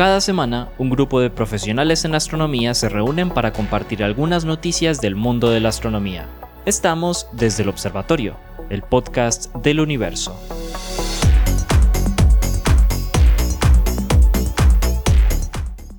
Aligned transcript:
Cada 0.00 0.22
semana, 0.22 0.70
un 0.78 0.88
grupo 0.88 1.20
de 1.20 1.28
profesionales 1.28 2.06
en 2.06 2.14
astronomía 2.14 2.72
se 2.72 2.88
reúnen 2.88 3.28
para 3.28 3.52
compartir 3.52 4.02
algunas 4.02 4.46
noticias 4.46 5.02
del 5.02 5.14
mundo 5.14 5.50
de 5.50 5.60
la 5.60 5.68
astronomía. 5.68 6.26
Estamos 6.64 7.28
desde 7.34 7.64
el 7.64 7.68
Observatorio, 7.68 8.34
el 8.70 8.80
podcast 8.80 9.54
del 9.56 9.78
universo. 9.78 10.40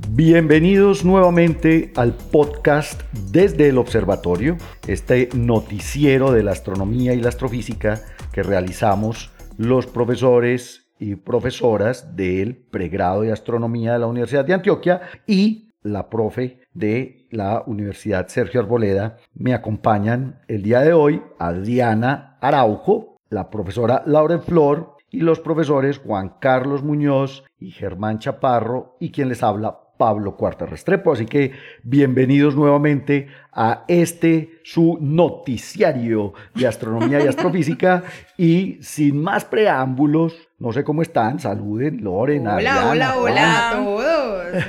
Bienvenidos 0.10 1.06
nuevamente 1.06 1.94
al 1.96 2.16
podcast 2.16 3.04
desde 3.30 3.70
el 3.70 3.78
observatorio, 3.78 4.58
este 4.88 5.30
noticiero 5.36 6.32
de 6.32 6.42
la 6.42 6.54
astronomía 6.54 7.14
y 7.14 7.22
la 7.22 7.30
astrofísica 7.30 8.02
que 8.32 8.42
realizamos 8.42 9.30
los 9.60 9.86
profesores 9.86 10.81
y 11.02 11.16
profesoras 11.16 12.16
del 12.16 12.56
pregrado 12.56 13.24
de 13.24 13.32
astronomía 13.32 13.94
de 13.94 14.00
la 14.00 14.08
Universidad 14.08 14.46
de 14.46 14.54
Antioquia 14.54 15.02
y 15.26 15.74
la 15.82 16.10
profe 16.12 16.60
de 16.76 17.26
la 17.32 17.64
Universidad 17.66 18.28
Sergio 18.28 18.62
Arboleda. 18.62 19.18
Me 19.34 19.56
acompañan 19.56 20.42
el 20.48 20.62
día 20.62 20.82
de 20.82 20.94
hoy 20.94 21.24
Adriana 21.40 22.38
Araujo, 22.40 23.18
la 23.30 23.50
profesora 23.50 24.04
Lauren 24.06 24.44
Flor 24.44 24.96
y 25.10 25.22
los 25.22 25.40
profesores 25.40 25.98
Juan 25.98 26.36
Carlos 26.40 26.84
Muñoz 26.84 27.46
y 27.60 27.72
Germán 27.72 28.20
Chaparro 28.20 28.96
y 29.00 29.10
quien 29.12 29.28
les 29.28 29.42
habla 29.42 29.80
Pablo 29.98 30.36
Cuarta 30.36 30.68
Restrepo. 30.68 31.14
Así 31.14 31.26
que 31.26 31.54
bienvenidos 31.84 32.56
nuevamente 32.56 33.28
a 33.52 33.84
este 33.88 34.62
su 34.64 34.98
noticiario 35.02 36.34
de 36.54 36.68
astronomía 36.68 37.24
y 37.24 37.28
astrofísica. 37.28 38.04
Y 38.38 38.78
sin 38.82 39.22
más 39.22 39.46
preámbulos, 39.46 40.34
no 40.62 40.72
sé 40.72 40.84
cómo 40.84 41.02
están, 41.02 41.40
saluden, 41.40 42.04
Loren. 42.04 42.48
Hola, 42.48 42.90
hola, 42.92 43.18
hola 43.18 43.70
a 43.70 43.74
todos. 43.74 44.46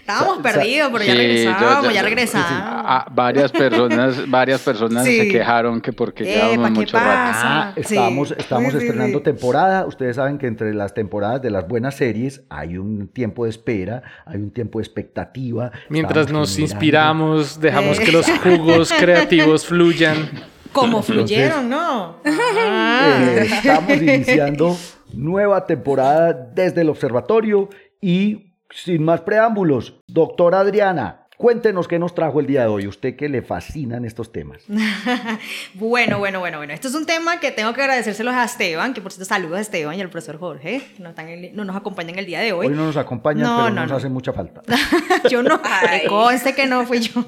Estábamos 0.00 0.38
perdidos, 0.38 0.90
pero 0.92 1.04
ya 1.04 1.14
regresamos, 1.14 1.94
ya 1.94 2.02
regresamos. 2.02 3.04
varias 3.12 3.52
personas, 3.52 4.28
varias 4.30 4.60
personas 4.62 5.04
se 5.04 5.28
quejaron 5.28 5.80
que 5.80 5.92
porque 5.92 6.24
llevábamos 6.24 6.70
mucho 6.72 6.96
rato. 6.96 7.38
Ah, 7.44 7.72
estamos, 7.76 8.34
estamos 8.36 8.74
estrenando 8.74 9.22
temporada. 9.22 9.86
Ustedes 9.86 10.16
saben 10.16 10.38
que 10.38 10.48
entre 10.48 10.74
las 10.74 10.92
temporadas 10.92 11.40
de 11.40 11.50
las 11.50 11.68
buenas 11.68 11.94
series 11.94 12.42
hay 12.48 12.78
un 12.78 13.06
tiempo 13.06 13.44
de 13.44 13.50
espera, 13.50 14.02
hay 14.24 14.38
un 14.38 14.50
tiempo 14.50 14.80
de 14.80 14.84
expectativa. 14.84 15.70
Mientras 15.90 16.32
nos 16.32 16.58
inspiramos, 16.72 17.60
dejamos 17.60 17.98
que 17.98 18.12
los 18.12 18.26
jugos 18.40 18.92
creativos 18.98 19.66
fluyan. 19.66 20.30
Como 20.72 21.02
fluyeron, 21.02 21.68
¿no? 21.68 22.16
Eh, 22.24 23.48
estamos 23.50 23.92
iniciando 24.02 24.76
nueva 25.12 25.64
temporada 25.64 26.32
desde 26.32 26.82
el 26.82 26.90
observatorio 26.90 27.70
y 28.00 28.52
sin 28.70 29.04
más 29.04 29.22
preámbulos, 29.22 29.94
doctora 30.06 30.60
Adriana, 30.60 31.25
Cuéntenos 31.36 31.86
qué 31.86 31.98
nos 31.98 32.14
trajo 32.14 32.40
el 32.40 32.46
día 32.46 32.62
de 32.62 32.68
hoy, 32.68 32.86
usted 32.86 33.14
que 33.14 33.28
le 33.28 33.42
fascinan 33.42 34.06
estos 34.06 34.32
temas. 34.32 34.62
bueno, 35.74 36.18
bueno, 36.18 36.40
bueno, 36.40 36.58
bueno. 36.58 36.72
Esto 36.72 36.88
es 36.88 36.94
un 36.94 37.04
tema 37.04 37.40
que 37.40 37.50
tengo 37.50 37.74
que 37.74 37.82
agradecérselos 37.82 38.34
a 38.34 38.44
Esteban, 38.44 38.94
que 38.94 39.02
por 39.02 39.12
cierto 39.12 39.26
saludos 39.26 39.58
a 39.58 39.60
Esteban 39.60 39.98
y 39.98 40.00
al 40.00 40.08
profesor 40.08 40.38
Jorge, 40.38 40.82
que 40.96 41.02
no, 41.02 41.10
están 41.10 41.26
no 41.52 41.64
nos 41.66 41.76
acompañan 41.76 42.18
el 42.18 42.24
día 42.24 42.40
de 42.40 42.52
hoy. 42.52 42.68
Hoy 42.68 42.74
no 42.74 42.86
nos 42.86 42.96
acompañan, 42.96 43.44
pero 43.44 43.70
no, 43.70 43.82
nos 43.82 43.92
hace 43.92 44.08
mucha 44.08 44.32
falta. 44.32 44.62
yo 45.30 45.42
no, 45.42 45.60
conste 46.08 46.54
que 46.54 46.66
no 46.66 46.86
fui 46.86 47.00
yo. 47.00 47.22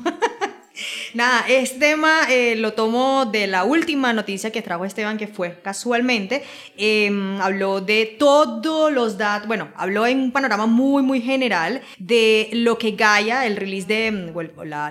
Nada, 1.15 1.45
este 1.49 1.79
tema 1.79 2.23
eh, 2.29 2.57
lo 2.57 2.75
tomo 2.75 3.27
de 3.27 3.47
la 3.47 3.65
última 3.65 4.13
noticia 4.13 4.51
que 4.51 4.63
trajo 4.63 4.85
Esteban, 4.85 5.19
que 5.19 5.27
fue 5.27 5.61
casualmente. 5.63 6.45
Em, 6.77 7.41
habló 7.41 7.81
de 7.81 8.17
todos 8.19 8.93
los 8.93 9.19
datos, 9.19 9.49
bueno, 9.49 9.69
habló 9.77 10.07
en 10.07 10.21
un 10.21 10.33
panorama 10.33 10.67
muy, 10.67 11.03
muy 11.03 11.21
general 11.21 11.83
de 11.99 12.51
lo 12.53 12.79
que 12.79 12.93
Gaia, 12.93 13.47
el 13.47 13.57
release 13.57 13.87
de 13.87 14.31
bueno, 14.33 14.65
la, 14.65 14.91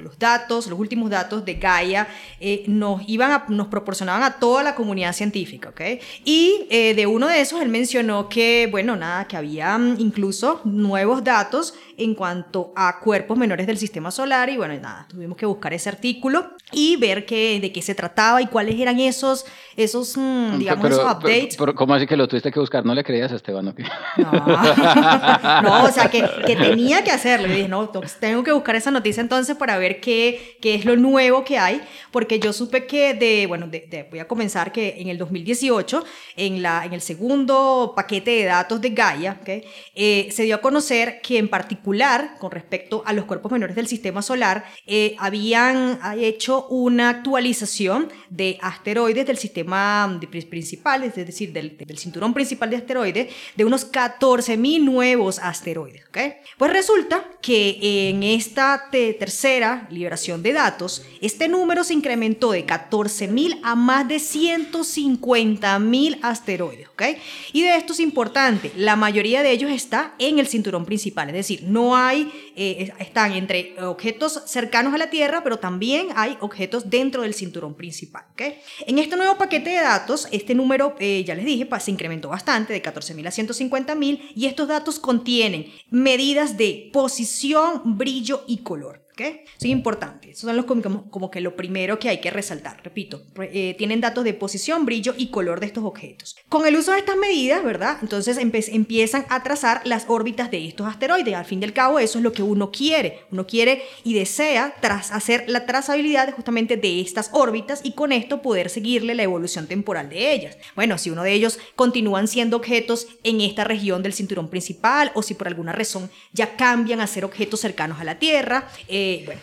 los 0.00 0.18
datos, 0.18 0.66
los 0.68 0.78
últimos 0.78 1.10
datos 1.10 1.44
de 1.44 1.54
Gaia, 1.54 2.08
eh, 2.40 2.64
nos, 2.66 3.02
iban 3.06 3.44
nos 3.48 3.66
proporcionaban 3.66 4.22
a 4.22 4.38
toda 4.38 4.62
la 4.62 4.74
comunidad 4.74 5.12
científica, 5.12 5.68
¿ok? 5.68 5.80
Y 6.24 6.66
eh, 6.70 6.94
de 6.94 7.06
uno 7.06 7.28
de 7.28 7.40
esos 7.40 7.60
él 7.60 7.68
mencionó 7.68 8.28
que, 8.28 8.68
bueno, 8.70 8.96
nada, 8.96 9.26
que 9.26 9.36
había 9.36 9.76
mm, 9.76 9.96
incluso 9.98 10.60
nuevos 10.64 11.22
datos 11.22 11.74
en 12.02 12.14
cuanto 12.14 12.72
a 12.76 13.00
cuerpos 13.00 13.36
menores 13.38 13.66
del 13.66 13.78
sistema 13.78 14.10
solar 14.10 14.48
y 14.50 14.56
bueno, 14.56 14.74
nada, 14.74 15.06
tuvimos 15.08 15.36
que 15.36 15.46
buscar 15.46 15.72
ese 15.72 15.88
artículo 15.88 16.50
y 16.72 16.96
ver 16.96 17.26
qué, 17.26 17.60
de 17.60 17.72
qué 17.72 17.82
se 17.82 17.94
trataba 17.94 18.40
y 18.40 18.46
cuáles 18.46 18.78
eran 18.80 18.98
esos, 18.98 19.44
esos 19.76 20.16
mm, 20.16 20.58
digamos, 20.58 20.90
esos 20.90 21.04
updates. 21.04 21.56
Pero, 21.56 21.74
¿Cómo 21.74 21.94
así 21.94 22.06
que 22.06 22.16
lo 22.16 22.26
tuviste 22.26 22.50
que 22.50 22.58
buscar? 22.58 22.84
¿No 22.84 22.94
le 22.94 23.04
creías 23.04 23.30
a 23.32 23.36
Esteban 23.36 23.68
o 23.68 23.74
qué? 23.74 23.84
No, 24.16 24.32
no 25.62 25.84
o 25.84 25.90
sea, 25.90 26.10
que, 26.10 26.24
que, 26.46 26.56
tenía 26.72 27.04
que 27.04 27.10
hacerlo. 27.10 27.48
Y 27.48 27.56
dije, 27.56 27.68
no, 27.68 27.90
tengo 28.20 28.42
que 28.42 28.52
buscar 28.52 28.76
esa 28.76 28.90
noticia 28.90 29.20
entonces 29.20 29.56
para 29.56 29.78
ver 29.78 30.00
qué, 30.00 30.58
qué 30.60 30.74
es 30.74 30.84
lo 30.84 30.96
nuevo 30.96 31.44
que 31.44 31.58
hay, 31.58 31.82
porque 32.10 32.38
yo 32.38 32.52
supe 32.52 32.86
que 32.86 33.14
de, 33.14 33.46
bueno, 33.46 33.66
de, 33.66 34.06
voy 34.10 34.20
a 34.20 34.28
comenzar 34.28 34.72
que 34.72 34.96
en 34.98 35.08
el 35.08 35.18
2018, 35.18 36.04
en, 36.36 36.62
la, 36.62 36.84
en 36.84 36.92
el 36.94 37.00
segundo 37.00 37.92
paquete 37.94 38.30
de 38.30 38.44
datos 38.44 38.80
de 38.80 38.90
Gaia, 38.90 39.38
¿okay? 39.40 39.64
Eh, 39.94 40.28
se 40.32 40.44
dio 40.44 40.56
a 40.56 40.60
conocer 40.60 41.20
que 41.22 41.38
en 41.38 41.48
particular 41.48 41.91
con 42.38 42.50
respecto 42.50 43.02
a 43.04 43.12
los 43.12 43.26
cuerpos 43.26 43.52
menores 43.52 43.76
del 43.76 43.86
sistema 43.86 44.22
solar, 44.22 44.64
eh, 44.86 45.14
habían 45.18 45.98
hecho 46.16 46.66
una 46.68 47.10
actualización 47.10 48.08
de 48.30 48.58
asteroides 48.62 49.26
del 49.26 49.36
sistema 49.36 50.18
principal, 50.48 51.02
es 51.02 51.14
decir, 51.14 51.52
del, 51.52 51.76
cinturón 51.98 52.32
principal 52.32 52.70
de 52.70 52.76
asteroides, 52.76 53.28
de 53.56 53.64
unos 53.66 53.92
14.000 53.92 54.82
nuevos 54.82 55.38
asteroides. 55.38 56.08
¿okay? 56.08 56.36
Pues 56.56 56.72
resulta 56.72 57.26
que 57.42 58.08
en 58.08 58.22
esta 58.22 58.88
tercera 58.90 59.86
liberación 59.90 60.42
de 60.42 60.54
datos, 60.54 61.04
este 61.20 61.48
número 61.48 61.84
se 61.84 61.92
incrementó 61.92 62.52
de 62.52 62.66
14.000 62.66 63.60
a 63.62 63.74
más 63.74 64.08
de 64.08 64.16
150.000 64.16 66.18
asteroides. 66.22 66.88
¿okay? 66.88 67.18
Y 67.52 67.60
de 67.62 67.76
esto 67.76 67.92
es 67.92 68.00
importante, 68.00 68.72
la 68.76 68.96
mayoría 68.96 69.42
de 69.42 69.50
ellos 69.50 69.70
está 69.70 70.14
en 70.18 70.38
el 70.38 70.46
cinturón 70.46 70.86
principal, 70.86 71.28
es 71.28 71.34
decir, 71.34 71.64
no 71.72 71.96
hay, 71.96 72.30
eh, 72.54 72.92
están 72.98 73.32
entre 73.32 73.74
objetos 73.82 74.42
cercanos 74.46 74.92
a 74.94 74.98
la 74.98 75.08
Tierra, 75.08 75.42
pero 75.42 75.58
también 75.58 76.08
hay 76.14 76.36
objetos 76.40 76.90
dentro 76.90 77.22
del 77.22 77.34
cinturón 77.34 77.74
principal. 77.74 78.24
¿okay? 78.32 78.58
En 78.86 78.98
este 78.98 79.16
nuevo 79.16 79.38
paquete 79.38 79.70
de 79.70 79.80
datos, 79.80 80.28
este 80.30 80.54
número, 80.54 80.94
eh, 80.98 81.24
ya 81.24 81.34
les 81.34 81.46
dije, 81.46 81.66
se 81.80 81.90
incrementó 81.90 82.28
bastante, 82.28 82.72
de 82.72 82.82
14.000 82.82 83.26
a 83.26 83.30
150.000, 83.30 84.32
y 84.34 84.46
estos 84.46 84.68
datos 84.68 84.98
contienen 84.98 85.72
medidas 85.90 86.56
de 86.58 86.90
posición, 86.92 87.96
brillo 87.96 88.44
y 88.46 88.58
color. 88.58 89.02
¿Qué? 89.16 89.44
es 89.58 89.64
importante. 89.66 90.30
Eso 90.30 90.46
son 90.46 90.56
los, 90.56 90.64
como, 90.64 91.30
que 91.30 91.40
lo 91.40 91.54
primero 91.54 91.98
que 91.98 92.08
hay 92.08 92.20
que 92.20 92.30
resaltar. 92.30 92.80
Repito, 92.82 93.22
eh, 93.40 93.74
tienen 93.76 94.00
datos 94.00 94.24
de 94.24 94.32
posición, 94.32 94.86
brillo 94.86 95.14
y 95.16 95.28
color 95.28 95.60
de 95.60 95.66
estos 95.66 95.84
objetos. 95.84 96.36
Con 96.48 96.66
el 96.66 96.76
uso 96.76 96.92
de 96.92 96.98
estas 96.98 97.16
medidas, 97.16 97.62
¿verdad? 97.62 97.98
Entonces 98.00 98.38
empiezan 98.38 99.26
a 99.28 99.42
trazar 99.42 99.82
las 99.84 100.06
órbitas 100.08 100.50
de 100.50 100.66
estos 100.66 100.86
asteroides. 100.86 101.34
Al 101.34 101.44
fin 101.44 101.60
y 101.60 101.64
al 101.64 101.72
cabo, 101.72 101.98
eso 101.98 102.18
es 102.18 102.24
lo 102.24 102.32
que 102.32 102.42
uno 102.42 102.70
quiere. 102.70 103.20
Uno 103.30 103.46
quiere 103.46 103.82
y 104.02 104.14
desea 104.14 104.74
hacer 104.82 105.44
la 105.46 105.66
trazabilidad 105.66 106.34
justamente 106.34 106.76
de 106.76 107.00
estas 107.00 107.30
órbitas 107.32 107.80
y 107.84 107.92
con 107.92 108.12
esto 108.12 108.40
poder 108.40 108.70
seguirle 108.70 109.14
la 109.14 109.22
evolución 109.22 109.66
temporal 109.66 110.08
de 110.08 110.32
ellas. 110.32 110.56
Bueno, 110.74 110.96
si 110.96 111.10
uno 111.10 111.22
de 111.22 111.32
ellos 111.32 111.58
continúan 111.76 112.28
siendo 112.28 112.56
objetos 112.56 113.08
en 113.24 113.40
esta 113.40 113.64
región 113.64 114.02
del 114.02 114.14
cinturón 114.14 114.48
principal 114.48 115.12
o 115.14 115.22
si 115.22 115.34
por 115.34 115.48
alguna 115.48 115.72
razón 115.72 116.10
ya 116.32 116.56
cambian 116.56 117.00
a 117.00 117.06
ser 117.06 117.24
objetos 117.24 117.60
cercanos 117.60 118.00
a 118.00 118.04
la 118.04 118.18
Tierra, 118.18 118.68
eh, 118.88 119.01
bueno, 119.26 119.40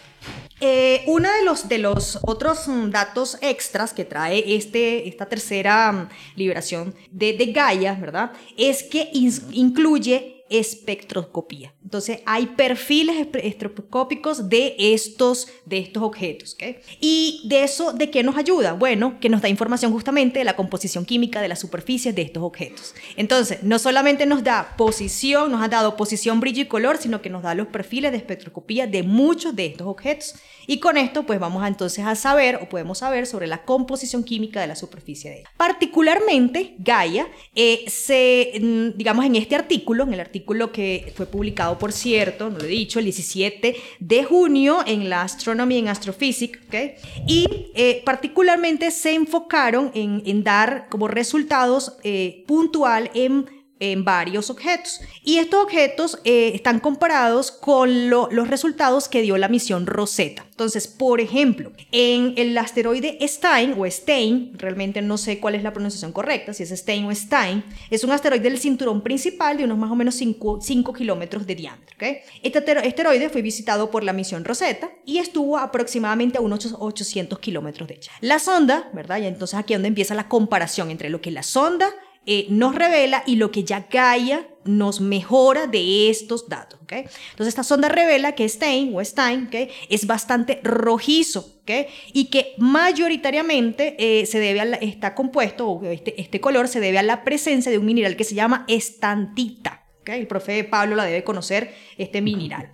eh, 0.62 1.04
uno 1.08 1.30
de 1.32 1.46
los, 1.46 1.70
de 1.70 1.78
los 1.78 2.20
otros 2.22 2.68
mm, 2.68 2.90
datos 2.90 3.38
extras 3.42 3.94
que 3.94 4.04
trae 4.04 4.56
este, 4.56 5.08
esta 5.08 5.26
tercera 5.26 5.92
mm, 5.92 6.10
liberación 6.36 6.94
de, 7.12 7.34
de 7.34 7.46
Gaia, 7.54 7.94
¿verdad? 7.94 8.32
Es 8.58 8.84
que 8.84 9.10
incluye 9.14 10.39
espectroscopía. 10.50 11.74
Entonces 11.84 12.20
hay 12.26 12.48
perfiles 12.48 13.18
espectroscópicos 13.18 14.50
de 14.50 14.76
estos, 14.78 15.48
de 15.66 15.80
estos 15.80 16.04
objetos. 16.04 16.58
Y 17.00 17.42
de 17.46 17.64
eso, 17.64 17.94
¿de 17.94 18.10
qué 18.10 18.24
nos 18.24 18.38
ayuda? 18.38 18.74
Bueno, 18.74 19.20
que 19.20 19.30
nos 19.30 19.42
da 19.42 19.50
información 19.50 19.92
justamente 19.92 20.40
de 20.40 20.46
la 20.46 20.56
composición 20.56 21.06
química 21.06 21.42
de 21.42 21.48
las 21.48 21.60
superficies 21.60 22.16
de 22.16 22.22
estos 22.24 22.44
objetos. 22.44 22.94
Entonces, 23.16 23.64
no 23.64 23.80
solamente 23.80 24.26
nos 24.26 24.44
da 24.44 24.76
posición, 24.78 25.52
nos 25.52 25.62
ha 25.62 25.68
dado 25.68 25.96
posición, 25.96 26.40
brillo 26.40 26.64
y 26.64 26.68
color, 26.68 26.98
sino 26.98 27.22
que 27.22 27.30
nos 27.30 27.44
da 27.44 27.56
los 27.56 27.68
perfiles 27.68 28.12
de 28.12 28.18
espectroscopía 28.18 28.88
de 28.88 29.04
muchos 29.04 29.56
de 29.56 29.68
estos 29.68 29.88
objetos. 29.88 30.36
Y 30.68 30.80
con 30.80 30.98
esto, 30.98 31.26
pues 31.26 31.40
vamos 31.40 31.64
a, 31.64 31.68
entonces 31.68 32.06
a 32.06 32.16
saber 32.16 32.60
o 32.62 32.70
podemos 32.70 33.00
saber 33.00 33.26
sobre 33.26 33.48
la 33.48 33.64
composición 33.64 34.24
química 34.24 34.62
de 34.62 34.68
la 34.68 34.76
superficie 34.76 35.32
de 35.32 35.40
ella. 35.40 35.50
Particularmente, 35.58 36.76
Gaia, 36.78 37.28
eh, 37.56 37.86
se, 37.88 38.54
mm, 38.62 38.98
digamos, 38.98 39.26
en 39.26 39.36
este 39.36 39.56
artículo, 39.56 40.04
en 40.04 40.14
el 40.14 40.20
artículo 40.20 40.39
que 40.72 41.12
fue 41.16 41.26
publicado, 41.26 41.78
por 41.78 41.92
cierto, 41.92 42.50
no 42.50 42.60
lo 42.60 42.66
he 42.66 42.68
dicho, 42.68 43.00
el 43.00 43.06
17 43.06 43.76
de 44.00 44.24
junio 44.24 44.80
en 44.86 45.10
la 45.10 45.22
Astronomy 45.22 45.80
and 45.80 45.90
Astrophysics, 45.90 46.60
¿okay? 46.68 46.96
y 47.28 47.48
eh, 47.76 48.02
particularmente 48.06 48.92
se 48.92 49.14
enfocaron 49.14 49.92
en, 49.94 50.44
dar 50.44 50.88
como 50.90 51.08
resultados 51.08 51.98
eh, 52.04 52.44
puntual 52.48 53.12
en 53.14 53.59
en 53.80 54.04
varios 54.04 54.50
objetos. 54.50 55.02
Y 55.24 55.38
estos 55.38 55.64
objetos 55.64 56.20
eh, 56.24 56.52
están 56.54 56.80
comparados 56.80 57.52
con 57.52 58.10
los 58.10 58.48
resultados 58.48 59.08
que 59.08 59.22
dio 59.22 59.38
la 59.38 59.48
misión 59.48 59.86
Rosetta. 59.86 60.46
Entonces, 60.50 60.88
por 60.88 61.22
ejemplo, 61.22 61.72
en 61.92 62.34
el 62.36 62.58
asteroide 62.58 63.18
Stein 63.26 63.76
o 63.78 63.90
Stein, 63.90 64.52
realmente 64.58 65.02
no 65.02 65.18
sé 65.18 65.40
cuál 65.40 65.56
es 65.56 65.64
la 65.64 65.72
pronunciación 65.72 66.12
correcta, 66.12 66.54
si 66.54 66.64
es 66.64 66.70
Stein 66.70 67.06
o 67.06 67.16
Stein, 67.16 67.64
es 67.90 68.04
un 68.04 68.12
asteroide 68.12 68.44
del 68.44 68.60
cinturón 68.60 69.02
principal 69.02 69.58
de 69.58 69.64
unos 69.64 69.78
más 69.78 69.90
o 69.90 69.96
menos 69.96 70.16
5, 70.16 70.60
kilómetros 70.94 71.48
de 71.48 71.56
diámetro. 71.56 71.96
Este 72.44 72.60
asteroide 72.60 73.30
fue 73.30 73.42
visitado 73.42 73.90
por 73.90 74.04
la 74.04 74.12
misión 74.12 74.44
Rosetta 74.44 74.90
y 75.06 75.20
estuvo 75.20 75.58
aproximadamente 75.58 76.38
a 76.38 76.42
unos 76.42 76.76
800 76.78 77.40
kilómetros 77.40 77.88
de 77.88 77.96
ella. 77.96 78.12
La 78.20 78.40
sonda, 78.40 78.90
¿verdad? 78.94 79.20
Y 79.20 79.28
entonces 79.28 79.58
aquí 79.58 79.74
es 79.74 79.78
donde 79.78 79.88
empieza 79.88 80.14
la 80.14 80.28
comparación 80.28 80.92
entre 80.92 81.10
lo 81.10 81.22
que 81.22 81.32
la 81.32 81.44
sonda 81.44 81.90
eh, 82.26 82.48
nos 82.50 82.76
revela 82.76 83.24
y 83.26 83.36
lo 83.36 83.52
que 83.52 83.64
ya 83.64 83.88
Gaia 83.90 84.48
nos 84.66 85.02
mejora 85.02 85.68
de 85.68 86.10
estos 86.10 86.48
datos. 86.48 86.80
¿okay? 86.84 87.06
Entonces 87.32 87.48
esta 87.48 87.64
sonda 87.64 87.90
revela 87.90 88.36
que 88.36 88.48
Stein 88.48 88.92
o 88.96 89.04
Stein 89.04 89.48
¿okay? 89.48 89.70
es 89.90 90.06
bastante 90.06 90.60
rojizo 90.64 91.60
¿okay? 91.62 91.88
y 92.14 92.26
que 92.26 92.54
mayoritariamente 92.58 93.96
eh, 93.98 94.26
se 94.26 94.40
debe 94.40 94.62
a 94.62 94.66
está 94.76 95.16
compuesto, 95.16 95.68
o 95.68 95.86
este, 95.86 96.20
este 96.22 96.40
color 96.40 96.68
se 96.68 96.80
debe 96.80 97.00
a 97.00 97.04
la 97.04 97.24
presencia 97.24 97.72
de 97.72 97.78
un 97.78 97.86
mineral 97.86 98.16
que 98.16 98.24
se 98.24 98.36
llama 98.36 98.66
estantita. 98.68 99.80
El 100.16 100.28
profe 100.28 100.64
Pablo 100.64 100.96
la 100.96 101.06
debe 101.06 101.24
conocer, 101.24 101.74
este 101.98 102.22
mineral. 102.22 102.72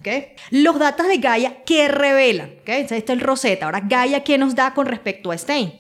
Los 0.51 0.79
datos 0.79 1.07
de 1.07 1.17
Gaia 1.17 1.63
que 1.63 1.87
revelan. 1.87 2.55
Este 2.65 2.97
es 2.97 3.09
el 3.09 3.19
Rosetta. 3.19 3.65
Ahora, 3.65 3.81
Gaia, 3.81 4.23
¿qué 4.23 4.37
nos 4.37 4.55
da 4.55 4.73
con 4.73 4.85
respecto 4.85 5.31
a 5.31 5.37
Stein? 5.37 5.73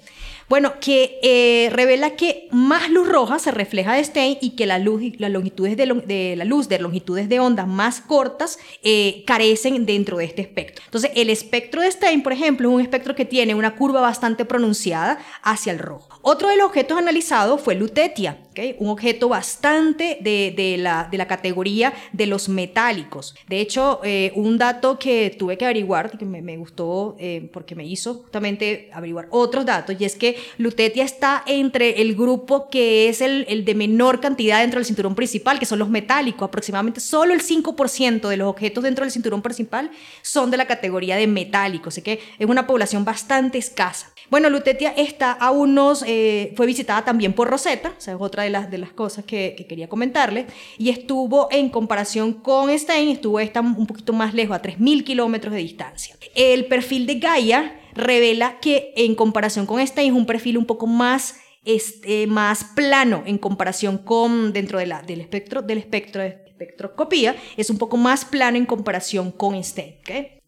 Bueno, 0.47 0.73
que 0.79 1.19
eh, 1.23 1.69
revela 1.71 2.11
que 2.11 2.47
más 2.51 2.91
luz 2.91 3.07
roja 3.07 3.39
se 3.39 3.49
refleja 3.49 3.95
de 3.95 4.03
Stein 4.03 4.37
y 4.41 4.51
que 4.51 4.67
la 4.67 4.77
luz, 4.77 5.01
las 5.17 5.31
longitudes 5.31 5.75
de, 5.75 6.35
la 6.37 6.45
luz 6.45 6.69
de 6.69 6.77
longitudes 6.77 7.27
de 7.29 7.39
onda 7.39 7.65
más 7.65 7.99
cortas 7.99 8.59
eh, 8.83 9.23
carecen 9.25 9.87
dentro 9.87 10.17
de 10.17 10.25
este 10.25 10.43
espectro. 10.43 10.85
Entonces, 10.85 11.09
el 11.15 11.31
espectro 11.31 11.81
de 11.81 11.91
Stein, 11.91 12.21
por 12.21 12.31
ejemplo, 12.31 12.69
es 12.69 12.75
un 12.75 12.81
espectro 12.81 13.15
que 13.15 13.25
tiene 13.25 13.55
una 13.55 13.75
curva 13.75 14.01
bastante 14.01 14.45
pronunciada 14.45 15.17
hacia 15.41 15.71
el 15.71 15.79
rojo. 15.79 16.09
Otro 16.21 16.49
de 16.49 16.57
los 16.57 16.67
objetos 16.67 16.97
analizados 16.97 17.59
fue 17.59 17.73
Lutetia, 17.73 18.37
un 18.77 18.89
objeto 18.89 19.27
bastante 19.27 20.19
de, 20.21 20.75
la, 20.77 21.09
de, 21.11 21.25
categoría 21.25 21.93
de 22.13 22.27
los 22.27 22.49
metálicos. 22.49 23.35
De 23.47 23.59
hecho, 23.59 23.99
eh, 24.03 24.31
un 24.35 24.59
dato 24.59 24.99
que 24.99 25.35
tuve 25.37 25.57
que 25.57 25.65
averiguar, 25.65 26.17
que 26.17 26.25
me, 26.25 26.55
gustó 26.57 27.17
porque 27.51 27.75
me 27.75 27.85
hizo 27.85 28.13
justamente 28.15 28.89
averiguar 28.93 29.27
otros 29.31 29.65
datos, 29.65 29.95
y 29.99 30.05
es 30.05 30.15
que 30.15 30.34
Lutetia 30.57 31.03
está 31.03 31.43
entre 31.45 32.01
el 32.01 32.15
grupo 32.15 32.69
que 32.69 33.09
es 33.09 33.21
el, 33.21 33.65
de 33.65 33.75
menor 33.75 34.19
cantidad 34.19 34.61
dentro 34.61 34.79
del 34.79 34.85
cinturón 34.85 35.15
principal, 35.15 35.59
que 35.59 35.65
son 35.65 35.79
los 35.79 35.89
metálicos. 35.89 36.47
Aproximadamente 36.47 36.99
solo 36.99 37.33
el 37.33 37.41
5% 37.41 38.27
de 38.27 38.37
los 38.37 38.47
objetos 38.47 38.83
dentro 38.83 39.05
del 39.05 39.11
cinturón 39.11 39.41
principal 39.41 39.91
son 40.21 40.51
de 40.51 40.57
la 40.57 40.65
categoría 40.65 41.15
de 41.15 41.27
metálicos, 41.27 41.93
así 41.93 42.01
que 42.01 42.19
es 42.37 42.47
una 42.47 42.67
población 42.67 43.05
bastante 43.05 43.57
escasa. 43.57 44.11
Bueno, 44.29 44.49
Lutetia 44.49 44.89
está 44.89 45.31
a 45.31 45.51
unos, 45.51 46.03
eh, 46.07 46.53
fue 46.55 46.65
visitada 46.65 47.05
también 47.05 47.33
por 47.33 47.47
Rosetta, 47.47 47.93
o 47.95 48.01
sea, 48.01 48.15
es 48.15 48.21
otra 48.21 48.43
de 48.43 48.49
las, 48.49 48.71
de 48.71 48.79
las 48.79 48.91
cosas 48.91 49.23
que, 49.23 49.65
quería 49.69 49.87
comentarle, 49.87 50.47
y 50.77 50.89
estuvo 50.89 51.47
en 51.51 51.69
comparación 51.69 52.33
con 52.33 52.75
Stein, 52.77 53.09
estuvo 53.09 53.39
esta 53.39 53.61
un 53.61 53.87
poquito 53.87 54.13
más 54.13 54.33
lejos, 54.33 54.55
a 54.55 54.61
3.000 54.61 55.03
kilómetros 55.03 55.53
de 55.53 55.59
distancia. 55.59 56.15
El 56.33 56.65
perfil 56.65 57.05
de 57.05 57.15
Gaia 57.15 57.79
revela 57.95 58.59
que 58.59 58.93
en 58.95 59.15
comparación 59.15 59.65
con 59.65 59.85
Stein 59.85 60.13
es 60.13 60.17
un 60.17 60.25
perfil 60.25 60.57
un 60.57 60.65
poco 60.65 60.87
más 60.87 61.35
este, 61.63 62.27
más 62.27 62.63
plano 62.63 63.23
en 63.25 63.39
comparación 63.39 63.97
con 63.97 64.53
dentro 64.53 64.77
de 64.77 64.85
la, 64.85 65.01
del 65.01 65.21
espectro 65.21 65.63
del 65.63 65.79
espectro 65.79 66.21
de 66.21 66.45
espectroscopía 66.45 67.35
es 67.57 67.69
un 67.69 67.77
poco 67.77 67.97
más 67.97 68.23
plano 68.23 68.57
en 68.57 68.65
comparación 68.65 69.31
con 69.31 69.61
Stein. 69.61 69.95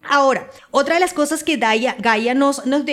Ahora, 0.01 0.49
otra 0.71 0.95
de 0.95 1.01
las 1.01 1.13
cosas 1.13 1.44
que 1.44 1.57
Gaia, 1.57 2.33
nos, 2.33 2.65
nos 2.65 2.83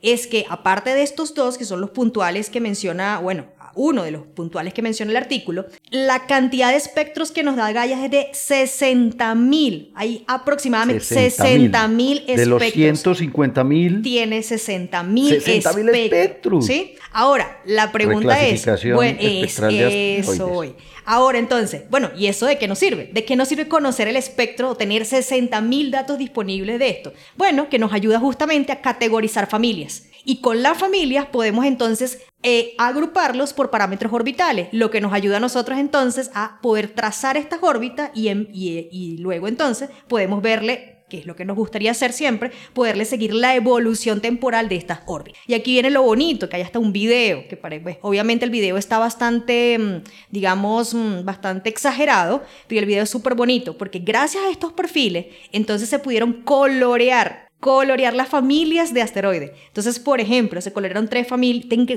es 0.00 0.26
que 0.26 0.46
aparte 0.48 0.94
de 0.94 1.02
estos 1.02 1.34
dos, 1.34 1.58
que 1.58 1.64
son 1.64 1.80
los 1.80 1.90
puntuales 1.90 2.48
que 2.48 2.60
menciona, 2.60 3.18
bueno, 3.18 3.46
uno 3.74 4.02
de 4.02 4.10
los 4.10 4.22
puntuales 4.22 4.74
que 4.74 4.82
menciona 4.82 5.10
el 5.10 5.16
artículo, 5.16 5.66
la 5.90 6.26
cantidad 6.26 6.70
de 6.70 6.76
espectros 6.76 7.32
que 7.32 7.42
nos 7.42 7.56
da 7.56 7.72
Gaia 7.72 8.04
es 8.04 8.10
de 8.10 8.30
60.000. 8.32 9.90
Hay 9.94 10.24
aproximadamente 10.26 11.04
60.000 11.04 12.24
espectros. 12.26 12.36
De 12.36 12.46
los 12.46 12.62
150.000. 12.62 14.02
Tiene 14.02 14.40
60.000 14.40 15.32
espectros. 15.32 15.88
espectros. 15.94 16.66
¿sí? 16.66 16.94
Ahora, 17.12 17.60
la 17.64 17.92
pregunta 17.92 18.44
es, 18.44 18.64
bueno, 18.94 19.18
es 19.20 19.58
eso. 19.60 20.64
Ahora 21.06 21.38
entonces, 21.38 21.82
bueno, 21.90 22.10
¿y 22.16 22.26
eso 22.26 22.46
de 22.46 22.56
qué 22.56 22.66
nos 22.66 22.78
sirve? 22.78 23.10
¿De 23.12 23.24
qué 23.24 23.36
nos 23.36 23.48
sirve 23.48 23.68
conocer 23.68 24.08
el 24.08 24.16
espectro 24.16 24.70
o 24.70 24.74
tener 24.74 25.02
60.000 25.02 25.90
datos 25.90 26.18
disponibles 26.18 26.78
de 26.78 26.88
esto? 26.88 27.12
Bueno, 27.36 27.68
que 27.68 27.78
nos 27.78 27.92
ayuda 27.92 28.18
justamente 28.18 28.72
a 28.72 28.80
categorizar 28.80 29.48
familias. 29.48 30.04
Y 30.24 30.40
con 30.40 30.62
las 30.62 30.78
familias 30.78 31.26
podemos 31.26 31.64
entonces 31.66 32.20
eh, 32.42 32.74
agruparlos 32.78 33.52
por 33.52 33.70
parámetros 33.70 34.12
orbitales, 34.12 34.68
lo 34.72 34.90
que 34.90 35.00
nos 35.00 35.12
ayuda 35.12 35.38
a 35.38 35.40
nosotros 35.40 35.78
entonces 35.78 36.30
a 36.34 36.58
poder 36.62 36.88
trazar 36.88 37.36
estas 37.36 37.62
órbitas 37.62 38.10
y, 38.14 39.16
luego 39.18 39.48
entonces 39.48 39.90
podemos 40.08 40.42
verle 40.42 40.94
que 41.08 41.18
es 41.18 41.26
lo 41.26 41.36
que 41.36 41.44
nos 41.44 41.56
gustaría 41.56 41.90
hacer 41.90 42.12
siempre, 42.12 42.50
poderle 42.72 43.04
seguir 43.04 43.34
la 43.34 43.54
evolución 43.54 44.20
temporal 44.20 44.68
de 44.68 44.76
estas 44.76 45.00
órbitas. 45.06 45.40
Y 45.46 45.54
aquí 45.54 45.72
viene 45.72 45.90
lo 45.90 46.02
bonito, 46.02 46.48
que 46.48 46.56
hay 46.56 46.62
hasta 46.62 46.78
un 46.78 46.92
video, 46.92 47.46
que 47.46 47.56
pues, 47.56 47.98
obviamente 48.00 48.46
el 48.46 48.50
video 48.50 48.78
está 48.78 48.98
bastante, 48.98 49.78
mm, 49.78 50.02
digamos, 50.30 50.94
mm, 50.94 51.24
bastante 51.24 51.68
exagerado, 51.68 52.42
pero 52.66 52.80
el 52.80 52.86
video 52.86 53.02
es 53.02 53.10
súper 53.10 53.34
bonito, 53.34 53.76
porque 53.76 53.98
gracias 53.98 54.44
a 54.44 54.50
estos 54.50 54.72
perfiles, 54.72 55.26
entonces 55.52 55.88
se 55.88 55.98
pudieron 55.98 56.42
colorear 56.42 57.43
colorear 57.64 58.12
las 58.12 58.28
familias 58.28 58.92
de 58.92 59.00
asteroides. 59.00 59.52
Entonces, 59.68 59.98
por 59.98 60.20
ejemplo, 60.20 60.60
se 60.60 60.74
colorearon 60.74 61.08
tres, 61.08 61.26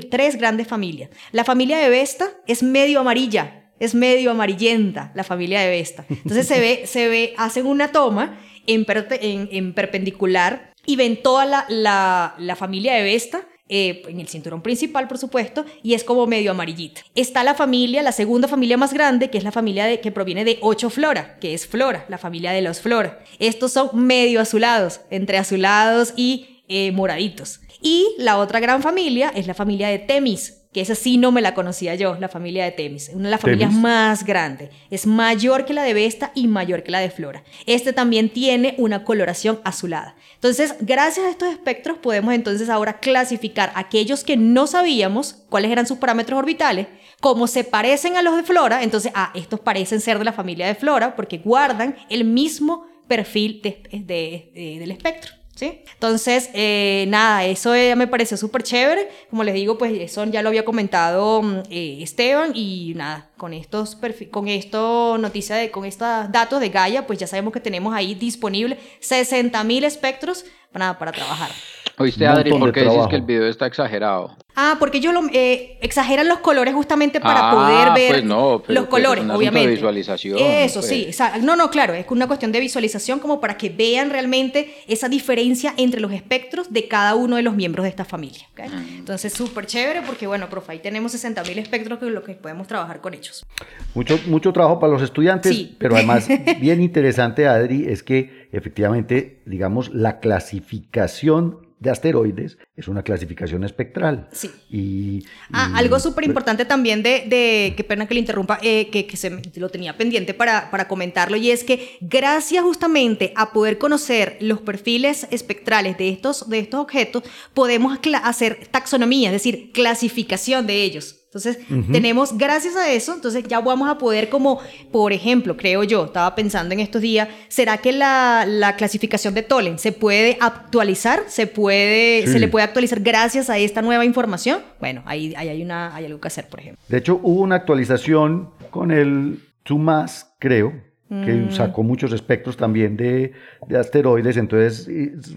tres 0.08 0.38
grandes 0.38 0.66
familias. 0.66 1.10
La 1.30 1.44
familia 1.44 1.76
de 1.76 1.90
Vesta 1.90 2.30
es 2.46 2.62
medio 2.62 3.00
amarilla, 3.00 3.70
es 3.78 3.94
medio 3.94 4.30
amarillenta, 4.30 5.12
la 5.14 5.24
familia 5.24 5.60
de 5.60 5.68
Vesta. 5.68 6.06
Entonces 6.08 6.46
se 6.46 6.58
ve, 6.58 6.86
se 6.86 7.08
ve, 7.08 7.34
hacen 7.36 7.66
una 7.66 7.92
toma 7.92 8.38
en, 8.66 9.74
perpendicular 9.74 10.72
y 10.86 10.96
ven 10.96 11.22
toda 11.22 11.66
la, 11.68 12.56
familia 12.56 12.94
de 12.94 13.02
Vesta 13.02 13.46
eh, 13.68 14.02
en 14.08 14.20
el 14.20 14.28
cinturón 14.28 14.62
principal, 14.62 15.08
por 15.08 15.18
supuesto, 15.18 15.64
y 15.82 15.94
es 15.94 16.04
como 16.04 16.26
medio 16.26 16.50
amarillita. 16.50 17.02
Está 17.14 17.44
la 17.44 17.54
familia, 17.54 18.02
la 18.02 18.12
segunda 18.12 18.48
familia 18.48 18.76
más 18.76 18.92
grande, 18.92 19.30
que 19.30 19.38
es 19.38 19.44
la 19.44 19.52
familia 19.52 19.86
de, 19.86 20.00
que 20.00 20.10
proviene 20.10 20.44
de 20.44 20.58
ocho 20.62 20.90
Flora, 20.90 21.38
que 21.38 21.54
es 21.54 21.66
Flora, 21.66 22.06
la 22.08 22.18
familia 22.18 22.52
de 22.52 22.62
los 22.62 22.80
Flora. 22.80 23.18
Estos 23.38 23.72
son 23.72 23.90
medio 23.94 24.40
azulados, 24.40 25.00
entre 25.10 25.38
azulados 25.38 26.14
y 26.16 26.62
eh, 26.68 26.92
moraditos. 26.92 27.60
Y 27.80 28.08
la 28.18 28.38
otra 28.38 28.60
gran 28.60 28.82
familia 28.82 29.30
es 29.34 29.46
la 29.46 29.54
familia 29.54 29.88
de 29.88 29.98
Temis, 29.98 30.57
que 30.72 30.80
esa 30.82 30.94
sí 30.94 31.16
no 31.16 31.32
me 31.32 31.40
la 31.40 31.54
conocía 31.54 31.94
yo, 31.94 32.16
la 32.20 32.28
familia 32.28 32.64
de 32.64 32.72
Temis, 32.72 33.10
una 33.14 33.24
de 33.24 33.30
las 33.30 33.40
familias 33.40 33.72
más 33.72 34.24
grandes. 34.24 34.70
Es 34.90 35.06
mayor 35.06 35.64
que 35.64 35.72
la 35.72 35.82
de 35.82 35.94
Vesta 35.94 36.30
y 36.34 36.46
mayor 36.46 36.82
que 36.82 36.90
la 36.90 37.00
de 37.00 37.10
Flora. 37.10 37.42
Este 37.66 37.92
también 37.92 38.28
tiene 38.28 38.74
una 38.78 39.04
coloración 39.04 39.60
azulada. 39.64 40.14
Entonces, 40.34 40.74
gracias 40.80 41.26
a 41.26 41.30
estos 41.30 41.48
espectros 41.48 41.98
podemos 41.98 42.34
entonces 42.34 42.68
ahora 42.68 43.00
clasificar 43.00 43.72
aquellos 43.74 44.24
que 44.24 44.36
no 44.36 44.66
sabíamos 44.66 45.44
cuáles 45.48 45.70
eran 45.70 45.86
sus 45.86 45.98
parámetros 45.98 46.38
orbitales, 46.38 46.86
como 47.20 47.46
se 47.46 47.64
parecen 47.64 48.16
a 48.16 48.22
los 48.22 48.36
de 48.36 48.42
Flora, 48.42 48.82
entonces, 48.82 49.10
ah, 49.14 49.32
estos 49.34 49.60
parecen 49.60 50.00
ser 50.00 50.18
de 50.18 50.24
la 50.24 50.32
familia 50.32 50.66
de 50.66 50.74
Flora 50.74 51.16
porque 51.16 51.38
guardan 51.38 51.96
el 52.10 52.24
mismo 52.24 52.86
perfil 53.08 53.62
del 53.62 54.90
espectro. 54.90 55.32
¿Sí? 55.58 55.82
Entonces, 55.94 56.50
eh, 56.54 57.06
nada, 57.08 57.44
eso 57.44 57.72
me 57.96 58.06
pareció 58.06 58.36
súper 58.36 58.62
chévere. 58.62 59.08
Como 59.28 59.42
les 59.42 59.54
digo, 59.54 59.76
pues 59.76 59.92
eso 59.92 60.24
ya 60.26 60.40
lo 60.40 60.50
había 60.50 60.64
comentado 60.64 61.42
mm, 61.42 61.62
eh, 61.68 61.98
Esteban 62.00 62.52
y 62.54 62.92
nada, 62.94 63.30
con 63.36 63.52
estos 63.52 63.98
con 64.30 64.46
esto 64.46 65.18
noticia 65.18 65.56
de, 65.56 65.72
con 65.72 65.84
estos 65.84 66.30
datos 66.30 66.60
de 66.60 66.68
Gaia, 66.68 67.08
pues 67.08 67.18
ya 67.18 67.26
sabemos 67.26 67.52
que 67.52 67.58
tenemos 67.58 67.92
ahí 67.92 68.14
disponible 68.14 68.78
60.000 69.02 69.82
espectros 69.82 70.44
para, 70.70 70.96
para 70.96 71.10
trabajar. 71.10 71.50
Oíste, 71.98 72.26
Adri, 72.26 72.50
¿por 72.50 72.72
qué 72.72 72.82
dices 72.82 73.06
que 73.08 73.16
el 73.16 73.22
video 73.22 73.46
está 73.46 73.66
exagerado? 73.66 74.36
Ah, 74.60 74.76
porque 74.78 74.98
ellos 74.98 75.14
lo, 75.14 75.22
eh, 75.32 75.78
exageran 75.82 76.26
los 76.26 76.38
colores 76.38 76.74
justamente 76.74 77.20
para 77.20 77.48
ah, 77.48 77.54
poder 77.54 77.94
ver 77.94 78.10
pues 78.10 78.24
no, 78.24 78.60
los 78.66 78.86
colores, 78.86 79.24
es 79.24 79.30
obviamente. 79.30 79.68
De 79.68 79.74
visualización. 79.76 80.36
Eso 80.36 80.80
pues. 80.80 80.88
sí, 80.88 81.10
no, 81.42 81.54
no, 81.54 81.70
claro, 81.70 81.94
es 81.94 82.06
una 82.10 82.26
cuestión 82.26 82.50
de 82.50 82.58
visualización 82.58 83.20
como 83.20 83.40
para 83.40 83.56
que 83.56 83.68
vean 83.68 84.10
realmente 84.10 84.74
esa 84.88 85.08
diferencia 85.08 85.74
entre 85.76 86.00
los 86.00 86.10
espectros 86.12 86.72
de 86.72 86.88
cada 86.88 87.14
uno 87.14 87.36
de 87.36 87.42
los 87.42 87.54
miembros 87.54 87.84
de 87.84 87.90
esta 87.90 88.04
familia. 88.04 88.48
Mm. 88.56 88.98
Entonces, 88.98 89.32
súper 89.32 89.66
chévere 89.66 90.02
porque, 90.02 90.26
bueno, 90.26 90.48
profe, 90.48 90.72
ahí 90.72 90.78
tenemos 90.80 91.14
60.000 91.14 91.56
espectros 91.58 92.00
que 92.00 92.06
lo 92.06 92.24
que 92.24 92.34
podemos 92.34 92.66
trabajar 92.66 93.00
con 93.00 93.14
ellos. 93.14 93.46
Mucho, 93.94 94.18
mucho 94.26 94.52
trabajo 94.52 94.80
para 94.80 94.92
los 94.92 95.02
estudiantes, 95.02 95.68
pero 95.78 95.94
además 95.94 96.26
bien 96.60 96.82
interesante, 96.82 97.46
Adri, 97.46 97.86
es 97.86 98.02
que 98.02 98.48
efectivamente, 98.50 99.40
digamos, 99.46 99.94
la 99.94 100.18
clasificación 100.18 101.67
de 101.80 101.90
asteroides 101.90 102.58
es 102.76 102.88
una 102.88 103.02
clasificación 103.02 103.64
espectral. 103.64 104.28
Sí. 104.32 104.50
Y, 104.70 105.24
ah, 105.52 105.72
algo 105.76 106.00
súper 106.00 106.24
importante 106.24 106.64
también 106.64 107.02
de, 107.02 107.24
de, 107.26 107.74
qué 107.76 107.84
pena 107.84 108.06
que 108.06 108.14
le 108.14 108.20
interrumpa, 108.20 108.58
eh, 108.62 108.88
que, 108.90 109.06
que, 109.06 109.16
se 109.16 109.30
lo 109.56 109.68
tenía 109.68 109.96
pendiente 109.96 110.34
para, 110.34 110.70
para 110.70 110.88
comentarlo, 110.88 111.36
y 111.36 111.50
es 111.50 111.64
que 111.64 111.98
gracias 112.00 112.62
justamente 112.62 113.32
a 113.36 113.52
poder 113.52 113.78
conocer 113.78 114.38
los 114.40 114.60
perfiles 114.60 115.26
espectrales 115.30 115.96
de 115.98 116.08
estos, 116.08 116.48
de 116.48 116.58
estos 116.58 116.80
objetos, 116.80 117.22
podemos 117.54 117.98
hacer 118.22 118.68
taxonomía, 118.70 119.28
es 119.28 119.34
decir, 119.34 119.72
clasificación 119.72 120.66
de 120.66 120.82
ellos. 120.82 121.17
Entonces, 121.28 121.58
tenemos, 121.92 122.38
gracias 122.38 122.74
a 122.74 122.90
eso, 122.90 123.12
entonces 123.12 123.44
ya 123.46 123.60
vamos 123.60 123.90
a 123.90 123.98
poder 123.98 124.30
como, 124.30 124.60
por 124.90 125.12
ejemplo, 125.12 125.58
creo 125.58 125.84
yo, 125.84 126.06
estaba 126.06 126.34
pensando 126.34 126.72
en 126.72 126.80
estos 126.80 127.02
días, 127.02 127.28
¿será 127.48 127.76
que 127.76 127.92
la, 127.92 128.46
la 128.48 128.76
clasificación 128.76 129.34
de 129.34 129.42
Tolen 129.42 129.78
se 129.78 129.92
puede 129.92 130.38
actualizar? 130.40 131.24
¿Se, 131.26 131.46
puede, 131.46 132.26
¿Se 132.26 132.38
le 132.38 132.48
puede 132.48 132.64
actualizar 132.64 133.00
gracias 133.00 133.50
a 133.50 133.58
esta 133.58 133.82
nueva 133.82 134.06
información? 134.06 134.62
Bueno, 134.80 135.02
ahí, 135.04 135.34
ahí 135.36 135.50
hay, 135.50 135.60
una, 135.60 135.94
hay 135.94 136.06
algo 136.06 136.18
que 136.18 136.28
hacer, 136.28 136.48
por 136.48 136.60
ejemplo. 136.60 136.82
De 136.88 136.96
hecho, 136.96 137.20
hubo 137.22 137.42
una 137.42 137.56
actualización 137.56 138.48
con 138.70 138.90
el 138.90 139.38
TUMAS, 139.64 140.32
creo, 140.38 140.72
que 141.08 141.32
mm. 141.32 141.52
sacó 141.52 141.82
muchos 141.82 142.12
espectros 142.12 142.56
también 142.56 142.96
de, 142.96 143.32
de, 143.66 143.78
asteroides, 143.78 144.36
entonces 144.36 144.88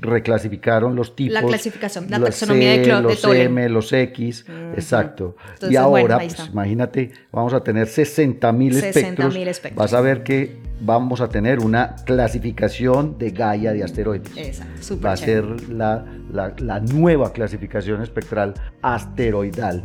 reclasificaron 0.01 0.96
los 0.96 1.16
tipos. 1.16 1.34
La 1.34 1.44
clasificación, 1.44 2.08
la 2.10 2.20
taxonomía 2.20 2.72
de, 2.72 2.78
de 2.80 3.01
Los 3.01 3.24
M, 3.24 3.70
los 3.70 3.94
X, 3.94 4.46
exacto. 4.75 5.38
y 5.70 5.78
ahora, 5.78 6.18
pues, 6.18 6.50
imagínate, 6.51 7.12
vamos 7.32 7.54
a 7.54 7.63
tener 7.63 7.88
60 7.88 8.51
mil 8.51 8.75
espectros. 8.75 9.36
espectros. 9.36 9.75
Vas 9.75 9.94
a 9.94 10.01
ver 10.01 10.24
que 10.24 10.58
vamos 10.82 11.22
a 11.22 11.30
tener 11.30 11.60
una 11.60 11.96
clasificación 12.06 13.18
de 13.18 13.32
Gaia 13.32 13.72
de 13.72 13.84
asteroides. 13.84 14.36
Exacto, 14.36 15.00
Va 15.00 15.13
a 15.13 15.18
ser 15.18 15.70
la, 15.70 16.06
la, 16.32 16.54
la 16.60 16.80
nueva 16.80 17.32
clasificación 17.32 18.01
espectral 18.01 18.56
asteroidal. 18.82 19.84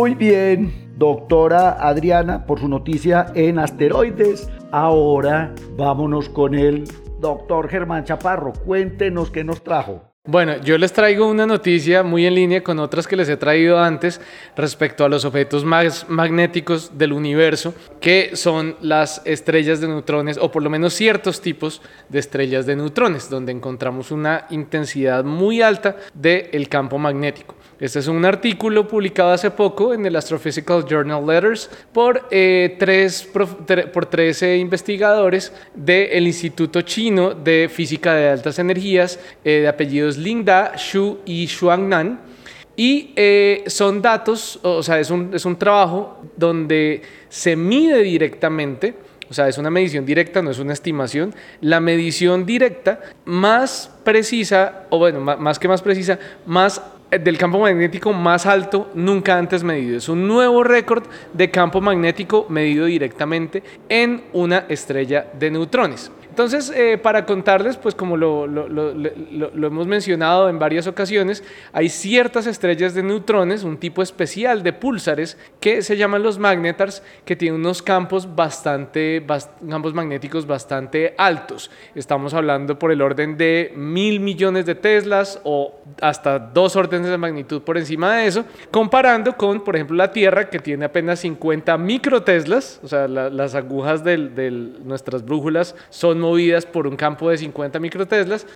Muy 0.00 0.14
bien, 0.14 0.94
doctora 0.96 1.72
Adriana, 1.72 2.46
por 2.46 2.58
su 2.58 2.68
noticia 2.68 3.26
en 3.34 3.58
asteroides. 3.58 4.50
Ahora 4.72 5.54
vámonos 5.76 6.30
con 6.30 6.54
el 6.54 6.84
doctor 7.20 7.68
Germán 7.68 8.04
Chaparro. 8.04 8.54
Cuéntenos 8.64 9.30
qué 9.30 9.44
nos 9.44 9.62
trajo. 9.62 10.09
Bueno, 10.26 10.58
yo 10.62 10.76
les 10.76 10.92
traigo 10.92 11.26
una 11.26 11.46
noticia 11.46 12.02
muy 12.02 12.26
en 12.26 12.34
línea 12.34 12.62
con 12.62 12.78
otras 12.78 13.08
que 13.08 13.16
les 13.16 13.30
he 13.30 13.38
traído 13.38 13.78
antes 13.78 14.20
respecto 14.54 15.02
a 15.02 15.08
los 15.08 15.24
objetos 15.24 15.64
más 15.64 16.10
magnéticos 16.10 16.98
del 16.98 17.14
universo, 17.14 17.72
que 18.02 18.36
son 18.36 18.76
las 18.82 19.22
estrellas 19.24 19.80
de 19.80 19.88
neutrones, 19.88 20.36
o 20.36 20.52
por 20.52 20.62
lo 20.62 20.68
menos 20.68 20.92
ciertos 20.92 21.40
tipos 21.40 21.80
de 22.10 22.18
estrellas 22.18 22.66
de 22.66 22.76
neutrones, 22.76 23.30
donde 23.30 23.52
encontramos 23.52 24.10
una 24.10 24.46
intensidad 24.50 25.24
muy 25.24 25.62
alta 25.62 25.96
del 26.12 26.68
campo 26.68 26.98
magnético. 26.98 27.54
Este 27.80 27.98
es 27.98 28.08
un 28.08 28.22
artículo 28.26 28.86
publicado 28.86 29.30
hace 29.32 29.50
poco 29.50 29.94
en 29.94 30.04
el 30.04 30.14
Astrophysical 30.14 30.84
Journal 30.84 31.26
Letters 31.26 31.70
por, 31.94 32.28
eh, 32.30 32.76
tres, 32.78 33.26
por 33.26 34.04
13 34.04 34.58
investigadores 34.58 35.50
del 35.74 36.26
Instituto 36.26 36.82
Chino 36.82 37.32
de 37.32 37.70
Física 37.72 38.12
de 38.12 38.28
Altas 38.28 38.58
Energías 38.58 39.18
eh, 39.42 39.60
de 39.62 39.68
apellidos 39.68 40.09
Ling 40.16 40.44
Da, 40.44 40.72
Xu 40.76 41.18
y 41.24 41.46
Xuangnan. 41.46 42.20
Y 42.76 43.12
eh, 43.16 43.64
son 43.66 44.00
datos, 44.00 44.58
o 44.62 44.82
sea, 44.82 44.98
es 44.98 45.10
un, 45.10 45.34
es 45.34 45.44
un 45.44 45.56
trabajo 45.56 46.22
donde 46.36 47.02
se 47.28 47.54
mide 47.56 48.02
directamente 48.02 48.94
o 49.30 49.34
sea, 49.34 49.46
es 49.46 49.58
una 49.58 49.70
medición 49.70 50.04
directa, 50.04 50.42
no 50.42 50.50
es 50.50 50.58
una 50.58 50.72
estimación. 50.72 51.32
La 51.60 51.78
medición 51.78 52.44
directa 52.44 52.98
más 53.24 53.88
precisa, 54.02 54.86
o 54.90 54.98
bueno, 54.98 55.20
más 55.20 55.56
que 55.60 55.68
más 55.68 55.82
precisa, 55.82 56.18
más 56.46 56.82
del 57.10 57.38
campo 57.38 57.60
magnético 57.60 58.12
más 58.12 58.44
alto 58.44 58.90
nunca 58.94 59.38
antes 59.38 59.62
medido. 59.62 59.96
Es 59.96 60.08
un 60.08 60.26
nuevo 60.26 60.64
récord 60.64 61.04
de 61.32 61.48
campo 61.48 61.80
magnético 61.80 62.46
medido 62.48 62.86
directamente 62.86 63.62
en 63.88 64.24
una 64.32 64.66
estrella 64.68 65.26
de 65.38 65.50
neutrones. 65.52 66.10
Entonces, 66.30 66.72
eh, 66.74 66.96
para 66.96 67.26
contarles, 67.26 67.76
pues 67.76 67.94
como 67.94 68.16
lo, 68.16 68.44
hemos 68.46 69.86
mencionado 69.88 70.48
en 70.48 70.60
varias 70.60 70.86
ocasiones, 70.86 71.42
hay 71.72 71.88
ciertas 71.88 72.46
estrellas 72.46 72.94
de 72.94 73.02
neutrones, 73.02 73.64
un 73.64 73.76
tipo 73.76 74.00
especial 74.00 74.62
de 74.62 74.72
púlsares 74.72 75.36
que 75.58 75.82
se 75.82 75.96
llaman 75.96 76.22
los 76.22 76.38
magnetars, 76.38 77.02
que 77.24 77.34
tienen 77.34 77.60
unos 77.60 77.82
campos 77.82 78.32
bastante, 78.36 79.26
campos 79.68 79.92
magnéticos 79.92 80.46
bastante 80.46 81.14
altos. 81.18 81.68
Estamos 81.96 82.32
hablando 82.32 82.78
por 82.78 82.92
el 82.92 83.02
orden 83.02 83.36
de 83.36 83.72
mil 83.74 84.20
millones 84.20 84.66
de 84.66 84.76
teslas 84.76 85.40
o 85.42 85.80
hasta 86.00 86.38
dos 86.38 86.76
órdenes 86.76 87.10
de 87.10 87.18
magnitud 87.18 87.62
por 87.62 87.76
encima 87.76 88.14
de 88.16 88.26
eso, 88.28 88.44
comparando 88.70 89.36
con, 89.36 89.62
por 89.62 89.74
ejemplo, 89.74 89.96
la 89.96 90.12
Tierra 90.12 90.48
que 90.48 90.60
tiene 90.60 90.84
apenas 90.84 91.18
50 91.20 91.76
microteslas, 91.76 92.78
o 92.84 92.88
sea, 92.88 93.08
las 93.08 93.56
agujas 93.56 94.04
de 94.04 94.16
nuestras 94.84 95.24
brújulas 95.24 95.74
son 95.88 96.19
movidas 96.20 96.66
por 96.66 96.86
un 96.86 96.96
campo 96.96 97.30
de 97.30 97.38
50 97.38 97.80
microteslas. 97.80 98.46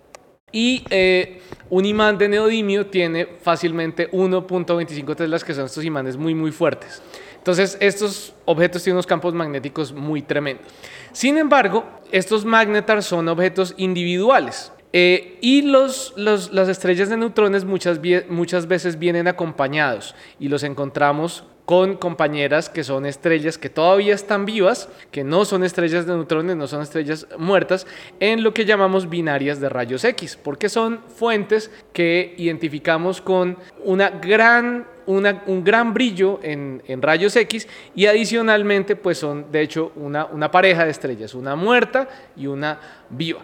Y 0.51 0.85
eh, 0.89 1.41
un 1.69 1.85
imán 1.85 2.17
de 2.17 2.29
neodimio 2.29 2.85
tiene 2.85 3.25
fácilmente 3.41 4.09
1.25 4.11 5.15
teslas, 5.15 5.43
que 5.43 5.53
son 5.53 5.65
estos 5.65 5.83
imanes 5.83 6.15
muy, 6.15 6.33
muy 6.33 6.51
fuertes. 6.51 7.01
Entonces, 7.35 7.77
estos 7.81 8.33
objetos 8.45 8.81
tienen 8.83 8.95
unos 8.95 9.05
campos 9.05 9.33
magnéticos 9.33 9.91
muy 9.91 10.21
tremendos. 10.21 10.65
Sin 11.11 11.37
embargo, 11.37 11.83
estos 12.11 12.45
magnetars 12.45 13.05
son 13.05 13.27
objetos 13.27 13.73
individuales. 13.77 14.71
Eh, 14.93 15.37
y 15.41 15.61
los, 15.61 16.13
las 16.15 16.69
estrellas 16.69 17.09
de 17.09 17.17
neutrones 17.17 17.65
muchas, 17.65 17.99
muchas 18.29 18.67
veces 18.67 18.97
vienen 18.97 19.27
acompañados 19.27 20.15
y 20.39 20.47
los 20.47 20.63
encontramos 20.63 21.43
con 21.65 21.95
compañeras 21.95 22.69
que 22.69 22.83
son 22.83 23.05
estrellas 23.05 23.57
que 23.57 23.69
todavía 23.69 24.13
están 24.13 24.45
vivas, 24.45 24.87
que 25.11 25.23
no 25.23 25.45
son 25.45 25.63
estrellas 25.63 26.05
de 26.05 26.13
neutrones, 26.13 26.55
no 26.55 26.67
son 26.67 26.81
estrellas 26.81 27.27
muertas, 27.37 27.87
en 28.19 28.43
lo 28.43 28.53
que 28.53 28.65
llamamos 28.65 29.09
binarias 29.09 29.59
de 29.59 29.69
rayos 29.69 30.03
X, 30.03 30.37
porque 30.41 30.69
son 30.69 30.99
fuentes 31.15 31.71
que 31.91 32.35
identificamos 32.37 33.21
con 33.21 33.57
una 33.83 34.09
gran 34.09 34.87
un 35.07 35.63
gran 35.63 35.93
brillo 35.93 36.39
en, 36.41 36.81
en, 36.87 36.99
rayos 36.99 37.35
X 37.35 37.67
y 37.93 38.07
adicionalmente 38.07 38.95
pues 38.95 39.19
son 39.19 39.51
de 39.51 39.61
hecho 39.61 39.91
una, 39.95 40.25
una 40.25 40.49
pareja 40.49 40.83
de 40.83 40.89
estrellas, 40.89 41.35
una 41.35 41.55
muerta 41.55 42.09
y 42.35 42.47
una 42.47 42.79
viva. 43.11 43.41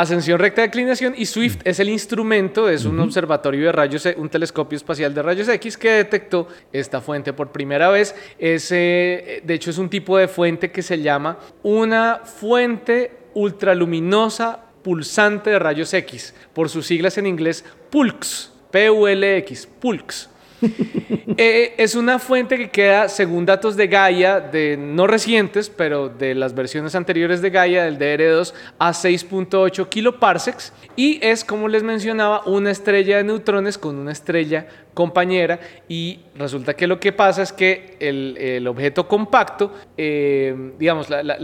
ascensión 0.00 0.40
recta 0.40 0.62
de 0.62 0.68
declinación 0.68 1.14
y 1.16 1.24
SWIFT 1.24 1.66
es 1.66 1.78
el 1.78 1.88
instrumento, 1.88 2.68
es 2.68 2.84
un 2.84 2.98
observatorio 2.98 3.66
de 3.66 3.72
rayos, 3.72 4.04
e, 4.06 4.14
un 4.18 4.28
telescopio 4.28 4.76
espacial 4.76 5.14
de 5.14 5.22
rayos 5.22 5.48
X 5.48 5.78
que 5.78 5.90
detectó 5.90 6.48
esta 6.72 7.00
fuente 7.00 7.32
por 7.32 7.52
primera 7.52 7.88
vez. 7.90 8.14
Es, 8.38 8.70
de 8.70 9.42
hecho, 9.48 9.70
es 9.70 9.78
un 9.78 9.88
tipo 9.88 10.18
de 10.18 10.26
fuente 10.26 10.72
que 10.72 10.82
se 10.82 11.00
llama 11.00 11.38
una 11.62 12.22
fuente 12.24 13.12
ultraluminosa 13.34 14.60
pulsante 14.82 15.50
de 15.50 15.58
rayos 15.58 15.94
X, 15.94 16.34
por 16.52 16.68
sus 16.68 16.86
siglas 16.86 17.16
en 17.18 17.26
inglés 17.26 17.64
PULX, 17.90 18.52
P-U-L-X, 18.70 19.68
PULX. 19.80 20.28
Eh, 21.36 21.74
es 21.78 21.96
una 21.96 22.20
fuente 22.20 22.56
que 22.56 22.70
queda, 22.70 23.08
según 23.08 23.44
datos 23.44 23.76
de 23.76 23.88
Gaia, 23.88 24.38
de 24.38 24.76
no 24.76 25.08
recientes, 25.08 25.68
pero 25.68 26.08
de 26.08 26.32
las 26.32 26.54
versiones 26.54 26.94
anteriores 26.94 27.42
de 27.42 27.50
Gaia, 27.50 27.84
del 27.84 27.98
DR2, 27.98 28.52
a 28.78 28.90
6.8 28.92 29.88
kiloparsecs. 29.88 30.72
Y 30.94 31.18
es, 31.22 31.44
como 31.44 31.66
les 31.66 31.82
mencionaba, 31.82 32.44
una 32.46 32.70
estrella 32.70 33.16
de 33.16 33.24
neutrones 33.24 33.78
con 33.78 33.96
una 33.96 34.12
estrella 34.12 34.68
compañera. 34.94 35.58
Y 35.88 36.20
resulta 36.36 36.74
que 36.74 36.86
lo 36.86 36.98
que 36.98 37.12
pasa 37.12 37.42
es 37.42 37.52
que 37.52 37.96
el, 37.98 38.66
objeto 38.68 39.06
compacto, 39.06 39.72
eh, 39.96 40.72
digamos, 40.78 41.10
la, 41.10 41.34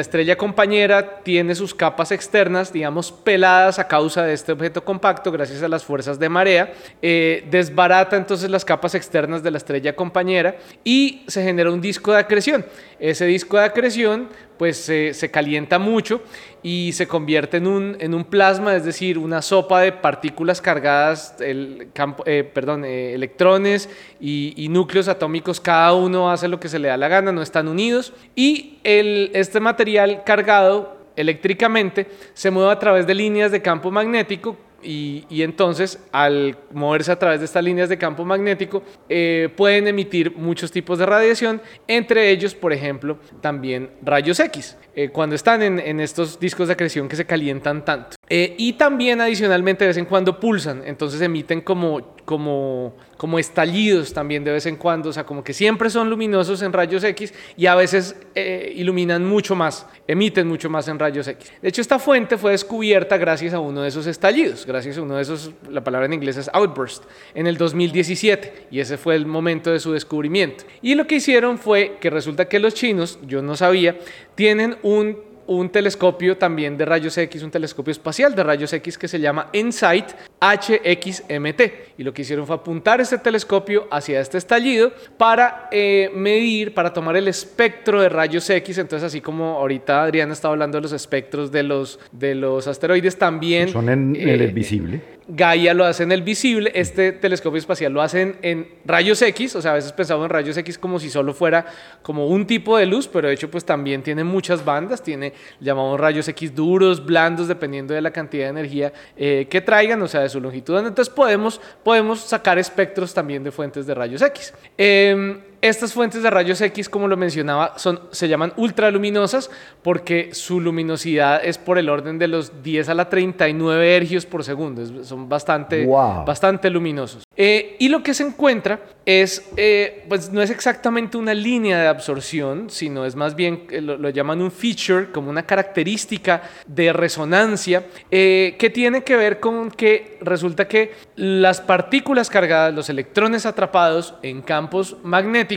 estrella, 0.00 0.36
compañera 0.36 1.22
tiene 1.22 1.54
sus 1.54 1.74
capas 1.74 2.12
externas, 2.12 2.72
digamos, 2.72 3.10
peladas 3.10 3.78
a 3.78 3.88
causa 3.88 4.22
de 4.22 4.34
este 4.34 4.52
objeto 4.52 4.84
compacto 4.84 5.32
gracias 5.32 5.62
a 5.62 5.68
las 5.68 5.84
fuerzas 5.84 6.18
de 6.18 6.28
marea, 6.28 6.72
eh, 7.02 7.46
desbarata 7.50 8.16
entonces 8.16 8.50
la 8.50 8.58
las 8.60 8.64
capas 8.66 8.94
externas 8.94 9.42
de 9.42 9.50
la 9.50 9.56
estrella 9.56 9.96
compañera 9.96 10.58
y 10.84 11.22
se 11.28 11.42
genera 11.42 11.70
un 11.70 11.80
disco 11.80 12.12
de 12.12 12.18
acreción. 12.18 12.66
Ese 12.98 13.24
disco 13.24 13.56
de 13.56 13.64
acreción 13.64 14.28
pues 14.58 14.76
se 14.76 15.30
calienta 15.30 15.78
mucho 15.78 16.20
y 16.62 16.92
se 16.92 17.08
convierte 17.08 17.56
en 17.56 17.66
un, 17.66 17.96
en 18.00 18.12
un 18.12 18.24
plasma, 18.24 18.76
es 18.76 18.84
decir, 18.84 19.16
una 19.16 19.40
sopa 19.40 19.80
de 19.80 19.92
partículas 19.92 20.60
cargadas, 20.60 21.36
el 21.40 21.88
campo, 21.94 22.22
eh, 22.26 22.44
perdón, 22.44 22.84
eh, 22.84 23.14
electrones 23.14 23.88
y, 24.20 24.66
núcleos 24.68 25.08
atómicos, 25.08 25.58
cada 25.58 25.94
uno 25.94 26.30
hace 26.30 26.46
lo 26.46 26.60
que 26.60 26.68
se 26.68 26.78
le 26.78 26.88
da 26.88 26.98
la 26.98 27.08
gana, 27.08 27.32
no 27.32 27.40
están 27.40 27.68
unidos 27.68 28.12
y 28.36 28.78
el, 28.84 29.30
este 29.32 29.60
material 29.60 30.22
cargado 30.24 30.98
eléctricamente 31.16 32.06
se 32.34 32.50
mueve 32.50 32.72
a 32.72 32.78
través 32.78 33.06
de 33.06 33.14
líneas 33.14 33.50
de 33.50 33.62
campo 33.62 33.90
magnético 33.90 34.58
y, 34.82 35.42
entonces, 35.42 35.98
al 36.12 36.56
moverse 36.72 37.12
a 37.12 37.18
través 37.18 37.40
de 37.40 37.46
estas 37.46 37.62
líneas 37.62 37.88
de 37.88 37.98
campo 37.98 38.24
magnético, 38.24 38.82
eh, 39.08 39.48
pueden 39.56 39.88
emitir 39.88 40.34
muchos 40.36 40.70
tipos 40.70 40.98
de 40.98 41.06
radiación, 41.06 41.60
entre 41.86 42.30
ellos, 42.30 42.54
por 42.54 42.72
ejemplo, 42.72 43.18
también 43.40 43.90
rayos 44.02 44.40
X, 44.40 44.76
eh, 44.94 45.10
cuando 45.10 45.36
están 45.36 45.62
en, 45.62 46.00
estos 46.00 46.38
discos 46.40 46.68
de 46.68 46.74
acreción 46.74 47.08
que 47.08 47.16
se 47.16 47.26
calientan 47.26 47.84
tanto. 47.84 48.19
Eh, 48.32 48.54
y 48.58 48.74
también 48.74 49.20
adicionalmente 49.20 49.82
de 49.82 49.88
vez 49.88 49.96
en 49.96 50.04
cuando 50.04 50.38
pulsan, 50.38 50.84
entonces 50.86 51.20
emiten 51.20 51.62
como, 51.62 52.14
como, 52.24 52.94
como 53.16 53.40
estallidos 53.40 54.12
también 54.12 54.44
de 54.44 54.52
vez 54.52 54.66
en 54.66 54.76
cuando, 54.76 55.08
o 55.08 55.12
sea, 55.12 55.26
como 55.26 55.42
que 55.42 55.52
siempre 55.52 55.90
son 55.90 56.08
luminosos 56.08 56.62
en 56.62 56.72
rayos 56.72 57.02
X 57.02 57.34
y 57.56 57.66
a 57.66 57.74
veces 57.74 58.14
eh, 58.36 58.72
iluminan 58.76 59.26
mucho 59.26 59.56
más, 59.56 59.84
emiten 60.06 60.46
mucho 60.46 60.70
más 60.70 60.86
en 60.86 61.00
rayos 61.00 61.26
X. 61.26 61.52
De 61.60 61.70
hecho, 61.70 61.80
esta 61.80 61.98
fuente 61.98 62.38
fue 62.38 62.52
descubierta 62.52 63.18
gracias 63.18 63.52
a 63.52 63.58
uno 63.58 63.82
de 63.82 63.88
esos 63.88 64.06
estallidos, 64.06 64.64
gracias 64.64 64.98
a 64.98 65.02
uno 65.02 65.16
de 65.16 65.22
esos, 65.22 65.50
la 65.68 65.82
palabra 65.82 66.06
en 66.06 66.12
inglés 66.12 66.36
es 66.36 66.48
outburst, 66.52 67.02
en 67.34 67.48
el 67.48 67.56
2017 67.56 68.68
y 68.70 68.78
ese 68.78 68.96
fue 68.96 69.16
el 69.16 69.26
momento 69.26 69.72
de 69.72 69.80
su 69.80 69.90
descubrimiento. 69.90 70.62
Y 70.82 70.94
lo 70.94 71.08
que 71.08 71.16
hicieron 71.16 71.58
fue 71.58 71.96
que 72.00 72.10
resulta 72.10 72.44
que 72.44 72.60
los 72.60 72.74
chinos, 72.74 73.18
yo 73.26 73.42
no 73.42 73.56
sabía, 73.56 73.98
tienen 74.36 74.76
un 74.84 75.29
un 75.46 75.70
telescopio 75.70 76.36
también 76.36 76.76
de 76.76 76.84
rayos 76.84 77.16
X, 77.18 77.42
un 77.42 77.50
telescopio 77.50 77.90
espacial 77.90 78.34
de 78.34 78.42
rayos 78.42 78.72
X 78.72 78.96
que 78.98 79.08
se 79.08 79.20
llama 79.20 79.48
InSight 79.52 80.06
HXMT. 80.40 81.60
Y 81.98 82.02
lo 82.02 82.12
que 82.12 82.22
hicieron 82.22 82.46
fue 82.46 82.56
apuntar 82.56 83.00
este 83.00 83.18
telescopio 83.18 83.88
hacia 83.90 84.20
este 84.20 84.38
estallido 84.38 84.92
para 85.16 85.68
eh, 85.70 86.10
medir, 86.14 86.74
para 86.74 86.92
tomar 86.92 87.16
el 87.16 87.28
espectro 87.28 88.00
de 88.00 88.08
rayos 88.08 88.48
X. 88.48 88.78
Entonces, 88.78 89.06
así 89.06 89.20
como 89.20 89.58
ahorita 89.58 90.02
Adriana 90.02 90.32
estaba 90.32 90.52
hablando 90.52 90.78
de 90.78 90.82
los 90.82 90.92
espectros 90.92 91.50
de 91.52 91.62
los, 91.62 91.98
de 92.12 92.34
los 92.34 92.66
asteroides, 92.66 93.18
también... 93.18 93.68
Son 93.68 93.88
en, 93.88 94.16
el 94.16 94.40
eh, 94.40 94.46
visible. 94.48 95.00
Gaia 95.32 95.74
lo 95.74 95.84
hace 95.84 96.02
en 96.02 96.10
el 96.10 96.22
visible, 96.22 96.72
este 96.74 97.12
telescopio 97.12 97.58
espacial 97.58 97.92
lo 97.92 98.02
hacen 98.02 98.36
en 98.42 98.68
rayos 98.84 99.22
X, 99.22 99.54
o 99.54 99.62
sea, 99.62 99.70
a 99.70 99.74
veces 99.74 99.92
pensamos 99.92 100.24
en 100.24 100.30
rayos 100.30 100.56
X 100.56 100.76
como 100.76 100.98
si 100.98 101.08
solo 101.08 101.32
fuera 101.32 101.66
como 102.02 102.26
un 102.26 102.46
tipo 102.46 102.76
de 102.76 102.86
luz, 102.86 103.06
pero 103.06 103.28
de 103.28 103.34
hecho 103.34 103.48
pues 103.48 103.64
también 103.64 104.02
tiene 104.02 104.24
muchas 104.24 104.64
bandas, 104.64 105.04
tiene, 105.04 105.32
llamamos 105.60 106.00
rayos 106.00 106.26
X 106.26 106.52
duros, 106.52 107.04
blandos, 107.06 107.46
dependiendo 107.46 107.94
de 107.94 108.00
la 108.00 108.10
cantidad 108.10 108.46
de 108.46 108.50
energía 108.50 108.92
eh, 109.16 109.46
que 109.48 109.60
traigan, 109.60 110.02
o 110.02 110.08
sea, 110.08 110.22
de 110.22 110.28
su 110.28 110.40
longitud. 110.40 110.76
Entonces 110.78 111.14
podemos, 111.14 111.60
podemos 111.84 112.20
sacar 112.20 112.58
espectros 112.58 113.14
también 113.14 113.44
de 113.44 113.52
fuentes 113.52 113.86
de 113.86 113.94
rayos 113.94 114.22
X. 114.22 114.52
Em, 114.76 115.38
estas 115.62 115.92
fuentes 115.92 116.22
de 116.22 116.30
rayos 116.30 116.60
X, 116.60 116.88
como 116.88 117.08
lo 117.08 117.16
mencionaba, 117.16 117.78
son, 117.78 118.00
se 118.10 118.28
llaman 118.28 118.52
ultraluminosas 118.56 119.50
porque 119.82 120.30
su 120.32 120.60
luminosidad 120.60 121.44
es 121.44 121.58
por 121.58 121.78
el 121.78 121.88
orden 121.88 122.18
de 122.18 122.28
los 122.28 122.62
10 122.62 122.88
a 122.88 122.94
la 122.94 123.08
39 123.08 123.96
ergios 123.96 124.26
por 124.26 124.44
segundo. 124.44 125.04
son 125.04 125.28
bastante, 125.28 125.86
bastante 125.86 126.70
luminosos. 126.70 127.24
Eh, 127.36 127.76
y 127.78 127.88
lo 127.88 128.02
que 128.02 128.14
se 128.14 128.22
encuentra 128.22 128.80
es, 129.04 129.50
eh, 129.56 130.04
pues 130.08 130.30
no 130.30 130.42
es 130.42 130.50
exactamente 130.50 131.16
una 131.16 131.34
línea 131.34 131.80
de 131.80 131.88
absorción, 131.88 132.70
sino 132.70 133.04
es 133.04 133.16
más 133.16 133.34
bien, 133.34 133.66
eh, 133.70 133.80
lo, 133.80 134.10
llaman 134.10 134.42
un 134.42 134.50
feature, 134.50 135.10
como 135.10 135.30
una 135.30 135.44
característica 135.44 136.42
de 136.66 136.92
resonancia, 136.92 137.86
que 138.10 138.72
tiene 138.72 139.02
que 139.02 139.16
ver 139.16 139.40
con 139.40 139.70
que 139.70 140.18
resulta 140.20 140.66
que 140.66 140.92
las 141.16 141.60
partículas 141.60 142.28
cargadas, 142.28 142.74
los 142.74 142.88
electrones 142.88 143.46
atrapados 143.46 144.14
en 144.22 144.42
campos 144.42 144.96
magnéticos, 145.02 145.49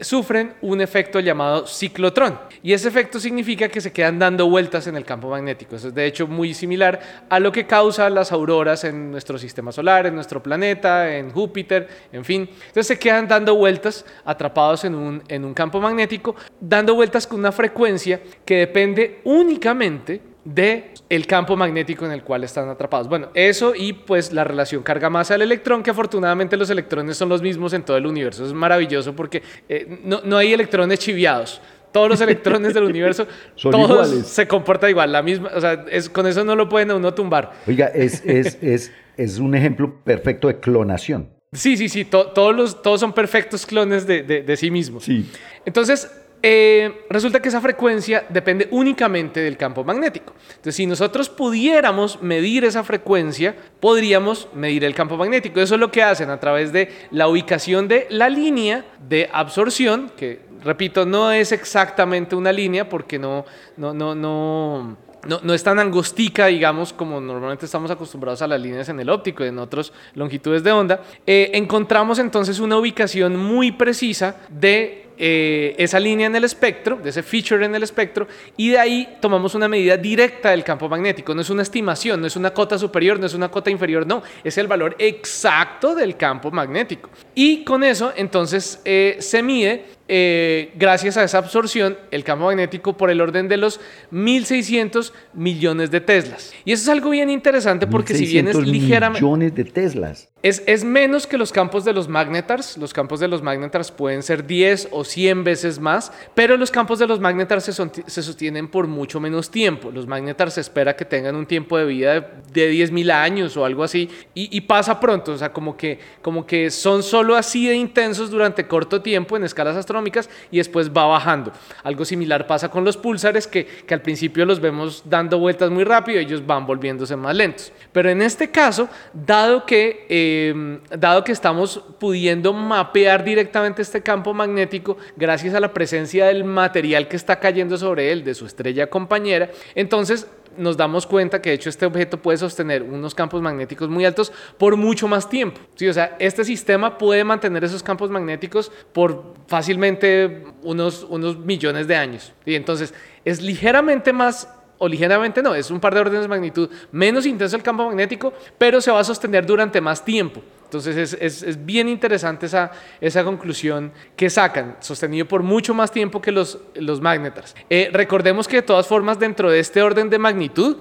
sufren 0.00 0.54
un 0.60 0.80
efecto 0.80 1.18
llamado 1.20 1.66
ciclotrón. 1.66 2.38
Y 2.62 2.72
ese 2.72 2.88
efecto 2.88 3.18
significa 3.18 3.68
que 3.68 3.80
se 3.80 3.92
quedan 3.92 4.18
dando 4.18 4.48
vueltas 4.48 4.86
en 4.86 4.96
el 4.96 5.04
campo 5.04 5.30
magnético. 5.30 5.76
Eso 5.76 5.88
es 5.88 5.94
de 5.94 6.06
hecho 6.06 6.26
muy 6.26 6.54
similar 6.54 7.00
a 7.28 7.40
lo 7.40 7.50
que 7.50 7.66
causa 7.66 8.08
las 8.10 8.32
auroras 8.32 8.84
en 8.84 9.10
nuestro 9.10 9.38
sistema 9.38 9.72
solar, 9.72 10.06
en 10.06 10.14
nuestro 10.14 10.42
planeta, 10.42 11.16
en 11.16 11.30
Júpiter, 11.30 11.88
en 12.12 12.24
fin. 12.24 12.48
Entonces 12.50 12.86
se 12.86 12.98
quedan 12.98 13.26
dando 13.26 13.56
vueltas 13.56 14.04
atrapados 14.24 14.84
en 14.84 14.94
un, 14.94 15.22
en 15.28 15.44
un 15.44 15.54
campo 15.54 15.80
magnético, 15.80 16.36
dando 16.60 16.94
vueltas 16.94 17.26
con 17.26 17.40
una 17.40 17.52
frecuencia 17.52 18.20
que 18.44 18.56
depende 18.56 19.20
únicamente 19.24 20.31
de 20.44 20.92
el 21.08 21.26
campo 21.26 21.56
magnético 21.56 22.04
en 22.04 22.12
el 22.12 22.22
cual 22.22 22.44
están 22.44 22.68
atrapados. 22.68 23.08
Bueno, 23.08 23.28
eso 23.34 23.74
y 23.74 23.92
pues 23.92 24.32
la 24.32 24.44
relación 24.44 24.82
carga-masa 24.82 25.34
del 25.34 25.42
electrón, 25.42 25.82
que 25.82 25.90
afortunadamente 25.90 26.56
los 26.56 26.70
electrones 26.70 27.16
son 27.16 27.28
los 27.28 27.42
mismos 27.42 27.72
en 27.72 27.82
todo 27.82 27.96
el 27.96 28.06
universo. 28.06 28.44
Es 28.44 28.52
maravilloso 28.52 29.14
porque 29.14 29.42
eh, 29.68 30.00
no, 30.04 30.20
no, 30.24 30.36
hay 30.36 30.52
electrones 30.52 30.98
chiviados. 30.98 31.60
Todos 31.92 32.08
los 32.08 32.20
electrones 32.22 32.72
del 32.72 32.84
universo, 32.84 33.26
todos 33.62 34.26
se 34.26 34.48
comportan 34.48 34.90
igual. 34.90 35.12
La 35.12 35.22
misma, 35.22 35.50
o 35.54 35.60
sea, 35.60 35.84
es, 35.90 36.08
con 36.08 36.26
eso 36.26 36.42
no 36.42 36.56
lo 36.56 36.68
pueden 36.68 36.90
a 36.90 36.96
uno 36.96 37.12
tumbar. 37.12 37.52
Oiga, 37.66 37.86
es, 37.88 38.22
es, 38.26 38.58
es, 38.62 38.92
es 39.16 39.38
un 39.38 39.54
ejemplo 39.54 40.02
perfecto 40.02 40.48
de 40.48 40.58
clonación. 40.58 41.28
Sí, 41.52 41.76
sí, 41.76 41.90
sí, 41.90 42.06
todos, 42.06 42.56
los, 42.56 42.80
todos 42.80 42.98
son 42.98 43.12
perfectos 43.12 43.66
clones 43.66 44.06
de, 44.06 44.22
de, 44.22 44.42
de 44.42 44.56
sí 44.56 44.70
mismos. 44.70 45.04
Sí. 45.04 45.30
Entonces, 45.66 46.10
eh, 46.42 47.04
resulta 47.08 47.40
que 47.40 47.48
esa 47.48 47.60
frecuencia 47.60 48.26
depende 48.28 48.68
únicamente 48.70 49.40
del 49.40 49.56
campo 49.56 49.84
magnético. 49.84 50.34
Entonces, 50.48 50.74
si 50.74 50.86
nosotros 50.86 51.28
pudiéramos 51.28 52.20
medir 52.20 52.64
esa 52.64 52.82
frecuencia, 52.82 53.54
podríamos 53.80 54.48
medir 54.54 54.84
el 54.84 54.94
campo 54.94 55.16
magnético. 55.16 55.60
Eso 55.60 55.74
es 55.74 55.80
lo 55.80 55.90
que 55.90 56.02
hacen 56.02 56.30
a 56.30 56.40
través 56.40 56.72
de 56.72 56.90
la 57.10 57.28
ubicación 57.28 57.86
de 57.86 58.06
la 58.10 58.28
línea 58.28 58.84
de 59.08 59.30
absorción, 59.32 60.10
que, 60.16 60.40
repito, 60.64 61.06
no 61.06 61.30
es 61.30 61.52
exactamente 61.52 62.34
una 62.34 62.52
línea 62.52 62.88
porque 62.88 63.18
no, 63.18 63.44
no, 63.76 63.94
no, 63.94 64.14
no 64.14 64.96
no, 65.26 65.54
es 65.54 65.62
tan 65.62 65.78
angostica, 65.78 66.46
digamos, 66.46 66.92
como 66.92 67.20
normalmente 67.20 67.66
estamos 67.66 67.90
acostumbrados 67.90 68.42
a 68.42 68.48
las 68.48 68.60
líneas 68.60 68.88
en 68.88 68.98
el 68.98 69.08
óptico 69.08 69.44
y 69.44 69.48
en 69.48 69.58
otras 69.58 69.92
longitudes 70.14 70.64
de 70.64 70.72
onda, 70.72 71.00
eh, 71.26 71.50
encontramos 71.54 72.18
entonces 72.18 72.58
una 72.58 72.76
ubicación 72.76 73.36
muy 73.36 73.70
precisa 73.70 74.36
de 74.48 75.01
eh, 75.18 75.74
esa 75.78 76.00
línea 76.00 76.26
en 76.26 76.36
el 76.36 76.44
espectro, 76.44 76.96
de 76.96 77.10
ese 77.10 77.22
feature 77.22 77.64
en 77.64 77.74
el 77.74 77.82
espectro, 77.82 78.26
y 78.56 78.70
de 78.70 78.78
ahí 78.78 79.18
tomamos 79.20 79.54
una 79.54 79.68
medida 79.68 79.96
directa 79.96 80.50
del 80.50 80.64
campo 80.64 80.88
magnético. 80.88 81.34
No 81.34 81.40
es 81.40 81.50
una 81.50 81.62
estimación, 81.62 82.20
no 82.20 82.26
es 82.26 82.36
una 82.36 82.52
cota 82.52 82.78
superior, 82.78 83.18
no 83.18 83.26
es 83.26 83.34
una 83.34 83.50
cota 83.50 83.70
inferior, 83.70 84.06
no, 84.06 84.22
es 84.42 84.58
el 84.58 84.66
valor 84.66 84.96
exacto 84.98 85.94
del 85.94 86.16
campo 86.16 86.50
magnético. 86.50 87.10
Y 87.34 87.64
con 87.64 87.84
eso, 87.84 88.12
entonces, 88.16 88.80
eh, 88.84 89.16
se 89.20 89.42
mide 89.42 89.84
eh, 90.14 90.72
gracias 90.74 91.16
a 91.16 91.24
esa 91.24 91.38
absorción, 91.38 91.96
el 92.10 92.22
campo 92.22 92.44
magnético 92.44 92.98
por 92.98 93.08
el 93.08 93.22
orden 93.22 93.48
de 93.48 93.56
los 93.56 93.80
1.600 94.12 95.10
millones 95.32 95.90
de 95.90 96.02
Teslas. 96.02 96.52
Y 96.66 96.72
eso 96.72 96.82
es 96.82 96.88
algo 96.90 97.08
bien 97.08 97.30
interesante 97.30 97.86
porque 97.86 98.14
si 98.14 98.26
bien 98.26 98.46
es 98.46 98.56
ligeramente... 98.56 99.24
millones 99.24 99.54
de 99.54 99.64
Teslas. 99.64 100.28
Es, 100.42 100.62
es, 100.66 100.82
menos 100.82 101.28
que 101.28 101.38
los 101.38 101.52
campos 101.52 101.84
de 101.84 101.92
los 101.94 102.08
magnetars. 102.08 102.76
Los 102.76 102.92
campos 102.92 103.20
de 103.20 103.28
los 103.28 103.42
magnetars 103.42 103.92
pueden 103.92 104.22
ser 104.24 104.44
10 104.44 104.88
o 104.90 105.04
100 105.04 105.44
veces 105.44 105.78
más, 105.78 106.12
pero 106.34 106.56
los 106.56 106.70
campos 106.70 106.98
de 106.98 107.06
los 107.06 107.20
magnetars 107.20 107.64
se, 107.64 107.72
se 107.72 108.22
sostienen 108.22 108.68
por 108.68 108.88
mucho 108.88 109.18
menos 109.18 109.50
tiempo. 109.50 109.90
Los 109.92 110.06
magnetars 110.06 110.54
se 110.54 110.60
espera 110.60 110.94
que 110.94 111.04
tengan 111.04 111.36
un 111.36 111.46
tiempo 111.46 111.78
de 111.78 111.86
vida 111.86 112.12
de, 112.14 112.26
de 112.52 112.74
10.000 112.74 113.12
años 113.12 113.56
o 113.56 113.64
algo 113.64 113.82
así 113.82 114.10
y, 114.34 114.54
y, 114.54 114.60
pasa 114.62 115.00
pronto. 115.00 115.32
O 115.32 115.38
sea, 115.38 115.52
como 115.52 115.76
que, 115.76 116.00
como 116.20 116.44
que 116.44 116.70
son 116.70 117.02
solo 117.02 117.36
así 117.36 117.68
de 117.68 117.76
intensos 117.76 118.28
durante 118.28 118.66
corto 118.66 119.00
tiempo 119.00 119.36
en 119.36 119.44
escalas 119.44 119.76
astronómicas 119.76 120.01
y 120.50 120.58
después 120.58 120.90
va 120.90 121.06
bajando. 121.06 121.52
Algo 121.82 122.04
similar 122.04 122.46
pasa 122.46 122.68
con 122.68 122.84
los 122.84 122.96
pulsares 122.96 123.46
que, 123.46 123.66
que 123.66 123.94
al 123.94 124.02
principio 124.02 124.44
los 124.44 124.60
vemos 124.60 125.02
dando 125.04 125.38
vueltas 125.38 125.70
muy 125.70 125.84
rápido 125.84 126.20
y 126.20 126.24
ellos 126.24 126.44
van 126.46 126.66
volviéndose 126.66 127.16
más 127.16 127.36
lentos. 127.36 127.72
Pero 127.92 128.10
en 128.10 128.22
este 128.22 128.50
caso, 128.50 128.88
dado 129.12 129.66
que, 129.66 130.06
em, 130.08 130.80
dado 130.98 131.24
que 131.24 131.32
estamos 131.32 131.82
pudiendo 131.98 132.52
mapear 132.52 133.24
directamente 133.24 133.82
este 133.82 134.02
campo 134.02 134.34
magnético 134.34 134.96
gracias 135.16 135.54
a 135.54 135.60
la 135.60 135.72
presencia 135.72 136.26
del 136.26 136.44
material 136.44 137.08
que 137.08 137.16
está 137.16 137.38
cayendo 137.38 137.76
sobre 137.76 138.12
él, 138.12 138.24
de 138.24 138.34
su 138.34 138.46
estrella 138.46 138.88
compañera, 138.88 139.50
entonces 139.74 140.26
nos 140.56 140.76
damos 140.76 141.06
cuenta 141.06 141.40
que 141.40 141.50
de 141.50 141.56
hecho 141.56 141.68
este 141.68 141.86
objeto 141.86 142.16
puede 142.16 142.38
sostener 142.38 142.82
unos 142.82 143.14
campos 143.14 143.42
magnéticos 143.42 143.88
muy 143.88 144.04
altos 144.04 144.32
por 144.58 144.76
mucho 144.76 145.08
más 145.08 145.28
tiempo. 145.28 145.60
¿sí? 145.74 145.88
O 145.88 145.92
sea, 145.92 146.16
este 146.18 146.44
sistema 146.44 146.98
puede 146.98 147.24
mantener 147.24 147.64
esos 147.64 147.82
campos 147.82 148.10
magnéticos 148.10 148.70
por 148.92 149.34
fácilmente 149.46 150.44
unos, 150.62 151.04
unos 151.08 151.38
millones 151.38 151.86
de 151.86 151.96
años. 151.96 152.32
Y 152.44 152.54
entonces 152.54 152.94
es 153.24 153.40
ligeramente 153.40 154.12
más 154.12 154.48
o 154.78 154.88
ligeramente 154.88 155.42
no, 155.42 155.54
es 155.54 155.70
un 155.70 155.78
par 155.78 155.94
de 155.94 156.00
órdenes 156.00 156.22
de 156.22 156.28
magnitud 156.28 156.68
menos 156.90 157.24
intenso 157.24 157.54
el 157.54 157.62
campo 157.62 157.86
magnético, 157.86 158.32
pero 158.58 158.80
se 158.80 158.90
va 158.90 158.98
a 158.98 159.04
sostener 159.04 159.46
durante 159.46 159.80
más 159.80 160.04
tiempo. 160.04 160.42
Entonces 160.72 160.96
es, 160.96 161.18
es, 161.20 161.42
es 161.42 161.66
bien 161.66 161.86
interesante 161.86 162.46
esa, 162.46 162.70
esa 162.98 163.22
conclusión 163.24 163.92
que 164.16 164.30
sacan, 164.30 164.78
sostenido 164.80 165.28
por 165.28 165.42
mucho 165.42 165.74
más 165.74 165.92
tiempo 165.92 166.22
que 166.22 166.32
los, 166.32 166.58
los 166.76 166.98
magnetars. 166.98 167.54
Eh, 167.68 167.90
recordemos 167.92 168.48
que 168.48 168.56
de 168.56 168.62
todas 168.62 168.86
formas 168.86 169.18
dentro 169.18 169.50
de 169.50 169.60
este 169.60 169.82
orden 169.82 170.08
de 170.08 170.18
magnitud, 170.18 170.78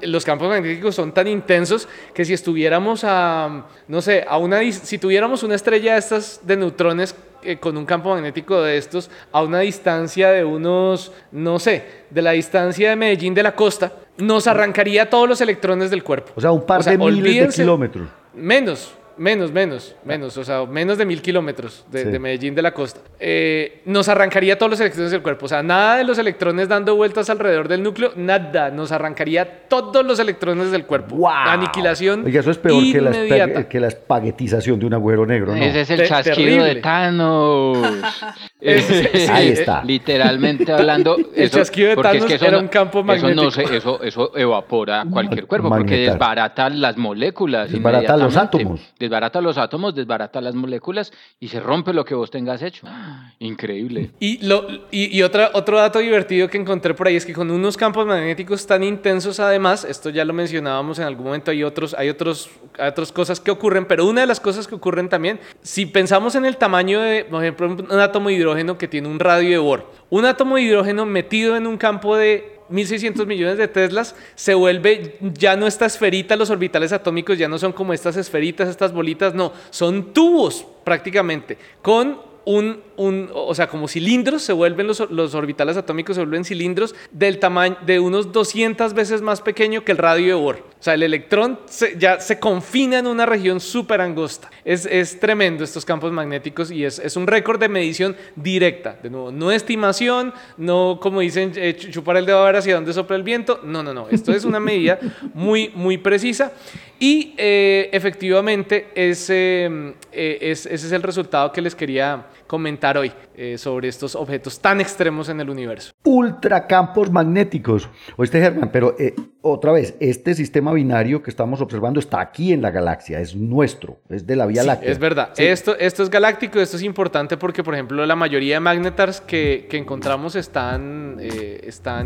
los 0.00 0.24
campos 0.24 0.48
magnéticos 0.48 0.94
son 0.94 1.12
tan 1.12 1.28
intensos 1.28 1.86
que 2.14 2.24
si 2.24 2.32
estuviéramos 2.32 3.04
a, 3.04 3.66
no 3.86 4.00
sé, 4.00 4.24
a 4.26 4.38
una, 4.38 4.62
si 4.72 4.96
tuviéramos 4.96 5.42
una 5.42 5.56
estrella 5.56 5.92
de 5.92 5.98
estas 5.98 6.40
de 6.42 6.56
neutrones 6.56 7.14
eh, 7.42 7.58
con 7.58 7.76
un 7.76 7.84
campo 7.84 8.08
magnético 8.14 8.62
de 8.62 8.78
estos 8.78 9.10
a 9.30 9.42
una 9.42 9.60
distancia 9.60 10.30
de 10.30 10.42
unos, 10.42 11.12
no 11.32 11.58
sé, 11.58 11.84
de 12.08 12.22
la 12.22 12.30
distancia 12.30 12.88
de 12.88 12.96
Medellín 12.96 13.34
de 13.34 13.42
la 13.42 13.54
costa, 13.54 13.92
nos 14.16 14.46
arrancaría 14.46 15.10
todos 15.10 15.28
los 15.28 15.42
electrones 15.42 15.90
del 15.90 16.02
cuerpo. 16.02 16.32
O 16.34 16.40
sea, 16.40 16.50
un 16.50 16.64
par 16.64 16.82
de 16.82 16.96
miles 16.96 17.48
de 17.54 17.62
kilómetros. 17.62 18.08
Menos, 18.32 18.94
Menos, 19.16 19.52
menos, 19.52 19.94
menos, 20.04 20.36
o 20.36 20.44
sea, 20.44 20.64
menos 20.66 20.98
de 20.98 21.06
mil 21.06 21.22
kilómetros 21.22 21.84
de, 21.90 22.18
Medellín 22.18 22.54
de 22.54 22.62
la 22.62 22.72
costa. 22.72 23.00
Eh, 23.18 23.82
nos 23.84 24.08
arrancaría 24.08 24.58
todos 24.58 24.70
los 24.70 24.80
electrones 24.80 25.12
del 25.12 25.22
cuerpo. 25.22 25.46
O 25.46 25.48
sea, 25.48 25.62
nada 25.62 25.96
de 25.96 26.04
los 26.04 26.18
electrones 26.18 26.68
dando 26.68 26.96
vueltas 26.96 27.30
alrededor 27.30 27.68
del 27.68 27.82
núcleo, 27.82 28.12
nada. 28.16 28.70
Nos 28.70 28.92
arrancaría 28.92 29.68
todos 29.68 30.04
los 30.04 30.18
electrones 30.18 30.70
del 30.70 30.84
cuerpo. 30.84 31.16
Wow. 31.16 31.30
Aniquilación. 31.30 32.24
Oiga, 32.24 32.40
eso 32.40 32.50
es 32.50 32.58
peor 32.58 32.82
que 32.82 33.00
la, 33.00 33.68
que 33.68 33.80
la, 33.80 33.88
espaguetización 33.88 34.78
de 34.78 34.86
un 34.86 34.94
agujero 34.94 35.26
negro, 35.26 35.54
¿no? 35.54 35.62
Ese 35.62 35.82
es 35.82 35.90
el 35.90 36.08
chasquido 36.08 36.64
de 36.64 36.76
Thanos. 36.76 37.78
Ahí 39.30 39.48
está. 39.48 39.84
Literalmente 39.84 40.72
hablando. 40.72 41.16
el 41.34 41.50
chasquido 41.50 41.90
de 41.90 41.96
Thanos 41.96 42.30
era 42.30 42.58
un 42.58 42.68
campo 42.68 43.04
magnético. 43.04 43.48
Eso, 43.48 43.62
no 43.62 43.72
eso, 43.72 44.02
eso 44.02 44.36
evapora 44.36 45.04
cualquier 45.10 45.46
cuerpo 45.46 45.68
porque 45.68 45.98
desbarata 45.98 46.70
las 46.70 46.96
moléculas. 46.96 47.70
Desbarata 47.70 48.16
los 48.16 48.36
átomos 48.36 48.80
desbarata 48.98 49.40
los 49.40 49.58
átomos, 49.58 49.94
desbarata 49.94 50.40
las 50.40 50.54
moléculas 50.54 51.12
y 51.40 51.48
se 51.48 51.60
rompe 51.60 51.92
lo 51.92 52.04
que 52.04 52.14
vos 52.14 52.30
tengas 52.30 52.62
hecho. 52.62 52.86
Increíble. 53.38 54.10
Y, 54.18 54.44
lo, 54.46 54.66
y, 54.90 55.22
otra, 55.22 55.50
otro 55.54 55.78
dato 55.78 55.98
divertido 55.98 56.48
que 56.48 56.58
encontré 56.58 56.94
por 56.94 57.08
ahí 57.08 57.16
es 57.16 57.26
que 57.26 57.32
con 57.32 57.50
unos 57.50 57.76
campos 57.76 58.06
magnéticos 58.06 58.66
tan 58.66 58.82
intensos 58.82 59.40
además, 59.40 59.84
esto 59.84 60.10
ya 60.10 60.24
lo 60.24 60.32
mencionábamos 60.32 60.98
en 60.98 61.04
algún 61.04 61.26
momento, 61.26 61.50
hay, 61.50 61.62
otros, 61.62 61.94
hay, 61.98 62.08
otros, 62.08 62.50
hay 62.78 62.88
otras 62.88 63.12
cosas 63.12 63.40
que 63.40 63.50
ocurren, 63.50 63.86
pero 63.86 64.06
una 64.06 64.22
de 64.22 64.26
las 64.26 64.40
cosas 64.40 64.66
que 64.66 64.74
ocurren 64.74 65.08
también, 65.08 65.40
si 65.62 65.86
pensamos 65.86 66.34
en 66.34 66.44
el 66.44 66.56
tamaño 66.56 67.00
de, 67.00 67.24
por 67.24 67.42
ejemplo, 67.42 67.66
un 67.90 68.00
átomo 68.00 68.28
de 68.28 68.36
que 68.78 68.88
tiene 68.88 69.08
un 69.08 69.20
radio 69.20 69.50
de 69.50 69.58
Bohr, 69.58 69.90
un 70.10 70.24
átomo 70.24 70.56
de 70.56 70.62
hidrógeno 70.62 71.06
metido 71.06 71.56
en 71.56 71.66
un 71.66 71.76
campo 71.76 72.16
de 72.16 72.60
1.600 72.70 73.26
millones 73.26 73.58
de 73.58 73.68
Teslas, 73.68 74.14
se 74.34 74.54
vuelve 74.54 75.16
ya 75.20 75.56
no 75.56 75.66
esta 75.66 75.86
esferita, 75.86 76.36
los 76.36 76.50
orbitales 76.50 76.92
atómicos 76.92 77.38
ya 77.38 77.48
no 77.48 77.58
son 77.58 77.72
como 77.72 77.92
estas 77.92 78.16
esferitas, 78.16 78.68
estas 78.68 78.92
bolitas, 78.92 79.34
no, 79.34 79.52
son 79.70 80.12
tubos 80.12 80.66
prácticamente, 80.84 81.58
con 81.82 82.33
un, 82.44 82.80
un, 82.96 83.30
o 83.32 83.54
sea, 83.54 83.68
como 83.68 83.88
cilindros, 83.88 84.42
se 84.42 84.52
vuelven 84.52 84.86
los, 84.86 85.10
los, 85.10 85.34
orbitales 85.34 85.76
atómicos, 85.76 86.16
se 86.16 86.22
vuelven 86.22 86.44
cilindros 86.44 86.94
del 87.10 87.38
tamaño 87.38 87.76
de 87.86 88.00
unos 88.00 88.32
200 88.32 88.94
veces 88.94 89.22
más 89.22 89.40
pequeño 89.40 89.84
que 89.84 89.92
el 89.92 89.98
radio 89.98 90.36
de 90.36 90.42
Bohr. 90.42 90.56
O 90.78 90.82
sea, 90.84 90.94
el 90.94 91.02
electrón 91.02 91.58
ya 91.96 92.20
se 92.20 92.38
confina 92.38 92.98
en 92.98 93.06
una 93.06 93.24
región 93.24 93.58
súper 93.60 94.02
angosta. 94.02 94.50
Es, 94.66 94.84
es, 94.84 95.18
tremendo 95.18 95.64
estos 95.64 95.84
campos 95.84 96.12
magnéticos 96.12 96.70
y 96.70 96.84
es, 96.84 96.98
es, 96.98 97.16
un 97.16 97.26
récord 97.26 97.58
de 97.58 97.70
medición 97.70 98.14
directa. 98.36 98.98
De 99.02 99.08
nuevo, 99.08 99.32
no 99.32 99.50
estimación, 99.50 100.34
no 100.58 100.98
como 101.00 101.20
dicen, 101.20 101.52
eh, 101.56 101.74
chupar 101.74 102.18
el 102.18 102.26
dedo 102.26 102.40
a 102.40 102.44
ver 102.44 102.56
hacia 102.56 102.74
dónde 102.74 102.92
sopla 102.92 103.16
el 103.16 103.22
viento. 103.22 103.60
No, 103.64 103.82
no, 103.82 103.94
no. 103.94 104.08
Esto 104.10 104.32
es 104.32 104.44
una 104.44 104.60
medida 104.60 104.98
muy, 105.32 105.72
muy 105.74 105.96
precisa. 105.96 106.52
Y 106.98 107.34
eh, 107.38 107.88
efectivamente 107.92 108.88
ese, 108.94 109.94
eh, 110.12 110.38
es, 110.40 110.66
ese 110.66 110.86
es 110.86 110.92
el 110.92 111.02
resultado 111.02 111.50
que 111.50 111.62
les 111.62 111.74
quería 111.74 112.26
comentar 112.46 112.96
hoy 112.98 113.12
eh, 113.36 113.58
sobre 113.58 113.88
estos 113.88 114.14
objetos 114.14 114.60
tan 114.60 114.80
extremos 114.80 115.28
en 115.28 115.40
el 115.40 115.50
universo. 115.50 115.92
Ultracampos 116.04 117.10
magnéticos. 117.10 117.88
Oíste, 118.16 118.40
Germán, 118.40 118.70
pero 118.72 118.96
otra 119.42 119.72
vez, 119.72 119.96
este 120.00 120.34
sistema 120.34 120.72
binario 120.72 121.22
que 121.22 121.30
estamos 121.30 121.60
observando 121.60 122.00
está 122.00 122.20
aquí 122.20 122.52
en 122.52 122.62
la 122.62 122.70
galaxia, 122.70 123.20
es 123.20 123.34
nuestro, 123.36 123.98
es 124.08 124.26
de 124.26 124.36
la 124.36 124.46
Vía 124.46 124.62
Láctea. 124.62 124.90
Es 124.90 124.98
verdad. 124.98 125.30
Esto, 125.36 125.76
esto 125.78 126.02
es 126.02 126.10
galáctico, 126.10 126.60
esto 126.60 126.76
es 126.76 126.82
importante 126.82 127.36
porque, 127.36 127.62
por 127.62 127.74
ejemplo, 127.74 128.04
la 128.06 128.16
mayoría 128.16 128.56
de 128.56 128.60
magnetars 128.60 129.20
que, 129.20 129.66
que 129.68 129.76
encontramos 129.76 130.36
están, 130.36 131.18
están 131.20 132.04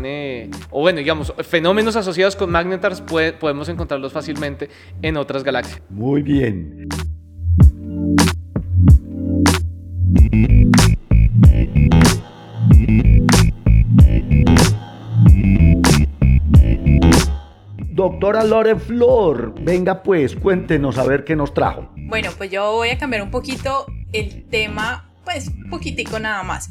o 0.69 0.81
bueno, 0.81 0.99
digamos, 0.99 1.33
fenómenos 1.43 1.95
asociados 1.95 2.35
con 2.35 2.51
magnetars 2.51 3.01
podemos 3.01 3.69
encontrarlos 3.69 4.13
fácilmente 4.13 4.69
en 5.01 5.17
otras 5.17 5.43
galaxias. 5.43 5.81
Muy 5.89 6.21
bien. 6.21 6.87
Doctora 17.99 18.45
Lore 18.45 18.75
Flor, 18.77 19.53
venga 19.61 20.03
pues, 20.03 20.35
cuéntenos 20.35 20.97
a 20.97 21.03
ver 21.03 21.25
qué 21.25 21.35
nos 21.35 21.53
trajo. 21.53 21.89
Bueno, 21.97 22.29
pues 22.37 22.49
yo 22.49 22.71
voy 22.71 22.89
a 22.89 22.97
cambiar 22.97 23.21
un 23.21 23.29
poquito 23.29 23.85
el 24.13 24.45
tema, 24.45 25.08
pues 25.31 25.51
poquitico 25.69 26.19
nada 26.19 26.41
más. 26.41 26.69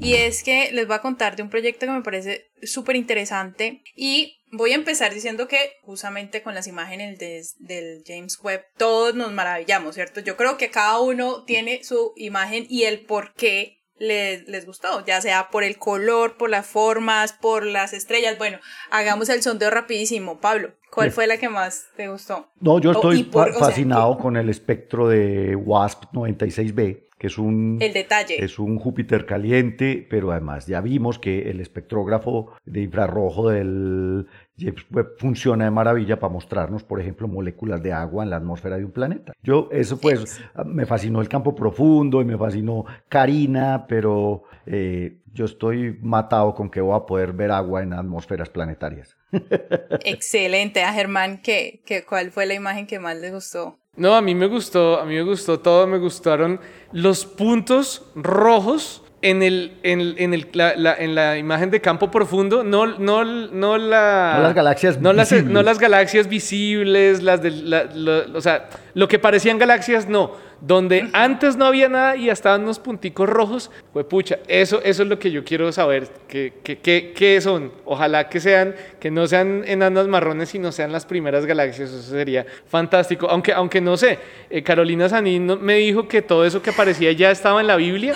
Y 0.00 0.14
es 0.14 0.42
que 0.42 0.70
les 0.72 0.86
voy 0.86 0.96
a 0.96 1.02
contar 1.02 1.36
de 1.36 1.42
un 1.42 1.50
proyecto 1.50 1.84
que 1.84 1.92
me 1.92 2.02
parece 2.02 2.46
súper 2.62 2.96
interesante 2.96 3.82
y 3.94 4.34
Voy 4.50 4.72
a 4.72 4.76
empezar 4.76 5.12
diciendo 5.12 5.46
que 5.46 5.58
justamente 5.82 6.42
con 6.42 6.54
las 6.54 6.66
imágenes 6.66 7.18
del 7.58 8.02
James 8.06 8.38
Webb 8.42 8.64
todos 8.78 9.14
nos 9.14 9.30
maravillamos, 9.30 9.94
¿cierto? 9.94 10.20
Yo 10.20 10.38
creo 10.38 10.56
que 10.56 10.70
cada 10.70 11.00
uno 11.00 11.44
tiene 11.44 11.84
su 11.84 12.14
imagen 12.16 12.64
y 12.66 12.84
el 12.84 13.00
por 13.00 13.34
qué 13.34 13.77
les, 13.98 14.46
les, 14.48 14.66
gustó, 14.66 15.04
ya 15.04 15.20
sea 15.20 15.48
por 15.50 15.64
el 15.64 15.78
color, 15.78 16.36
por 16.36 16.50
las 16.50 16.66
formas, 16.66 17.32
por 17.32 17.64
las 17.64 17.92
estrellas. 17.92 18.38
Bueno, 18.38 18.58
hagamos 18.90 19.28
el 19.28 19.42
sondeo 19.42 19.70
rapidísimo. 19.70 20.40
Pablo, 20.40 20.70
¿cuál 20.90 21.10
fue 21.10 21.26
la 21.26 21.38
que 21.38 21.48
más 21.48 21.86
te 21.96 22.08
gustó? 22.08 22.48
No, 22.60 22.80
yo 22.80 22.92
estoy 22.92 23.24
fascinado 23.58 24.18
con 24.18 24.36
el 24.36 24.48
espectro 24.48 25.08
de 25.08 25.56
WASP 25.56 26.04
96b 26.12 27.08
que 27.18 27.26
es 27.26 27.36
un, 27.36 27.78
el 27.80 27.92
detalle. 27.92 28.42
es 28.42 28.58
un 28.58 28.78
Júpiter 28.78 29.26
caliente, 29.26 30.06
pero 30.08 30.30
además 30.30 30.66
ya 30.66 30.80
vimos 30.80 31.18
que 31.18 31.50
el 31.50 31.60
espectrógrafo 31.60 32.52
de 32.64 32.82
infrarrojo 32.82 33.50
del 33.50 34.28
James 34.58 34.84
Webb 34.90 35.16
funciona 35.18 35.64
de 35.64 35.70
maravilla 35.70 36.18
para 36.18 36.32
mostrarnos, 36.32 36.82
por 36.82 37.00
ejemplo, 37.00 37.28
moléculas 37.28 37.82
de 37.82 37.92
agua 37.92 38.24
en 38.24 38.30
la 38.30 38.36
atmósfera 38.36 38.76
de 38.76 38.84
un 38.84 38.90
planeta. 38.90 39.32
Yo, 39.42 39.68
eso 39.70 39.98
pues, 39.98 40.40
me 40.66 40.86
fascinó 40.86 41.20
el 41.20 41.28
campo 41.28 41.54
profundo 41.54 42.20
y 42.20 42.24
me 42.24 42.36
fascinó 42.36 42.84
Karina, 43.08 43.86
pero 43.88 44.44
eh, 44.66 45.18
yo 45.32 45.44
estoy 45.44 45.98
matado 46.02 46.54
con 46.54 46.70
que 46.70 46.80
voy 46.80 46.96
a 46.96 47.06
poder 47.06 47.32
ver 47.32 47.52
agua 47.52 47.82
en 47.82 47.92
atmósferas 47.92 48.48
planetarias. 48.48 49.16
Excelente, 50.04 50.82
a 50.82 50.92
Germán, 50.92 51.40
¿qué, 51.42 51.80
qué, 51.86 52.04
cuál 52.04 52.32
fue 52.32 52.46
la 52.46 52.54
imagen 52.54 52.86
que 52.86 52.98
más 52.98 53.16
le 53.16 53.30
gustó? 53.30 53.78
No, 53.96 54.14
a 54.14 54.22
mí 54.22 54.34
me 54.34 54.46
gustó, 54.46 55.00
a 55.00 55.04
mí 55.04 55.14
me 55.14 55.22
gustó 55.22 55.60
todo, 55.60 55.86
me 55.86 55.98
gustaron 55.98 56.60
los 56.92 57.26
puntos 57.26 58.10
rojos 58.14 59.04
en, 59.20 59.42
el, 59.42 59.72
en, 59.82 60.34
el, 60.34 60.48
la, 60.52 60.94
en 60.94 61.14
la 61.14 61.38
imagen 61.38 61.70
de 61.70 61.80
campo 61.80 62.10
profundo, 62.10 62.62
no, 62.62 62.86
no, 62.86 63.24
no, 63.24 63.78
la, 63.78 64.34
no 64.36 64.42
las 64.42 64.54
galaxias 64.54 65.00
no 65.00 65.12
visibles. 65.12 65.44
Las, 65.44 65.52
no 65.52 65.62
las 65.62 65.78
galaxias 65.78 66.28
visibles, 66.28 67.22
las 67.22 67.42
de, 67.42 68.26
o 68.34 68.40
sea, 68.40 68.68
lo 68.94 69.08
que 69.08 69.18
parecían 69.18 69.58
galaxias, 69.58 70.08
no 70.08 70.47
donde 70.60 71.08
antes 71.12 71.56
no 71.56 71.66
había 71.66 71.88
nada 71.88 72.16
y 72.16 72.30
estaban 72.30 72.62
unos 72.62 72.78
punticos 72.78 73.28
rojos, 73.28 73.70
pues 73.92 74.06
pucha, 74.06 74.38
eso, 74.48 74.80
eso 74.82 75.02
es 75.02 75.08
lo 75.08 75.18
que 75.18 75.30
yo 75.30 75.44
quiero 75.44 75.70
saber, 75.72 76.08
¿qué, 76.26 76.52
qué, 76.62 77.12
qué, 77.14 77.40
son? 77.40 77.72
Ojalá 77.84 78.28
que 78.28 78.40
sean, 78.40 78.74
que 78.98 79.10
no 79.10 79.26
sean 79.26 79.62
enanas 79.66 80.08
marrones, 80.08 80.48
sino 80.48 80.72
sean 80.72 80.92
las 80.92 81.06
primeras 81.06 81.46
galaxias, 81.46 81.90
eso 81.90 82.02
sería 82.02 82.46
fantástico, 82.66 83.28
aunque, 83.30 83.52
aunque 83.52 83.80
no 83.80 83.96
sé, 83.96 84.18
eh, 84.50 84.62
Carolina 84.62 85.08
Sanín 85.08 85.58
me 85.60 85.74
dijo 85.74 86.08
que 86.08 86.22
todo 86.22 86.44
eso 86.44 86.62
que 86.62 86.70
aparecía 86.70 87.12
ya 87.12 87.30
estaba 87.30 87.60
en 87.60 87.66
la 87.66 87.76
Biblia, 87.76 88.14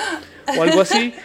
o 0.59 0.63
algo 0.63 0.81
así. 0.81 1.15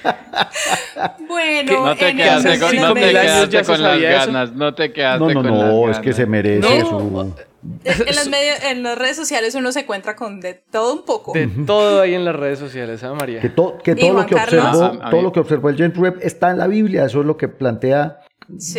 Bueno, 1.28 1.86
no 1.86 1.96
te 1.96 2.16
quedaste 2.16 2.60
con, 2.60 2.76
no 2.76 2.94
te 2.94 3.12
quedaste 3.12 3.64
con 3.64 3.84
las 3.84 4.02
ganas, 4.02 4.52
no 4.54 4.74
te 4.74 4.92
quedaste 4.92 5.20
no, 5.20 5.44
no, 5.44 5.50
con 5.50 5.60
no, 5.60 5.92
es 5.92 6.00
que 6.00 6.14
se 6.14 6.26
merece 6.26 6.82
su 6.82 7.34
en, 7.84 8.84
las 8.84 8.98
redes 8.98 9.16
sociales 9.16 9.56
uno 9.56 9.72
se 9.72 9.82
encuentra 9.82 10.16
con 10.16 10.40
de 10.40 10.54
todo 10.54 10.94
un 10.94 11.06
poco. 11.06 11.34
De 11.34 11.48
todo 11.66 12.02
ahí 12.02 12.14
en 12.14 12.26
las 12.26 12.36
redes 12.36 12.60
sociales, 12.60 13.02
¿eh, 13.04 13.10
María? 13.10 13.42
Que, 13.42 13.50
que 13.50 13.96
todo, 13.96 14.14
lo 14.14 14.26
que, 14.26 14.36
observó, 14.36 15.00
todo 15.10 15.22
lo 15.22 15.32
que 15.32 15.40
observó 15.40 15.70
el 15.70 15.78
James 15.78 15.98
Webb 15.98 16.20
está 16.22 16.52
en 16.52 16.58
la 16.58 16.68
Biblia, 16.68 17.06
eso 17.06 17.22
es 17.22 17.26
lo 17.26 17.38
que 17.38 17.48
plantea 17.48 18.20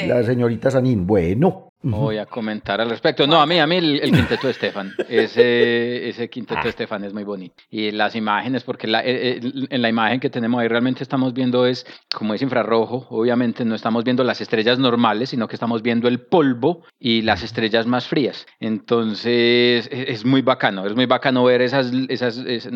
la 0.06 0.22
señorita 0.22 0.70
Sanín. 0.70 1.06
Bueno. 1.06 1.67
Voy 1.80 2.18
a 2.18 2.26
comentar 2.26 2.80
al 2.80 2.90
respecto. 2.90 3.26
No, 3.26 3.40
a 3.40 3.46
mí, 3.46 3.58
a 3.60 3.66
mí 3.66 3.76
el, 3.76 4.00
el 4.00 4.10
quinteto 4.10 4.48
de 4.48 4.50
Estefan, 4.52 4.92
ese, 5.08 6.08
ese 6.08 6.28
quinteto 6.28 6.62
de 6.64 6.70
Estefan 6.70 7.04
es 7.04 7.14
muy 7.14 7.22
bonito. 7.24 7.54
Y 7.70 7.92
las 7.92 8.16
imágenes, 8.16 8.64
porque 8.64 8.88
la, 8.88 9.00
eh, 9.04 9.38
eh, 9.38 9.40
en 9.70 9.82
la 9.82 9.88
imagen 9.88 10.18
que 10.18 10.28
tenemos 10.28 10.60
ahí 10.60 10.66
realmente 10.68 11.02
estamos 11.04 11.32
viendo 11.34 11.66
es, 11.66 11.86
como 12.12 12.34
es 12.34 12.42
infrarrojo, 12.42 13.06
obviamente 13.10 13.64
no 13.64 13.76
estamos 13.76 14.02
viendo 14.02 14.24
las 14.24 14.40
estrellas 14.40 14.78
normales, 14.80 15.30
sino 15.30 15.46
que 15.46 15.54
estamos 15.54 15.82
viendo 15.82 16.08
el 16.08 16.20
polvo 16.20 16.82
y 16.98 17.22
las 17.22 17.42
estrellas 17.44 17.86
más 17.86 18.08
frías. 18.08 18.44
Entonces, 18.58 19.88
es, 19.92 20.08
es 20.08 20.24
muy 20.24 20.42
bacano, 20.42 20.84
es 20.86 20.94
muy 20.94 21.06
bacano 21.06 21.44
ver 21.44 21.62
esas, 21.62 21.92
esas, 22.08 22.38
esas- 22.38 22.72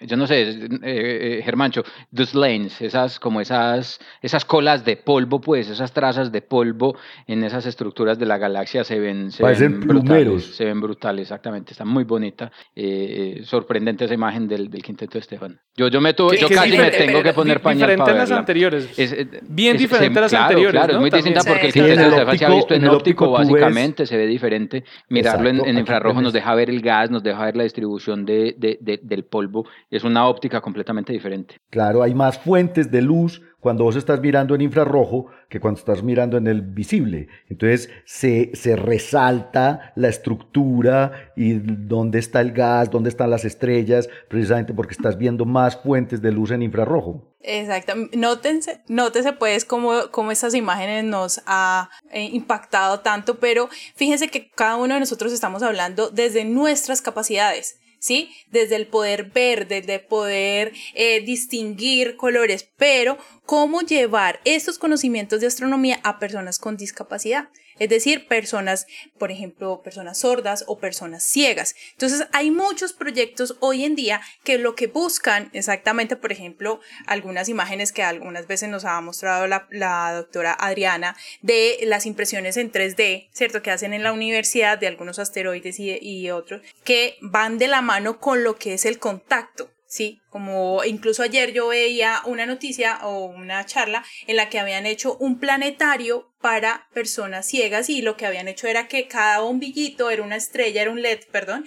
yo 0.00 0.16
no 0.16 0.26
sé, 0.26 0.42
eh, 0.42 0.68
eh, 0.82 1.42
Germancho, 1.44 1.82
those 2.14 2.36
lanes, 2.38 2.80
esas, 2.80 3.18
como 3.18 3.40
esas, 3.40 3.98
esas 4.22 4.44
colas 4.44 4.84
de 4.84 4.96
polvo, 4.96 5.40
pues, 5.40 5.68
esas 5.68 5.92
trazas 5.92 6.30
de 6.30 6.42
polvo 6.42 6.96
en 7.26 7.42
esas 7.44 7.66
estructuras 7.66 8.18
de 8.18 8.26
la 8.26 8.38
galaxia 8.44 8.84
se 8.84 8.98
ven, 8.98 9.30
se 9.30 9.42
Parecen 9.42 9.80
ven 9.80 9.88
brutales, 9.88 10.22
plumeros. 10.24 10.56
se 10.56 10.64
ven 10.64 10.80
brutales, 10.80 11.22
exactamente, 11.22 11.72
está 11.72 11.84
muy 11.84 12.04
bonita, 12.04 12.50
eh, 12.74 13.40
sorprendente 13.44 14.04
esa 14.04 14.14
imagen 14.14 14.46
del, 14.48 14.70
del 14.70 14.82
quinteto 14.82 15.14
de 15.14 15.18
Estefan. 15.20 15.58
Yo, 15.76 15.88
yo, 15.88 16.00
me 16.00 16.14
tu- 16.14 16.28
Que- 16.28 16.38
yo 16.38 16.48
casi 16.48 16.76
me 16.76 16.90
tengo 16.90 17.18
que 17.18 17.22
pero 17.24 17.34
poner 17.34 17.60
pañal 17.60 17.80
diferente 17.90 18.02
para 18.04 18.12
a 18.12 18.18
las 18.18 18.28
verla. 18.28 18.40
anteriores. 18.40 18.98
Es, 18.98 19.12
eh, 19.12 19.28
Bien 19.48 19.76
es- 19.76 19.82
diferente 19.82 20.18
a 20.18 20.22
las 20.22 20.30
claro, 20.30 20.44
anteriores, 20.44 20.72
Claro, 20.72 20.86
¿no? 20.92 20.98
es 20.98 21.00
muy 21.00 21.10
También. 21.10 21.34
distinta 21.34 21.50
porque 21.50 21.66
el 21.66 21.72
quinteto 21.72 22.00
de 22.00 22.06
Estefan 22.08 22.38
se 22.38 22.44
ha 22.44 22.48
visto 22.50 22.74
en, 22.74 22.88
óptico, 22.88 23.30
básicamente, 23.30 24.06
se 24.06 24.16
ve 24.16 24.26
diferente. 24.26 24.84
Mirarlo 25.08 25.48
en- 25.48 25.56
Exacto, 25.56 25.70
en, 25.70 25.76
aquí 25.76 25.80
infrarrojo 25.80 26.22
nos 26.22 26.32
deja 26.32 26.54
ver 26.54 26.70
el 26.70 26.80
gas, 26.80 27.10
nos 27.10 27.22
deja 27.22 27.44
ver 27.44 27.56
la 27.56 27.64
distribución 27.64 28.24
de, 28.24 28.54
de- 28.58 28.78
de- 28.80 29.00
del 29.02 29.24
polvo. 29.24 29.66
Es 29.90 30.04
una 30.04 30.26
óptica 30.28 30.60
completamente 30.60 31.12
diferente. 31.12 31.56
Claro, 31.70 32.02
hay 32.02 32.14
más 32.14 32.38
fuentes 32.38 32.90
de 32.90 33.02
luz 33.02 33.42
cuando 33.64 33.84
vos 33.84 33.96
estás 33.96 34.20
mirando 34.20 34.54
en 34.54 34.60
infrarrojo 34.60 35.28
que 35.48 35.58
cuando 35.58 35.78
estás 35.78 36.02
mirando 36.02 36.36
en 36.36 36.46
el 36.46 36.60
visible. 36.60 37.28
Entonces 37.48 37.88
se, 38.04 38.50
se 38.52 38.76
resalta 38.76 39.94
la 39.96 40.08
estructura 40.08 41.32
y 41.34 41.54
dónde 41.54 42.18
está 42.18 42.42
el 42.42 42.52
gas, 42.52 42.90
dónde 42.90 43.08
están 43.08 43.30
las 43.30 43.46
estrellas, 43.46 44.10
precisamente 44.28 44.74
porque 44.74 44.92
estás 44.92 45.16
viendo 45.16 45.46
más 45.46 45.76
fuentes 45.78 46.20
de 46.20 46.30
luz 46.30 46.50
en 46.50 46.60
infrarrojo. 46.60 47.34
Exacto. 47.40 47.94
Nótense, 48.12 48.82
nótese 48.88 49.32
pues 49.32 49.64
cómo, 49.64 50.10
cómo 50.10 50.30
estas 50.30 50.54
imágenes 50.54 51.02
nos 51.02 51.40
ha 51.46 51.88
eh, 52.10 52.24
impactado 52.24 53.00
tanto, 53.00 53.38
pero 53.38 53.70
fíjense 53.96 54.28
que 54.28 54.50
cada 54.50 54.76
uno 54.76 54.92
de 54.92 55.00
nosotros 55.00 55.32
estamos 55.32 55.62
hablando 55.62 56.10
desde 56.10 56.44
nuestras 56.44 57.00
capacidades. 57.00 57.80
¿Sí? 58.04 58.34
Desde 58.50 58.76
el 58.76 58.86
poder 58.86 59.30
ver, 59.30 59.66
desde 59.66 59.98
poder 59.98 60.74
eh, 60.92 61.22
distinguir 61.22 62.16
colores, 62.16 62.68
pero 62.76 63.16
cómo 63.46 63.80
llevar 63.80 64.40
estos 64.44 64.78
conocimientos 64.78 65.40
de 65.40 65.46
astronomía 65.46 66.00
a 66.02 66.18
personas 66.18 66.58
con 66.58 66.76
discapacidad, 66.76 67.48
es 67.78 67.88
decir, 67.88 68.26
personas, 68.26 68.86
por 69.18 69.30
ejemplo, 69.30 69.82
personas 69.82 70.18
sordas 70.18 70.64
o 70.66 70.78
personas 70.78 71.24
ciegas. 71.24 71.74
Entonces, 71.92 72.26
hay 72.32 72.50
muchos 72.50 72.92
proyectos 72.92 73.56
hoy 73.60 73.84
en 73.84 73.94
día 73.94 74.20
que 74.42 74.58
lo 74.58 74.74
que 74.74 74.86
buscan 74.86 75.50
exactamente, 75.52 76.16
por 76.16 76.32
ejemplo, 76.32 76.80
algunas 77.06 77.48
imágenes 77.48 77.92
que 77.92 78.02
algunas 78.02 78.46
veces 78.46 78.68
nos 78.68 78.84
ha 78.84 79.00
mostrado 79.00 79.46
la, 79.46 80.12
doctora 80.14 80.56
Adriana 80.58 81.16
de 81.42 81.78
las 81.82 82.06
impresiones 82.06 82.56
en 82.56 82.70
3D, 82.70 83.28
¿cierto? 83.32 83.62
Que 83.62 83.70
hacen 83.70 83.92
en 83.92 84.02
la 84.02 84.12
universidad 84.12 84.78
de 84.78 84.86
algunos 84.86 85.18
asteroides 85.18 85.78
y 85.78 86.30
otros, 86.30 86.62
que 86.84 87.16
van 87.20 87.58
de 87.58 87.68
la 87.68 87.82
mano 87.82 88.18
con 88.18 88.44
lo 88.44 88.56
que 88.56 88.74
es 88.74 88.84
el 88.84 88.98
contacto. 88.98 89.73
Sí, 89.94 90.20
como 90.28 90.82
incluso 90.82 91.22
ayer 91.22 91.52
yo 91.52 91.68
veía 91.68 92.20
una 92.24 92.46
noticia 92.46 92.98
o 93.04 93.26
una 93.26 93.64
charla 93.64 94.04
en 94.26 94.34
la 94.34 94.48
que 94.48 94.58
habían 94.58 94.86
hecho 94.86 95.16
un 95.18 95.38
planetario 95.38 96.34
para 96.40 96.88
personas 96.92 97.46
ciegas 97.46 97.88
y 97.88 98.02
lo 98.02 98.16
que 98.16 98.26
habían 98.26 98.48
hecho 98.48 98.66
era 98.66 98.88
que 98.88 99.06
cada 99.06 99.38
bombillito 99.38 100.10
era 100.10 100.24
una 100.24 100.34
estrella, 100.34 100.82
era 100.82 100.90
un 100.90 101.00
LED, 101.00 101.20
perdón, 101.30 101.64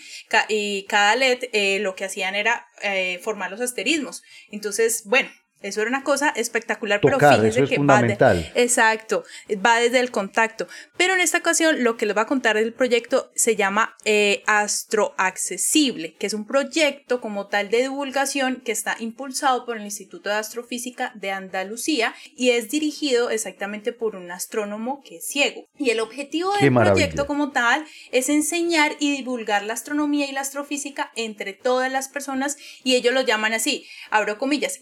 y 0.49 0.83
cada 0.89 1.15
LED 1.15 1.45
eh, 1.53 1.79
lo 1.79 1.95
que 1.95 2.03
hacían 2.03 2.35
era 2.35 2.67
eh, 2.81 3.17
formar 3.23 3.49
los 3.49 3.61
asterismos. 3.61 4.23
Entonces, 4.51 5.03
bueno, 5.05 5.29
eso 5.61 5.81
era 5.81 5.89
una 5.89 6.03
cosa 6.03 6.29
espectarocular, 6.29 7.01
pero 7.01 7.19
fíjense 7.19 7.47
eso 7.47 7.63
es 7.63 7.69
que 7.69 7.79
va 7.79 8.01
de-. 8.01 8.51
Exacto, 8.55 9.23
va 9.65 9.79
desde 9.79 9.99
el 9.99 10.11
contacto. 10.11 10.67
Pero 10.97 11.15
en 11.15 11.21
esta 11.21 11.39
ocasión 11.39 11.83
lo 11.83 11.97
que 11.97 12.05
les 12.05 12.15
va 12.15 12.21
a 12.21 12.27
contar 12.27 12.55
del 12.57 12.73
proyecto 12.73 13.31
se 13.35 13.55
llama 13.55 13.95
eh, 14.05 14.43
Astroaccesible, 14.45 16.13
que 16.15 16.27
es 16.27 16.33
un 16.33 16.45
proyecto 16.45 17.21
como 17.21 17.47
tal 17.47 17.69
de 17.69 17.81
divulgación 17.81 18.61
que 18.63 18.71
está 18.71 18.95
impulsado 18.99 19.65
por 19.65 19.77
el 19.77 19.83
Instituto 19.83 20.29
de 20.29 20.35
Astrofísica 20.35 21.11
de 21.15 21.31
Andalucía 21.31 22.13
y 22.35 22.51
es 22.51 22.69
dirigido 22.69 23.29
exactamente 23.31 23.93
por 23.93 24.15
un 24.15 24.31
astrónomo 24.31 25.01
que 25.03 25.17
es 25.17 25.27
ciego. 25.27 25.67
Y 25.77 25.89
el 25.89 25.99
objetivo 25.99 26.51
Qué 26.59 26.65
del 26.65 26.71
maravilla. 26.71 26.93
proyecto 26.93 27.25
como 27.25 27.51
tal 27.51 27.85
es 28.11 28.29
enseñar 28.29 28.95
y 28.99 29.15
divulgar 29.17 29.63
la 29.63 29.73
astronomía 29.73 30.29
y 30.29 30.33
la 30.33 30.41
astrofísica 30.41 31.11
entre 31.15 31.53
todas 31.53 31.91
las 31.91 32.09
personas 32.09 32.57
y 32.83 32.95
ellos 32.95 33.13
lo 33.13 33.21
llaman 33.21 33.53
así, 33.53 33.85
abro 34.11 34.37
comillas, 34.37 34.79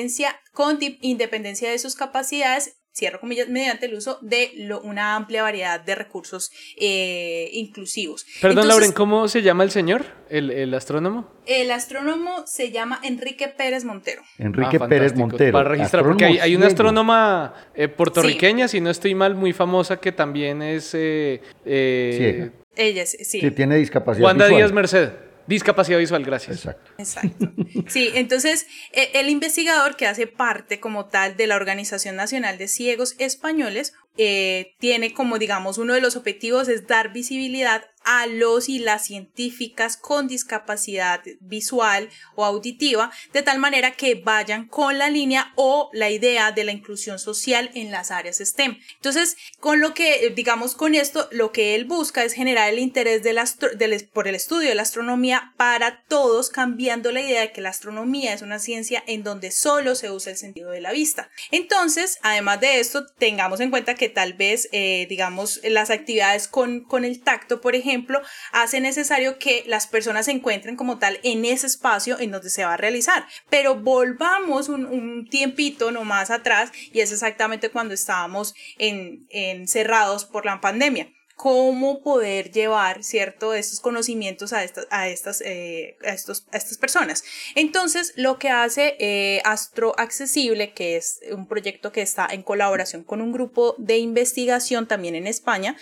independencia 0.00 0.40
con 0.52 0.78
independencia 1.02 1.70
de 1.70 1.78
sus 1.78 1.94
capacidades 1.94 2.76
cierro 2.92 3.20
comillas, 3.20 3.48
mediante 3.48 3.86
el 3.86 3.94
uso 3.94 4.18
de 4.20 4.50
lo- 4.56 4.80
una 4.82 5.14
amplia 5.14 5.42
variedad 5.44 5.80
de 5.80 5.94
recursos 5.94 6.50
eh, 6.76 7.48
inclusivos. 7.52 8.26
Perdón, 8.42 8.58
Entonces, 8.64 8.68
Lauren, 8.68 8.92
¿cómo 8.92 9.28
se 9.28 9.42
llama 9.42 9.62
el 9.62 9.70
señor, 9.70 10.04
el, 10.28 10.50
el 10.50 10.74
astrónomo? 10.74 11.30
El 11.46 11.70
astrónomo 11.70 12.44
se 12.48 12.72
llama 12.72 13.00
Enrique 13.04 13.46
Pérez 13.46 13.84
Montero. 13.84 14.22
Enrique 14.38 14.78
Ah, 14.80 14.88
Pérez. 14.88 15.14
Montero. 15.14 15.52
Para 15.52 15.68
registrar, 15.68 16.02
porque 16.04 16.24
hay, 16.40 16.56
una 16.56 16.66
astrónoma 16.66 17.54
eh, 17.76 17.86
puertorriqueña, 17.86 18.66
si 18.66 18.80
no 18.80 18.90
estoy 18.90 19.14
mal, 19.14 19.36
muy 19.36 19.52
famosa, 19.52 19.98
que 20.00 20.10
también 20.10 20.60
es 20.60 20.90
eh, 20.94 21.40
eh, 21.64 22.14
Ciega. 22.18 22.52
Ella 22.76 23.02
es, 23.04 23.16
sí. 23.22 23.40
que 23.40 23.52
tiene 23.52 23.76
discapacidad 23.76 24.24
Wanda 24.26 24.46
visual. 24.46 24.60
Díaz 24.62 24.72
Merced. 24.72 25.10
Discapacidad 25.50 25.98
visual, 25.98 26.24
gracias. 26.24 26.58
Exacto. 26.58 26.92
Exacto. 26.96 27.52
Sí, 27.88 28.08
entonces 28.14 28.68
e- 28.92 29.10
el 29.14 29.28
investigador 29.28 29.96
que 29.96 30.06
hace 30.06 30.28
parte 30.28 30.78
como 30.78 31.06
tal 31.06 31.36
de 31.36 31.48
la 31.48 31.56
Organización 31.56 32.14
Nacional 32.14 32.56
de 32.56 32.68
Ciegos 32.68 33.16
Españoles 33.18 33.92
eh, 34.22 34.74
tiene 34.78 35.14
como 35.14 35.38
digamos 35.38 35.78
uno 35.78 35.94
de 35.94 36.02
los 36.02 36.14
objetivos 36.14 36.68
es 36.68 36.86
dar 36.86 37.10
visibilidad 37.10 37.86
a 38.04 38.26
los 38.26 38.68
y 38.68 38.78
las 38.78 39.06
científicas 39.06 39.96
con 39.96 40.26
discapacidad 40.26 41.22
visual 41.40 42.08
o 42.34 42.44
auditiva 42.44 43.10
de 43.32 43.42
tal 43.42 43.58
manera 43.58 43.92
que 43.92 44.14
vayan 44.14 44.66
con 44.68 44.98
la 44.98 45.10
línea 45.10 45.52
o 45.56 45.90
la 45.92 46.10
idea 46.10 46.52
de 46.52 46.64
la 46.64 46.72
inclusión 46.72 47.18
social 47.18 47.70
en 47.74 47.90
las 47.90 48.10
áreas 48.10 48.38
STEM. 48.38 48.78
Entonces, 48.96 49.36
con 49.58 49.80
lo 49.80 49.94
que, 49.94 50.26
eh, 50.26 50.30
digamos, 50.30 50.74
con 50.74 50.94
esto, 50.94 51.28
lo 51.30 51.52
que 51.52 51.74
él 51.74 51.84
busca 51.84 52.24
es 52.24 52.32
generar 52.32 52.68
el 52.68 52.78
interés 52.78 53.22
del 53.22 53.38
del 53.76 54.08
por 54.12 54.28
el 54.28 54.34
estudio 54.34 54.68
de 54.68 54.74
la 54.74 54.82
astronomía 54.82 55.54
para 55.56 56.02
todos, 56.08 56.50
cambiando 56.50 57.12
la 57.12 57.22
idea 57.22 57.40
de 57.40 57.52
que 57.52 57.60
la 57.60 57.70
astronomía 57.70 58.34
es 58.34 58.42
una 58.42 58.58
ciencia 58.58 59.02
en 59.06 59.22
donde 59.22 59.50
solo 59.50 59.94
se 59.94 60.10
usa 60.10 60.32
el 60.32 60.38
sentido 60.38 60.70
de 60.70 60.80
la 60.80 60.92
vista. 60.92 61.30
Entonces, 61.50 62.18
además 62.22 62.60
de 62.60 62.80
esto, 62.80 63.06
tengamos 63.18 63.60
en 63.60 63.70
cuenta 63.70 63.94
que 63.94 64.09
tal 64.10 64.34
vez, 64.34 64.68
eh, 64.72 65.06
digamos, 65.08 65.60
las 65.64 65.90
actividades 65.90 66.48
con, 66.48 66.80
con 66.80 67.04
el 67.04 67.20
tacto, 67.22 67.60
por 67.60 67.74
ejemplo, 67.74 68.20
hace 68.52 68.80
necesario 68.80 69.38
que 69.38 69.64
las 69.66 69.86
personas 69.86 70.26
se 70.26 70.32
encuentren 70.32 70.76
como 70.76 70.98
tal 70.98 71.18
en 71.22 71.44
ese 71.44 71.66
espacio 71.66 72.18
en 72.18 72.30
donde 72.30 72.50
se 72.50 72.64
va 72.64 72.74
a 72.74 72.76
realizar. 72.76 73.26
Pero 73.48 73.76
volvamos 73.76 74.68
un, 74.68 74.86
un 74.86 75.28
tiempito 75.28 75.90
nomás 75.90 76.30
atrás 76.30 76.72
y 76.92 77.00
es 77.00 77.12
exactamente 77.12 77.70
cuando 77.70 77.94
estábamos 77.94 78.54
en, 78.78 79.26
encerrados 79.30 80.24
por 80.24 80.44
la 80.44 80.60
pandemia 80.60 81.10
cómo 81.40 82.02
poder 82.02 82.52
llevar, 82.52 83.02
¿cierto?, 83.02 83.54
estos 83.54 83.80
conocimientos 83.80 84.52
a 84.52 84.62
estas, 84.62 84.86
a 84.90 85.08
estas, 85.08 85.40
eh, 85.40 85.96
a 86.04 86.10
estos, 86.10 86.44
a 86.52 86.58
estas 86.58 86.76
personas. 86.76 87.24
Entonces, 87.54 88.12
lo 88.16 88.38
que 88.38 88.50
hace 88.50 88.94
eh, 88.98 89.40
Astro 89.46 89.94
Accesible, 89.96 90.74
que 90.74 90.98
es 90.98 91.20
un 91.32 91.48
proyecto 91.48 91.92
que 91.92 92.02
está 92.02 92.28
en 92.30 92.42
colaboración 92.42 93.04
con 93.04 93.22
un 93.22 93.32
grupo 93.32 93.74
de 93.78 93.96
investigación 93.96 94.86
también 94.86 95.14
en 95.14 95.26
España, 95.26 95.78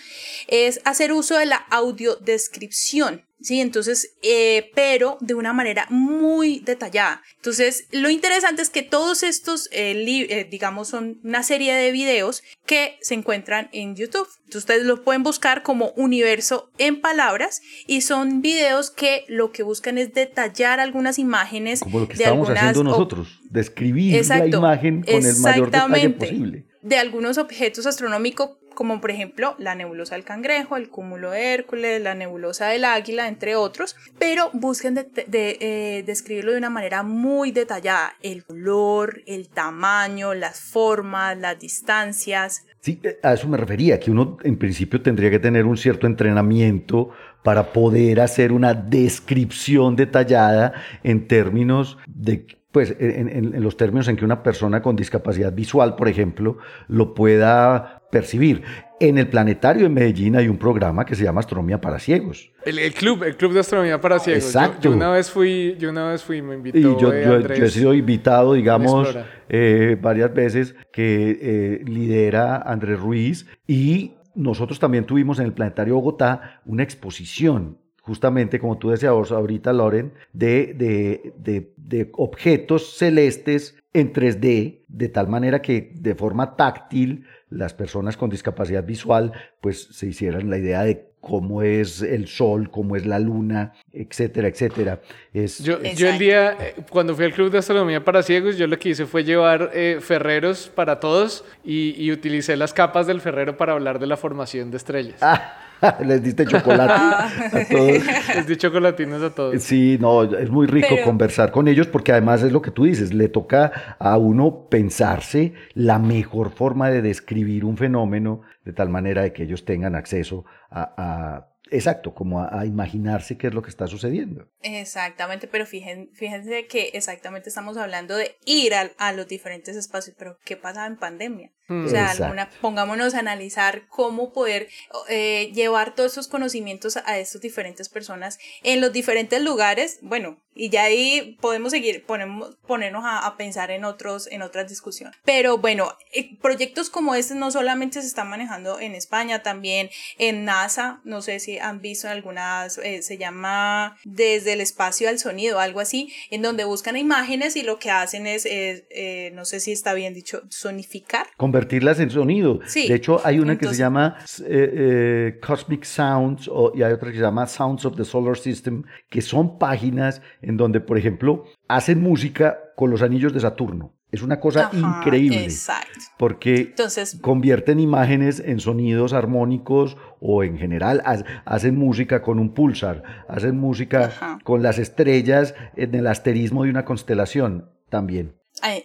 es 0.47 0.79
hacer 0.85 1.11
uso 1.11 1.37
de 1.37 1.47
la 1.47 1.57
audiodescripción. 1.57 3.28
Sí, 3.41 3.61
entonces, 3.61 4.15
eh, 4.21 4.69
pero 4.75 5.17
de 5.21 5.33
una 5.33 5.53
manera 5.53 5.85
muy 5.89 6.59
detallada. 6.59 7.21
Entonces, 7.37 7.87
lo 7.91 8.09
interesante 8.09 8.61
es 8.61 8.69
que 8.69 8.81
todos 8.83 9.23
estos, 9.23 9.69
eh, 9.71 9.93
eh, 10.29 10.47
digamos, 10.49 10.89
son 10.89 11.19
una 11.23 11.41
serie 11.43 11.73
de 11.73 11.91
videos 11.91 12.43
que 12.65 12.97
se 13.01 13.13
encuentran 13.13 13.69
en 13.71 13.95
YouTube. 13.95 14.27
Entonces, 14.39 14.61
ustedes 14.63 14.83
los 14.85 14.99
pueden 14.99 15.23
buscar 15.23 15.63
como 15.63 15.91
universo 15.95 16.69
en 16.77 16.99
palabras 16.99 17.61
y 17.87 18.01
son 18.01 18.41
videos 18.41 18.91
que 18.91 19.23
lo 19.29 19.51
que 19.51 19.63
buscan 19.63 19.97
es 19.97 20.13
detallar 20.13 20.79
algunas 20.79 21.17
imágenes 21.19 21.79
Como 21.79 21.99
lo 22.01 22.07
que 22.07 22.15
de 22.15 22.23
estamos 22.23 22.49
algunas 22.49 22.71
haciendo 22.71 22.91
nosotros, 22.91 23.39
describir 23.49 24.15
Exacto, 24.15 24.49
la 24.49 24.57
imagen 24.57 25.03
con 25.03 25.25
el 25.25 25.39
mayor 25.39 25.71
detalle 25.71 26.09
posible. 26.09 26.65
de 26.81 26.97
algunos 26.97 27.37
objetos 27.37 27.85
astronómicos, 27.85 28.51
como 28.79 29.01
por 29.01 29.11
ejemplo 29.11 29.55
la 29.57 29.75
nebulosa 29.75 30.15
del 30.15 30.23
cangrejo, 30.23 30.77
el 30.77 30.87
cúmulo 30.87 31.31
de 31.31 31.53
Hércules, 31.53 32.01
la 32.01 32.15
nebulosa 32.15 32.67
del 32.67 32.85
águila, 32.85 33.27
entre 33.27 33.57
otros, 33.57 33.97
pero 34.17 34.49
busquen 34.53 34.95
de- 34.95 35.03
de- 35.27 35.57
eh, 35.59 36.03
describirlo 36.05 36.53
de 36.53 36.59
una 36.59 36.69
manera 36.69 37.03
muy 37.03 37.51
detallada, 37.51 38.13
el 38.21 38.45
color, 38.45 39.21
el 39.27 39.49
tamaño, 39.49 40.33
las 40.33 40.61
formas, 40.61 41.37
las 41.37 41.59
distancias, 41.59 42.65
Sí, 42.79 42.97
eh, 43.03 43.19
a 43.21 43.33
eso 43.33 43.49
me 43.49 43.57
refería, 43.57 43.99
que 43.99 44.11
uno 44.11 44.37
en 44.43 44.55
principio 44.57 45.01
tendría 45.01 45.29
que 45.29 45.39
tener 45.39 45.65
un 45.65 45.75
cierto 45.75 46.07
entrenamiento 46.07 47.09
para 47.43 47.73
poder 47.73 48.21
hacer 48.21 48.53
una 48.53 48.73
descripción 48.73 49.97
detallada 49.97 50.71
en 51.03 51.27
términos 51.27 51.97
de, 52.07 52.45
pues, 52.71 52.95
en, 52.97 53.27
en- 53.27 53.55
en 53.55 53.61
los 53.63 53.75
términos 53.75 54.07
en 54.07 54.15
que 54.15 54.23
una 54.23 54.41
persona 54.43 54.81
con 54.81 54.95
discapacidad 54.95 55.51
visual, 55.51 55.97
por 55.97 56.07
ejemplo, 56.07 56.57
lo 56.87 57.13
pueda 57.13 57.98
percibir. 58.11 58.63
En 58.99 59.17
el 59.17 59.27
planetario 59.29 59.83
de 59.83 59.89
Medellín 59.89 60.35
hay 60.35 60.47
un 60.49 60.57
programa 60.57 61.05
que 61.05 61.15
se 61.15 61.23
llama 61.23 61.39
Astronomía 61.39 61.79
para 61.79 61.99
Ciegos. 61.99 62.51
El, 62.65 62.79
el 62.79 62.93
club, 62.93 63.23
el 63.23 63.37
club 63.37 63.53
de 63.53 63.61
astronomía 63.61 64.01
para 64.01 64.19
ciegos. 64.19 64.43
Exacto. 64.43 64.81
Yo, 64.81 64.91
una 64.91 65.09
vez 65.09 65.31
fui, 65.31 65.75
yo 65.79 65.89
una 65.89 66.09
vez 66.11 66.21
fui, 66.23 66.41
me 66.41 66.55
invitó 66.55 66.77
Y 66.77 66.81
yo, 66.99 67.13
eh, 67.13 67.23
yo- 67.25 67.37
he 67.65 67.69
sido 67.69 67.93
invitado, 67.93 68.53
digamos, 68.53 69.17
eh, 69.47 69.97
varias 70.01 70.33
veces 70.33 70.75
que 70.91 71.37
eh, 71.41 71.81
lidera 71.85 72.57
Andrés 72.57 72.99
Ruiz 72.99 73.47
y 73.65 74.15
nosotros 74.35 74.79
también 74.79 75.05
tuvimos 75.05 75.39
en 75.39 75.45
el 75.45 75.53
Planetario 75.53 75.95
Bogotá 75.95 76.61
una 76.65 76.83
exposición, 76.83 77.77
justamente 78.01 78.59
como 78.59 78.77
tú 78.77 78.89
decías 78.89 79.11
ahorita, 79.31 79.71
Loren, 79.71 80.13
de, 80.33 80.73
de, 80.75 81.33
de- 81.37 81.73
de 81.77 82.09
objetos 82.13 82.97
celestes 82.97 83.75
en 83.93 84.13
3D, 84.13 84.83
de 84.87 85.09
tal 85.09 85.27
manera 85.27 85.61
que 85.61 85.91
de 85.95 86.15
forma 86.15 86.55
táctil 86.55 87.25
las 87.49 87.73
personas 87.73 88.17
con 88.17 88.29
discapacidad 88.29 88.83
visual 88.83 89.33
pues 89.61 89.87
se 89.91 90.07
hicieran 90.07 90.49
la 90.49 90.57
idea 90.57 90.83
de 90.83 91.09
cómo 91.19 91.61
es 91.63 92.01
el 92.01 92.27
sol, 92.27 92.69
cómo 92.71 92.95
es 92.95 93.05
la 93.05 93.19
luna, 93.19 93.73
etcétera, 93.91 94.47
etcétera. 94.47 95.01
Es, 95.33 95.59
Yo, 95.59 95.81
yo 95.81 96.09
el 96.09 96.17
día, 96.17 96.55
eh, 96.59 96.75
cuando 96.89 97.15
fui 97.15 97.25
al 97.25 97.33
Club 97.33 97.51
de 97.51 97.57
Astronomía 97.57 98.03
para 98.03 98.23
Ciegos, 98.23 98.57
yo 98.57 98.67
lo 98.67 98.79
que 98.79 98.89
hice 98.89 99.05
fue 99.05 99.23
llevar 99.23 99.71
eh, 99.73 99.97
ferreros 100.01 100.71
para 100.73 100.99
todos 100.99 101.43
y, 101.63 101.95
y 102.01 102.11
utilicé 102.11 102.55
las 102.55 102.73
capas 102.73 103.05
del 103.05 103.19
ferrero 103.19 103.57
para 103.57 103.73
hablar 103.73 103.99
de 103.99 104.07
la 104.07 104.15
formación 104.15 104.71
de 104.71 104.77
estrellas. 104.77 105.17
Ah, 105.21 105.68
les 106.05 106.21
diste 106.23 106.45
chocolate 106.45 106.93
a 106.93 107.65
todos. 107.69 108.35
Les 108.35 108.47
di 108.47 108.55
chocolatinos 108.57 109.21
a 109.23 109.29
todos. 109.29 109.61
Sí, 109.63 109.97
no, 109.99 110.23
es 110.23 110.49
muy 110.49 110.67
rico 110.67 110.87
Pero- 110.91 111.05
conversar 111.05 111.51
con 111.51 111.67
ellos 111.67 111.87
porque 111.87 112.11
además 112.11 112.43
es 112.43 112.51
lo 112.51 112.61
que 112.61 112.71
tú 112.71 112.85
dices, 112.85 113.13
le 113.13 113.29
toca 113.29 113.95
a 113.99 114.17
uno 114.17 114.67
pensarse 114.69 115.53
la 115.73 115.99
mejor 115.99 116.51
forma 116.51 116.89
de 116.89 117.01
describir 117.01 117.65
un 117.65 117.77
fenómeno 117.77 118.41
de 118.65 118.73
tal 118.73 118.89
manera 118.89 119.21
de 119.23 119.33
que 119.33 119.43
ellos 119.43 119.65
tengan 119.65 119.95
acceso 119.95 120.45
a, 120.69 120.93
a- 120.97 121.48
exacto, 121.71 122.13
como 122.13 122.41
a, 122.41 122.59
a 122.59 122.65
imaginarse 122.65 123.37
qué 123.37 123.47
es 123.47 123.53
lo 123.53 123.61
que 123.61 123.69
está 123.69 123.87
sucediendo. 123.87 124.47
Exactamente, 124.61 125.47
pero 125.47 125.65
fíjense, 125.65 126.09
fíjense 126.13 126.67
que 126.67 126.91
exactamente 126.93 127.49
estamos 127.49 127.77
hablando 127.77 128.15
de 128.15 128.37
ir 128.45 128.73
a, 128.73 129.11
los 129.13 129.27
diferentes 129.27 129.75
espacios, 129.75 130.15
pero 130.17 130.37
¿qué 130.45 130.55
pasaba 130.57 130.87
en 130.87 130.97
pandemia? 130.97 131.51
Hmm. 131.67 131.85
O 131.85 131.89
sea, 131.89 132.11
alguna- 132.11 132.49
pongámonos 132.61 133.13
a 133.13 133.19
analizar 133.19 133.87
cómo 133.87 134.33
poder 134.33 134.67
eh, 135.07 135.51
llevar 135.53 135.95
todos 135.95 136.13
esos 136.13 136.27
conocimientos 136.27 136.97
a 136.97 137.17
estas 137.19 137.41
diferentes 137.41 137.89
personas 137.89 138.39
en 138.63 138.81
los 138.81 138.91
diferentes 138.91 139.41
lugares. 139.41 139.99
Bueno, 140.01 140.39
y 140.59 140.69
ya 140.69 140.83
ahí 140.83 141.37
podemos 141.39 141.71
seguir, 141.71 142.03
ponemos, 142.05 142.55
ponernos 142.67 143.03
a, 143.05 143.25
a 143.25 143.37
pensar 143.37 143.71
en 143.71 143.85
otros, 143.85 144.27
en 144.31 144.41
otras 144.41 144.67
discusiones. 144.67 145.15
Pero 145.23 145.57
bueno, 145.57 145.93
eh, 146.13 146.37
proyectos 146.41 146.89
como 146.89 147.15
este 147.15 147.33
no 147.35 147.49
solamente 147.51 148.01
se 148.01 148.07
están 148.07 148.29
manejando 148.29 148.79
en 148.79 148.93
España, 148.95 149.41
también 149.41 149.89
en 150.17 150.43
NASA. 150.45 150.99
No 151.05 151.21
sé 151.21 151.39
si 151.39 151.57
han 151.59 151.79
visto 151.81 152.09
algunas, 152.09 152.77
eh, 152.79 153.01
se 153.03 153.17
llama 153.17 153.95
Desde 154.03 154.53
el 154.53 154.61
espacio 154.61 155.07
al 155.09 155.19
sonido, 155.19 155.59
algo 155.59 155.79
así, 155.79 156.11
en 156.29 156.41
donde 156.41 156.63
buscan 156.65 156.97
imágenes 156.97 157.55
y 157.55 157.63
lo 157.63 157.79
que 157.79 157.91
hacen 157.91 158.27
es, 158.27 158.45
eh, 158.45 158.85
eh, 158.89 159.31
no 159.33 159.45
sé 159.45 159.59
si 159.59 159.71
está 159.71 159.93
bien 159.93 160.13
dicho, 160.13 160.41
sonificar. 160.49 161.27
Convertirlas 161.37 161.99
en 161.99 162.09
sonido. 162.09 162.59
Sí, 162.65 162.87
De 162.87 162.95
hecho, 162.95 163.21
hay 163.23 163.39
una 163.39 163.53
que 163.57 163.65
entonces- 163.65 163.77
se 163.77 163.83
llama 163.83 164.17
eh, 164.41 164.73
eh, 164.73 165.39
Cosmic 165.45 165.83
Sounds 165.83 166.47
o- 166.51 166.71
y 166.75 166.83
hay 166.83 166.91
otra 166.91 167.09
que 167.11 167.17
se 167.17 167.23
llama 167.23 167.47
Sounds 167.47 167.85
of 167.85 167.95
the 167.95 168.03
Solar 168.05 168.37
System, 168.37 168.83
que 169.09 169.21
son 169.21 169.57
páginas 169.57 170.21
en 170.41 170.48
donde, 170.57 170.79
por 170.81 170.97
ejemplo, 170.97 171.45
hacen 171.67 172.01
música 172.01 172.59
con 172.75 172.89
los 172.91 173.01
anillos 173.01 173.33
de 173.33 173.39
Saturno. 173.39 173.93
Es 174.11 174.23
una 174.23 174.39
cosa 174.39 174.67
Ajá, 174.73 175.01
increíble. 175.03 175.43
Exacto. 175.43 175.91
Porque 176.17 176.55
Entonces, 176.61 177.19
convierten 177.21 177.79
imágenes 177.79 178.39
en 178.43 178.59
sonidos 178.59 179.13
armónicos 179.13 179.97
o 180.19 180.43
en 180.43 180.57
general 180.57 181.01
ha- 181.05 181.23
hacen 181.45 181.77
música 181.77 182.21
con 182.23 182.39
un 182.39 182.53
pulsar, 182.55 183.03
hacen 183.29 183.59
música 183.59 184.05
Ajá. 184.05 184.39
con 184.43 184.63
las 184.63 184.79
estrellas 184.79 185.53
en 185.75 185.93
el 185.93 186.07
asterismo 186.07 186.63
de 186.63 186.71
una 186.71 186.85
constelación 186.85 187.69
también. 187.89 188.35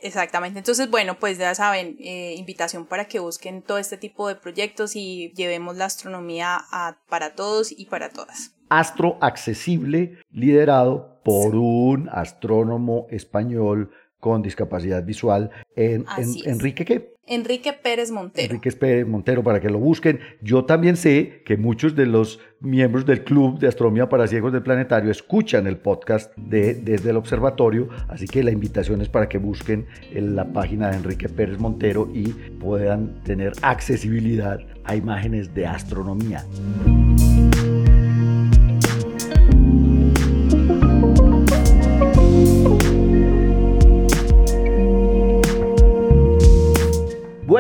Exactamente. 0.03 0.59
Entonces, 0.59 0.91
bueno, 0.91 1.19
pues 1.19 1.39
ya 1.39 1.55
saben, 1.55 1.97
eh, 1.99 2.35
invitación 2.37 2.87
para 2.87 3.07
que 3.07 3.19
busquen 3.19 3.63
todo 3.63 3.79
este 3.79 3.97
tipo 3.97 4.29
de 4.29 4.37
proyectos 4.37 4.95
y 4.95 5.33
llevemos 5.35 5.77
la 5.77 5.87
astronomía 5.87 6.59
a- 6.71 6.99
para 7.09 7.35
todos 7.35 7.73
y 7.77 7.87
para 7.87 8.11
todas. 8.11 8.53
Astro 8.79 9.19
Accesible, 9.21 10.19
liderado 10.31 11.21
por 11.25 11.55
un 11.55 12.09
astrónomo 12.11 13.07
español 13.11 13.91
con 14.21 14.43
discapacidad 14.43 15.05
visual, 15.05 15.51
en, 15.77 16.07
en-. 16.17 16.35
Enrique 16.45 16.85
¿qué? 16.85 17.15
Enrique 17.27 17.73
Pérez 17.73 18.11
Montero. 18.11 18.55
Enrique 18.55 18.73
Pérez 18.73 19.07
Montero 19.07 19.43
para 19.43 19.61
que 19.61 19.71
lo 19.71 19.79
busquen. 19.79 20.21
Yo 20.43 20.65
también 20.65 20.97
sé 20.97 21.43
que 21.47 21.57
muchos 21.57 21.95
de 21.95 22.07
los 22.07 22.41
miembros 22.61 23.07
del 23.07 23.25
Club 23.25 23.59
de 23.59 23.69
Astronomía 23.69 24.09
para 24.09 24.27
Ciegos 24.27 24.53
del 24.53 24.63
Planetario 24.63 25.11
escuchan 25.11 25.67
el 25.67 25.79
podcast 25.79 26.35
de 26.37 26.75
Desde 26.75 27.11
el 27.11 27.17
Observatorio, 27.17 27.89
así 28.09 28.27
que 28.27 28.43
la 28.43 28.51
invitación 28.51 29.01
es 29.01 29.09
para 29.09 29.29
que 29.29 29.39
busquen 29.39 29.87
en 30.11 30.37
la 30.37 30.53
página 30.53 30.91
de 30.91 30.97
Enrique 30.97 31.29
Pérez 31.29 31.59
Montero 31.59 32.11
y 32.13 32.29
puedan 32.61 33.23
tener 33.23 33.53
accesibilidad 33.63 34.59
a 34.85 34.97
imágenes 34.97 35.55
de 35.55 35.67
astronomía. 35.67 36.45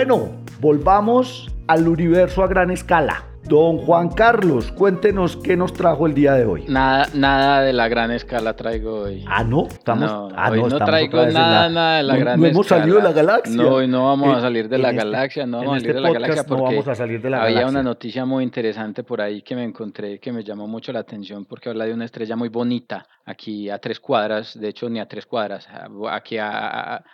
Bueno, 0.07 0.33
volvamos 0.61 1.51
al 1.67 1.89
universo 1.89 2.43
a 2.43 2.47
gran 2.47 2.71
escala. 2.71 3.25
Don 3.47 3.77
Juan 3.77 4.09
Carlos, 4.09 4.73
cuéntenos 4.73 5.37
qué 5.37 5.55
nos 5.55 5.75
trajo 5.75 6.07
el 6.07 6.15
día 6.15 6.33
de 6.33 6.47
hoy. 6.47 6.65
Nada, 6.67 7.09
nada 7.13 7.61
de 7.61 7.75
la 7.75 7.89
gran 7.89 8.11
escala 8.11 8.57
traigo 8.57 9.01
hoy. 9.03 9.23
Ah, 9.29 9.45
no, 9.45 9.67
estamos. 9.67 10.11
no, 10.11 10.29
ah, 10.35 10.51
hoy 10.51 10.63
no, 10.63 10.79
traigo 10.79 11.19
nada, 11.27 11.69
la- 11.69 11.69
nada 11.69 11.97
de 11.99 12.03
la 12.05 12.13
no- 12.15 12.21
gran 12.21 12.41
no 12.41 12.47
hemos 12.47 12.65
escala. 12.67 12.81
salido 12.81 12.97
de 12.99 13.03
la 13.03 13.13
galaxia. 13.13 13.55
No, 13.63 13.69
hoy 13.69 13.87
no 13.87 14.07
vamos 14.07 14.39
a 14.39 14.41
salir 14.41 14.67
de 14.71 14.79
la 14.79 14.89
este- 14.91 14.97
galaxia, 15.05 15.47
no 15.47 15.59
vamos 15.59 15.75
a 15.75 15.77
este 15.77 15.89
salir 15.89 15.95
de 15.97 16.01
la 16.01 16.13
galaxia 16.15 16.43
no 16.43 16.49
porque 16.49 16.63
vamos 16.75 16.89
a 16.89 16.95
salir 16.95 17.21
de 17.21 17.31
la 17.31 17.43
había 17.43 17.67
una 17.67 17.83
noticia 17.83 18.25
muy 18.25 18.45
interesante 18.45 19.03
por 19.05 19.21
ahí 19.21 19.43
que 19.43 19.55
me 19.55 19.65
encontré 19.65 20.19
que 20.19 20.33
me 20.33 20.43
llamó 20.43 20.67
mucho 20.67 20.91
la 20.93 21.01
atención 21.01 21.45
porque 21.45 21.69
habla 21.69 21.85
de 21.85 21.93
una 21.93 22.07
estrella 22.07 22.37
muy 22.37 22.49
bonita 22.49 23.07
aquí 23.27 23.69
a 23.69 23.79
tres 23.79 24.01
cuadras, 24.01 24.59
de 24.59 24.69
hecho 24.69 24.89
ni 24.89 25.01
a 25.01 25.07
tres 25.07 25.27
cuadras, 25.27 25.69
aquí 26.11 26.39
a, 26.39 26.97
a- 26.97 27.05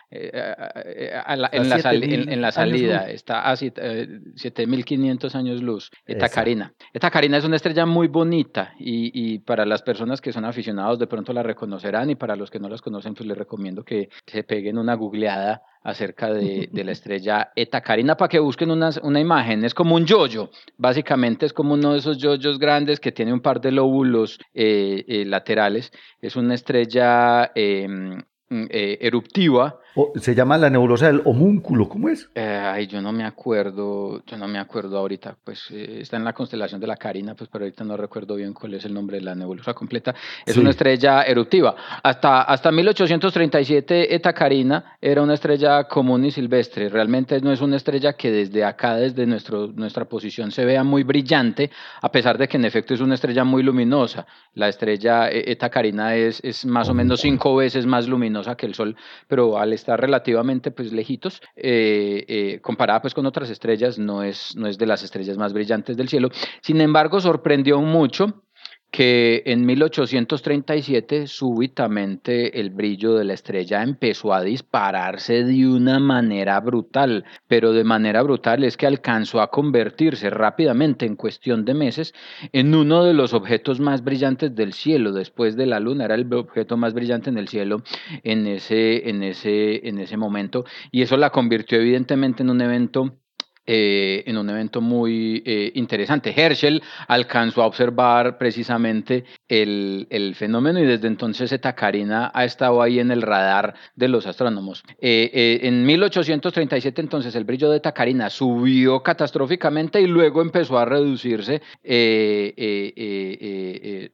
la- 1.35 1.49
en, 1.51 1.69
la 1.69 1.77
sal- 1.79 1.99
7000 1.99 2.13
en, 2.23 2.31
en 2.31 2.41
la 2.41 2.51
salida, 2.51 3.09
está 3.09 3.49
a 3.49 3.55
siete- 3.57 3.81
eh, 3.83 4.07
7500 4.35 5.35
años 5.35 5.61
luz, 5.61 5.91
Exacto. 6.25 6.35
Carina. 6.41 6.73
Eta 6.93 7.09
Carina 7.11 7.37
es 7.37 7.45
una 7.45 7.55
estrella 7.55 7.85
muy 7.85 8.07
bonita 8.07 8.73
y, 8.79 9.11
y 9.13 9.39
para 9.39 9.65
las 9.65 9.81
personas 9.81 10.21
que 10.21 10.31
son 10.33 10.45
aficionados 10.45 10.99
de 10.99 11.07
pronto 11.07 11.33
la 11.33 11.43
reconocerán 11.43 12.09
y 12.09 12.15
para 12.15 12.35
los 12.35 12.49
que 12.51 12.59
no 12.59 12.69
las 12.69 12.81
conocen 12.81 13.13
pues 13.13 13.27
les 13.27 13.37
recomiendo 13.37 13.83
que 13.83 14.09
se 14.25 14.43
peguen 14.43 14.77
una 14.77 14.93
googleada 14.95 15.61
acerca 15.83 16.31
de, 16.31 16.67
de 16.71 16.83
la 16.83 16.91
estrella 16.91 17.51
Eta 17.55 17.81
Carina 17.81 18.15
para 18.17 18.29
que 18.29 18.39
busquen 18.39 18.71
unas- 18.71 18.99
una 19.03 19.19
imagen. 19.19 19.63
Es 19.65 19.73
como 19.73 19.95
un 19.95 20.05
yoyo, 20.05 20.49
básicamente 20.77 21.45
es 21.45 21.53
como 21.53 21.73
uno 21.73 21.93
de 21.93 21.99
esos 21.99 22.17
yoyos 22.17 22.59
grandes 22.59 22.99
que 22.99 23.11
tiene 23.11 23.33
un 23.33 23.41
par 23.41 23.61
de 23.61 23.71
lóbulos 23.71 24.39
eh, 24.53 25.03
eh, 25.07 25.25
laterales. 25.25 25.91
Es 26.21 26.35
una 26.35 26.53
estrella 26.55 27.51
eh, 27.55 27.87
mm, 27.87 28.65
eh, 28.69 28.97
eruptiva. 29.01 29.79
O- 29.95 30.13
se 30.15 30.33
llama 30.35 30.57
la 30.57 30.69
nebulosa 30.69 31.07
del 31.07 31.21
homúnculo, 31.25 31.89
¿cómo 31.89 32.09
es? 32.09 32.29
Eh, 32.35 32.41
ay, 32.41 32.87
yo 32.87 33.01
no 33.01 33.11
me 33.11 33.23
acuerdo, 33.25 34.23
yo 34.25 34.37
no 34.37 34.47
me 34.47 34.57
acuerdo 34.59 34.97
ahorita, 34.97 35.35
pues 35.43 35.69
eh, 35.71 35.99
está 36.01 36.17
en 36.17 36.23
la 36.23 36.33
constelación 36.33 36.79
de 36.79 36.87
la 36.87 36.95
Carina, 36.97 37.35
pues 37.35 37.49
pero 37.51 37.65
ahorita 37.65 37.83
no 37.83 37.97
recuerdo 37.97 38.35
bien 38.35 38.53
cuál 38.53 38.73
es 38.75 38.85
el 38.85 38.93
nombre 38.93 39.17
de 39.17 39.23
la 39.23 39.35
nebulosa 39.35 39.73
completa. 39.73 40.15
Es 40.45 40.53
Sí. 40.53 40.59
una 40.59 40.69
estrella 40.69 41.23
eruptiva. 41.23 41.75
Hasta, 42.03 42.41
hasta 42.43 42.71
1837 42.71 44.15
Eta 44.15 44.33
Carina 44.33 44.97
era 45.01 45.21
una 45.21 45.33
estrella 45.33 45.83
común 45.85 46.25
y 46.25 46.31
silvestre. 46.31 46.89
Realmente 46.89 47.39
no 47.41 47.51
es 47.51 47.61
una 47.61 47.75
estrella 47.77 48.13
que 48.13 48.31
desde 48.31 48.63
acá, 48.63 48.95
desde 48.95 49.25
nuestro, 49.25 49.67
nuestra 49.67 50.05
posición, 50.05 50.51
se 50.51 50.65
vea 50.65 50.83
muy 50.83 51.03
brillante, 51.03 51.69
a 52.01 52.11
pesar 52.11 52.37
de 52.37 52.47
que 52.47 52.57
en 52.57 52.65
efecto 52.65 52.93
es 52.93 53.01
una 53.01 53.15
estrella 53.15 53.43
muy 53.43 53.63
luminosa. 53.63 54.25
La 54.55 54.67
estrella 54.69 55.29
eh, 55.29 55.43
Eta 55.51 55.69
Carina 55.69 56.15
es, 56.15 56.39
es 56.43 56.65
más 56.65 56.89
o 56.89 56.93
menos 56.93 57.21
cinco 57.21 57.55
veces 57.55 57.85
más 57.85 58.07
luminosa 58.07 58.55
que 58.55 58.65
el 58.65 58.73
Sol, 58.73 58.95
pero 59.27 59.57
al 59.57 59.73
estar 59.81 59.99
relativamente 59.99 60.71
pues 60.71 60.93
lejitos, 60.93 61.41
eh, 61.55 62.25
eh, 62.27 62.59
comparada 62.61 63.01
pues 63.01 63.13
con 63.13 63.25
otras 63.25 63.49
estrellas, 63.49 63.99
no 63.99 64.23
es, 64.23 64.55
no 64.55 64.67
es 64.67 64.77
de 64.77 64.85
las 64.85 65.03
estrellas 65.03 65.37
más 65.37 65.53
brillantes 65.53 65.97
del 65.97 66.09
cielo. 66.09 66.29
Sin 66.61 66.79
embargo, 66.81 67.19
sorprendió 67.19 67.81
mucho 67.81 68.43
que 68.91 69.43
en 69.45 69.65
1837 69.65 71.27
súbitamente 71.27 72.59
el 72.59 72.71
brillo 72.71 73.15
de 73.15 73.23
la 73.23 73.33
estrella 73.33 73.81
empezó 73.81 74.33
a 74.33 74.41
dispararse 74.41 75.45
de 75.45 75.65
una 75.65 75.99
manera 75.99 76.59
brutal, 76.59 77.23
pero 77.47 77.71
de 77.71 77.85
manera 77.85 78.21
brutal 78.21 78.65
es 78.65 78.75
que 78.75 78.87
alcanzó 78.87 79.41
a 79.41 79.49
convertirse 79.49 80.29
rápidamente 80.29 81.05
en 81.05 81.15
cuestión 81.15 81.63
de 81.63 81.73
meses 81.73 82.13
en 82.51 82.75
uno 82.75 83.05
de 83.05 83.13
los 83.13 83.33
objetos 83.33 83.79
más 83.79 84.03
brillantes 84.03 84.53
del 84.53 84.73
cielo. 84.73 85.13
Después 85.13 85.55
de 85.55 85.67
la 85.67 85.79
luna, 85.79 86.05
era 86.05 86.15
el 86.15 86.31
objeto 86.33 86.75
más 86.75 86.93
brillante 86.93 87.29
en 87.29 87.37
el 87.37 87.47
cielo 87.47 87.83
en 88.23 88.45
ese, 88.45 89.09
en 89.09 89.23
ese, 89.23 89.87
en 89.87 89.99
ese 89.99 90.17
momento 90.17 90.65
y 90.91 91.01
eso 91.01 91.15
la 91.17 91.29
convirtió 91.29 91.79
evidentemente 91.79 92.43
en 92.43 92.49
un 92.49 92.61
evento 92.61 93.20
eh, 93.65 94.23
en 94.25 94.37
un 94.37 94.49
evento 94.49 94.81
muy 94.81 95.43
eh, 95.45 95.71
interesante. 95.75 96.33
Herschel 96.35 96.81
alcanzó 97.07 97.61
a 97.61 97.67
observar 97.67 98.37
precisamente 98.37 99.25
el, 99.51 100.33
fenómeno 100.35 100.79
y 100.79 100.85
desde 100.85 101.07
entonces 101.07 101.51
Eta 101.51 101.73
Carina 101.73 102.31
ha 102.33 102.45
estado 102.45 102.81
ahí 102.81 102.99
en 102.99 103.11
el 103.11 103.21
radar 103.21 103.75
de 103.95 104.07
los 104.07 104.25
astrónomos. 104.25 104.83
Eh, 104.99 105.59
en 105.63 105.85
1837 105.85 107.01
entonces 107.01 107.35
el 107.35 107.43
brillo 107.43 107.69
de 107.69 107.77
Eta 107.77 107.91
Carina 107.91 108.29
subió 108.29 109.03
catastróficamente 109.03 109.99
y 110.01 110.07
luego 110.07 110.41
empezó 110.41 110.79
a 110.79 110.85
reducirse 110.85 111.61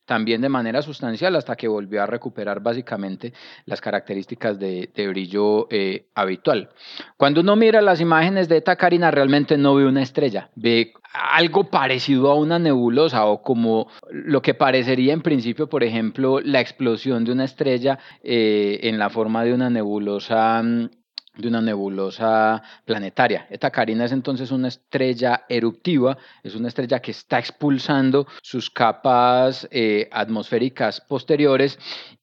también 0.06 0.42
de 0.42 0.50
manera 0.50 0.82
sustancial 0.82 1.36
hasta 1.36 1.56
que 1.56 1.68
volvió 1.68 2.02
a 2.02 2.08
recuperar 2.08 2.60
básicamente 2.62 3.34
las 3.66 3.80
características 3.80 4.58
de, 4.58 4.90
brillo 5.08 5.68
habitual. 6.16 6.70
Cuando 7.16 7.42
uno 7.42 7.56
mira 7.56 7.82
las 7.82 8.02
imágenes 8.02 8.50
de 8.50 8.58
Eta 8.58 8.76
Carina 8.76 9.12
realmente 9.12 9.58
no 9.58 9.76
ve 9.76 9.86
una 9.86 10.02
estrella, 10.02 10.50
ve 10.56 10.94
algo 11.18 11.65
parecido 11.65 12.32
a 12.32 12.36
una 12.36 12.59
nebulosa 12.59 13.26
o 13.26 13.41
como 13.41 13.88
lo 14.11 14.41
que 14.41 14.53
parecería 14.53 15.13
en 15.13 15.22
principio, 15.22 15.68
por 15.68 15.84
ejemplo, 15.84 16.39
la 16.41 16.61
explosión 16.61 17.26
de 17.26 17.32
una 17.32 17.45
estrella 17.45 17.99
eh, 18.24 18.80
en 18.84 18.99
la 18.99 19.09
forma 19.09 19.43
de 19.43 19.53
una 19.53 19.70
nebulosa 19.70 20.61
mm, 20.63 20.89
de 21.38 21.47
una 21.47 21.61
nebulosa 21.61 22.61
planetaria. 22.86 23.47
Esta 23.49 23.72
Carina 23.72 24.05
es 24.05 24.11
entonces 24.11 24.51
una 24.51 24.68
estrella 24.68 25.45
eruptiva, 25.47 26.18
es 26.43 26.55
una 26.55 26.68
estrella 26.68 26.99
que 26.99 27.11
está 27.11 27.39
expulsando 27.39 28.28
sus 28.41 28.70
capas 28.70 29.68
eh, 29.72 30.09
atmosféricas 30.11 31.01
posteriores 31.01 31.78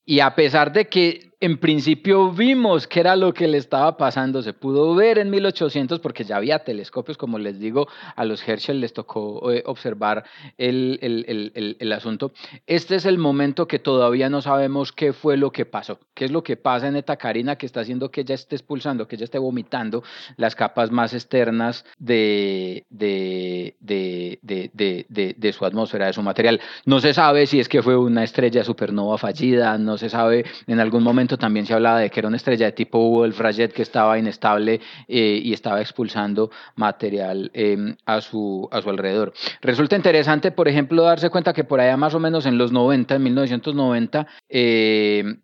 y 0.07 0.21
a 0.21 0.35
pesar 0.35 0.73
de 0.73 0.87
que 0.89 1.35
en 1.45 1.59
principio 1.59 2.33
vimos 2.33 2.87
que 2.87 3.01
era 3.01 3.17
lo 3.17 3.35
que 3.35 3.47
le 3.47 3.59
estaba 3.59 3.99
pasando, 3.99 4.41
se 4.41 4.55
pudo 4.55 4.95
ver 4.95 5.19
en 5.19 5.29
1800 5.29 6.01
porque 6.01 6.25
ya 6.25 6.37
había 6.37 6.61
telescopios, 6.61 7.19
como 7.19 7.39
les 7.39 7.59
digo, 7.59 7.87
a 8.17 8.25
los 8.25 8.47
Herschel 8.49 8.81
les 8.81 8.95
tocó 8.95 9.53
eh, 9.53 9.63
observar 9.67 10.25
el, 10.57 10.99
el, 11.03 11.53
el, 11.55 11.77
el, 11.79 11.93
asunto. 11.93 12.33
Este 12.67 12.95
es 12.97 13.05
el 13.05 13.19
momento 13.19 13.69
que 13.69 13.79
todavía 13.79 14.31
no 14.31 14.41
sabemos 14.41 14.91
qué 14.93 15.13
fue 15.13 15.37
lo 15.37 15.51
que 15.51 15.67
pasó, 15.67 15.99
qué 16.15 16.25
es 16.25 16.31
lo 16.31 16.43
que 16.43 16.57
pasa 16.57 16.89
en 16.89 16.97
esta 16.97 17.17
carina 17.17 17.57
que 17.57 17.67
está 17.67 17.81
haciendo 17.81 18.11
que 18.11 18.23
ella 18.23 18.37
esté 18.37 18.57
expulsando, 18.57 19.07
que 19.07 19.17
ella 19.17 19.25
esté 19.25 19.39
vomitando 19.39 20.03
las 20.39 20.55
capas 20.55 20.91
más 20.91 21.13
externas 21.13 21.85
de, 21.99 22.87
de, 22.89 23.77
de, 23.81 24.39
de, 24.43 25.35
de 25.37 25.53
su 25.53 25.67
atmósfera, 25.67 26.07
de 26.07 26.15
su 26.15 26.23
material. 26.23 26.59
No 26.87 27.01
se 27.01 27.13
sabe 27.13 27.47
si 27.47 27.61
es 27.61 27.69
que 27.69 27.83
fue 27.83 27.99
una 27.99 28.25
estrella 28.25 28.65
supernova 28.65 29.19
fallida, 29.19 29.77
no 29.77 29.94
se 29.97 30.09
sabe 30.09 30.45
en 30.67 30.81
algún 30.81 31.03
momento 31.03 31.37
también 31.37 31.67
se 31.67 31.75
hablaba 31.75 32.01
de 32.01 32.11
que 32.11 32.21
era 32.21 32.29
una 32.29 32.37
estrella 32.37 32.67
de 32.67 32.73
tipo 32.73 32.99
Wolf-Rayet 32.99 33.73
que 33.73 33.83
estaba 33.83 34.19
inestable 34.19 34.81
eh, 35.09 35.41
y 35.43 35.53
estaba 35.53 35.81
expulsando 35.81 36.51
material 36.77 37.51
em, 37.55 37.97
a, 38.07 38.21
su, 38.21 38.69
a 38.71 38.81
su 38.83 38.91
alrededor. 38.91 39.33
Resulta 39.61 39.97
interesante, 39.97 40.51
por 40.51 40.69
ejemplo, 40.69 41.03
darse 41.03 41.31
cuenta 41.31 41.53
que 41.53 41.65
por 41.65 41.81
allá 41.81 41.97
más 41.97 42.15
o 42.15 42.21
menos 42.21 42.47
en 42.47 42.59
los 42.59 42.73
90, 42.73 43.15
en 43.15 43.23
1990, 43.23 44.27
eh, 44.49 45.37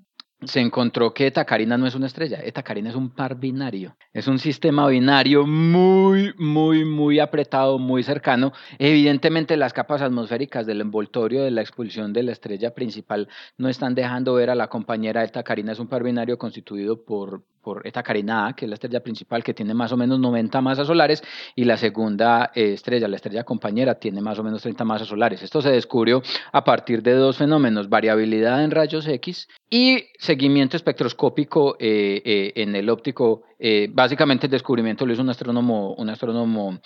se 0.45 0.61
encontró 0.61 1.12
que 1.12 1.26
Eta 1.26 1.45
Carina 1.45 1.76
no 1.76 1.86
es 1.86 1.95
una 1.95 2.07
estrella, 2.07 2.41
Eta 2.43 2.62
Carina 2.62 2.91
es 2.91 2.97
un 2.97 3.11
par 3.11 3.36
binario, 3.36 3.97
es 4.12 4.26
un 4.26 4.38
sistema 4.38 4.86
binario 4.88 5.47
muy, 5.47 6.34
muy, 6.38 6.84
muy 6.84 7.20
apretado, 7.20 7.78
muy 7.78 8.03
cercano. 8.03 8.53
Evidentemente 8.78 9.57
las 9.57 9.72
capas 9.72 10.03
atmosféricas 10.03 10.66
del 10.66 10.80
envoltorio 10.80 11.43
de 11.43 11.51
la 11.51 11.61
expulsión 11.61 12.12
de 12.12 12.22
la 12.22 12.32
estrella 12.32 12.74
principal 12.74 13.28
no 13.59 13.68
están 13.68 13.95
dejando 13.95 14.34
ver 14.34 14.51
a 14.51 14.55
la 14.55 14.68
compañera 14.68 15.24
Eta 15.24 15.43
Carina, 15.43 15.72
es 15.72 15.78
un 15.78 15.88
par 15.88 16.03
binario 16.03 16.38
constituido 16.38 17.05
por 17.05 17.43
por 17.62 17.86
esta 17.86 18.03
Carina 18.03 18.47
A, 18.47 18.53
que 18.55 18.64
es 18.64 18.68
la 18.70 18.74
estrella 18.74 19.01
principal, 19.01 19.45
que 19.45 19.55
tiene 19.55 19.74
más 19.74 19.93
o 19.93 19.97
menos 19.97 20.18
90 20.18 20.61
masas 20.61 20.86
solares, 20.86 21.22
y 21.55 21.64
la 21.64 21.76
segunda 21.76 22.51
eh, 22.55 22.72
estrella, 22.72 23.07
la 23.07 23.16
estrella 23.16 23.45
compañera, 23.45 23.97
tiene 23.97 24.20
más 24.20 24.38
o 24.38 24.43
menos 24.43 24.62
30 24.62 24.84
masas 24.84 25.09
solares. 25.09 25.43
Esto 25.43 25.61
se 25.61 25.70
descubrió 25.70 26.22
a 26.53 26.64
partir 26.64 27.03
de 27.03 27.12
dos 27.12 27.36
fenómenos, 27.36 27.88
variabilidad 27.88 28.64
en 28.64 28.70
rayos 28.70 29.07
X 29.07 29.47
y 29.71 30.09
seguimiento 30.18 30.77
espectroscópico 30.77 31.77
eh, 31.79 32.21
eh, 32.25 32.53
en 32.57 32.75
el 32.75 32.91
óptico. 32.91 33.45
básicamente 33.91 34.47
el 34.47 34.51
descubrimiento 34.51 35.07
lo 35.07 35.12
hizo 35.12 35.23
un 35.23 35.31
astrónomo, 35.31 35.95
un 35.95 36.11
astrónomo 36.11 36.81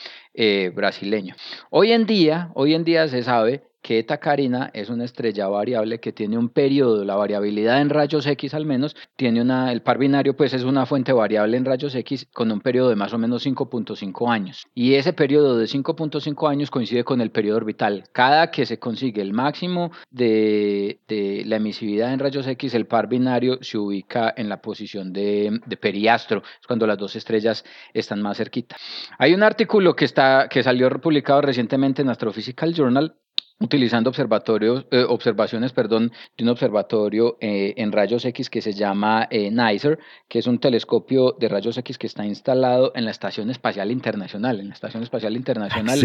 brasileño. 0.75 1.35
Hoy 1.71 1.93
en 1.93 2.05
día, 2.05 2.51
hoy 2.55 2.75
en 2.75 2.85
día 2.85 3.09
se 3.09 3.23
sabe 3.23 3.63
que 3.85 3.99
Eta 3.99 4.17
Carina 4.17 4.71
es 4.73 4.89
una 4.89 5.05
estrella 5.05 5.47
variable 5.47 6.01
que 6.01 6.11
tiene 6.11 6.39
un 6.39 6.49
periodo, 6.49 7.05
la 7.05 7.17
variabilidad 7.17 7.83
en 7.83 7.91
rayos 7.91 8.27
X 8.27 8.55
al 8.55 8.65
menos, 8.65 8.97
tiene 9.15 9.43
una, 9.43 9.73
el 9.73 9.83
par 9.83 9.99
binario 9.99 10.35
pues 10.35 10.55
es 10.55 10.65
una 10.65 10.87
fuente 10.87 11.13
variable 11.13 11.59
en 11.59 11.67
rayos 11.67 11.95
X 11.95 12.27
con 12.33 12.51
un 12.51 12.63
periodo 12.63 12.89
de 12.89 12.97
más 12.97 13.13
o 13.13 13.19
menos 13.19 13.47
5.5 13.47 14.33
años. 14.33 14.67
Y 14.75 14.95
ese 14.95 15.13
periodo 15.13 15.59
de 15.59 15.67
5.5 15.67 16.51
años 16.51 16.71
coincide 16.71 17.05
con 17.05 17.21
el 17.21 17.31
periodo 17.31 17.59
orbital. 17.59 18.05
Cada 18.13 18.51
que 18.51 18.65
se 18.65 18.79
consigue 18.79 19.21
el 19.21 19.35
máximo 19.35 19.93
de, 20.11 21.01
la 21.45 21.57
emisividad 21.57 22.15
en 22.15 22.21
rayos 22.21 22.47
X, 22.47 22.73
el 22.73 22.87
par 22.87 23.07
binario 23.07 23.59
se 23.61 23.77
ubica 23.77 24.33
en 24.35 24.49
la 24.49 24.63
posición 24.63 25.13
de, 25.13 25.61
periastro, 25.79 26.43
es 26.59 26.67
cuando 26.67 26.87
las 26.87 26.97
dos 26.97 27.17
estrellas 27.17 27.67
están 27.93 28.23
más 28.23 28.39
cerquita. 28.39 28.77
Hay 29.19 29.35
un 29.35 29.43
artículo 29.43 29.95
que, 29.95 30.07
está, 30.07 30.49
que 30.49 30.63
salió 30.63 30.89
publicado 31.03 31.43
recientemente 31.43 32.01
en 32.01 32.09
Astrophysical 32.09 32.73
Journal 32.73 33.15
utilizando 33.61 34.11
observatorios, 34.11 34.87
eh, 34.91 35.05
observaciones 35.09 35.73
perdón, 35.73 36.13
de 36.37 36.45
un 36.45 36.51
observatorio 36.51 37.37
eh, 37.41 37.75
en 37.77 37.93
rayos 37.93 38.25
X 38.25 38.51
que 38.51 38.61
se 38.61 38.73
llama 38.73 39.29
eh, 39.31 39.51
NICER, 39.51 39.99
que 40.29 40.39
es 40.41 40.47
un 40.47 40.59
telescopio 40.59 41.37
de 41.39 41.49
rayos 41.49 41.79
X 41.79 41.99
que 41.99 42.07
está 42.07 42.27
instalado 42.27 42.93
en 42.95 43.05
la 43.05 43.11
Estación 43.11 43.51
Espacial 43.51 43.91
Internacional. 43.91 44.61
En 44.61 44.69
la 44.69 44.75
Estación 44.75 45.03
Espacial 45.03 45.37
Internacional 45.37 46.01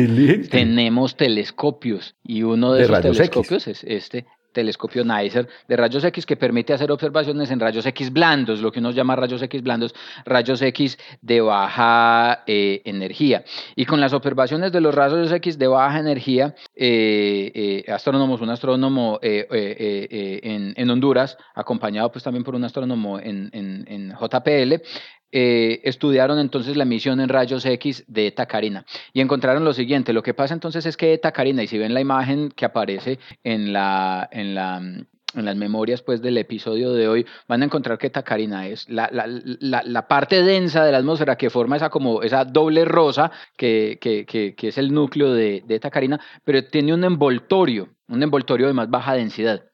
tenemos 0.49 1.15
telescopios 1.15 2.15
y 2.23 2.43
uno 2.43 2.73
de, 2.73 2.83
esos 2.83 3.01
telescopios 3.01 3.67
es 3.67 3.83
este 3.83 4.25
telescopio 4.51 5.03
NICER 5.03 5.47
de 5.67 5.75
rayos 5.75 6.03
X 6.03 6.25
que 6.25 6.35
permite 6.35 6.73
hacer 6.73 6.91
observaciones 6.91 7.51
en 7.51 7.59
rayos 7.59 7.85
X 7.85 8.11
blandos, 8.11 8.61
lo 8.61 8.71
que 8.71 8.79
uno 8.79 8.91
llama 8.91 9.15
rayos 9.15 9.41
X 9.41 9.61
blandos, 9.61 9.93
rayos 10.25 10.61
X 10.61 10.97
de 11.21 11.41
baja 11.41 12.43
eh, 12.47 12.81
energía. 12.85 13.43
Y 13.75 13.85
con 13.85 13.99
las 13.99 14.13
observaciones 14.13 14.71
de 14.71 14.81
los 14.81 14.93
rayos 14.93 15.31
X 15.31 15.57
de 15.57 15.67
baja 15.67 15.99
energía, 15.99 16.55
eh, 16.75 17.83
eh, 17.85 17.91
astrónomos, 17.91 18.41
un 18.41 18.49
astrónomo 18.49 19.19
en, 19.21 20.89
Honduras, 20.89 21.37
acompañado 21.53 22.11
pues 22.11 22.23
también 22.23 22.43
por 22.43 22.55
un 22.55 22.63
astrónomo 22.63 23.19
en, 23.19 23.49
en 23.53 24.15
JPL, 24.19 24.81
eh, 25.31 25.81
estudiaron 25.83 26.39
entonces 26.39 26.75
la 26.75 26.83
emisión 26.83 27.19
en 27.19 27.29
rayos 27.29 27.65
X 27.65 28.03
de 28.07 28.27
Eta 28.27 28.45
Carina 28.45 28.85
y 29.13 29.21
encontraron 29.21 29.63
lo 29.63 29.73
siguiente. 29.73 30.13
Lo 30.13 30.23
que 30.23 30.33
pasa 30.33 30.53
entonces 30.53 30.85
es 30.85 30.97
que 30.97 31.13
Eta 31.13 31.31
Carina, 31.31 31.63
y 31.63 31.67
si 31.67 31.77
ven 31.77 31.93
la 31.93 32.01
imagen 32.01 32.49
que 32.49 32.65
aparece 32.65 33.19
en 33.43 33.73
la, 33.73 34.27
en 34.31 34.55
la 34.55 34.81
en 35.35 35.45
las 35.45 35.55
memorias 35.55 36.01
pues 36.01 36.21
del 36.21 36.37
episodio 36.37 36.91
de 36.93 37.07
hoy 37.07 37.25
van 37.47 37.61
a 37.61 37.65
encontrar 37.65 37.97
que 37.97 38.07
Eta 38.07 38.23
Carina 38.23 38.67
es 38.67 38.87
la, 38.89 40.07
parte 40.07 40.41
densa 40.41 40.83
de 40.83 40.91
la 40.91 40.97
atmósfera 40.97 41.37
que 41.37 41.49
forma 41.49 41.75
esa 41.75 41.89
como 41.89 42.23
esa 42.23 42.45
doble 42.45 42.85
rosa 42.85 43.31
que, 43.55 43.99
es 44.59 44.77
el 44.77 44.93
núcleo 44.93 45.33
de, 45.33 45.63
de 45.65 45.79
pero 46.43 46.65
tiene 46.65 46.93
un 46.93 47.03
envoltorio, 47.03 47.89
un 48.07 48.23
envoltorio 48.23 48.67
de 48.67 48.73
más 48.73 48.89
baja 48.89 49.13
densidad 49.13 49.68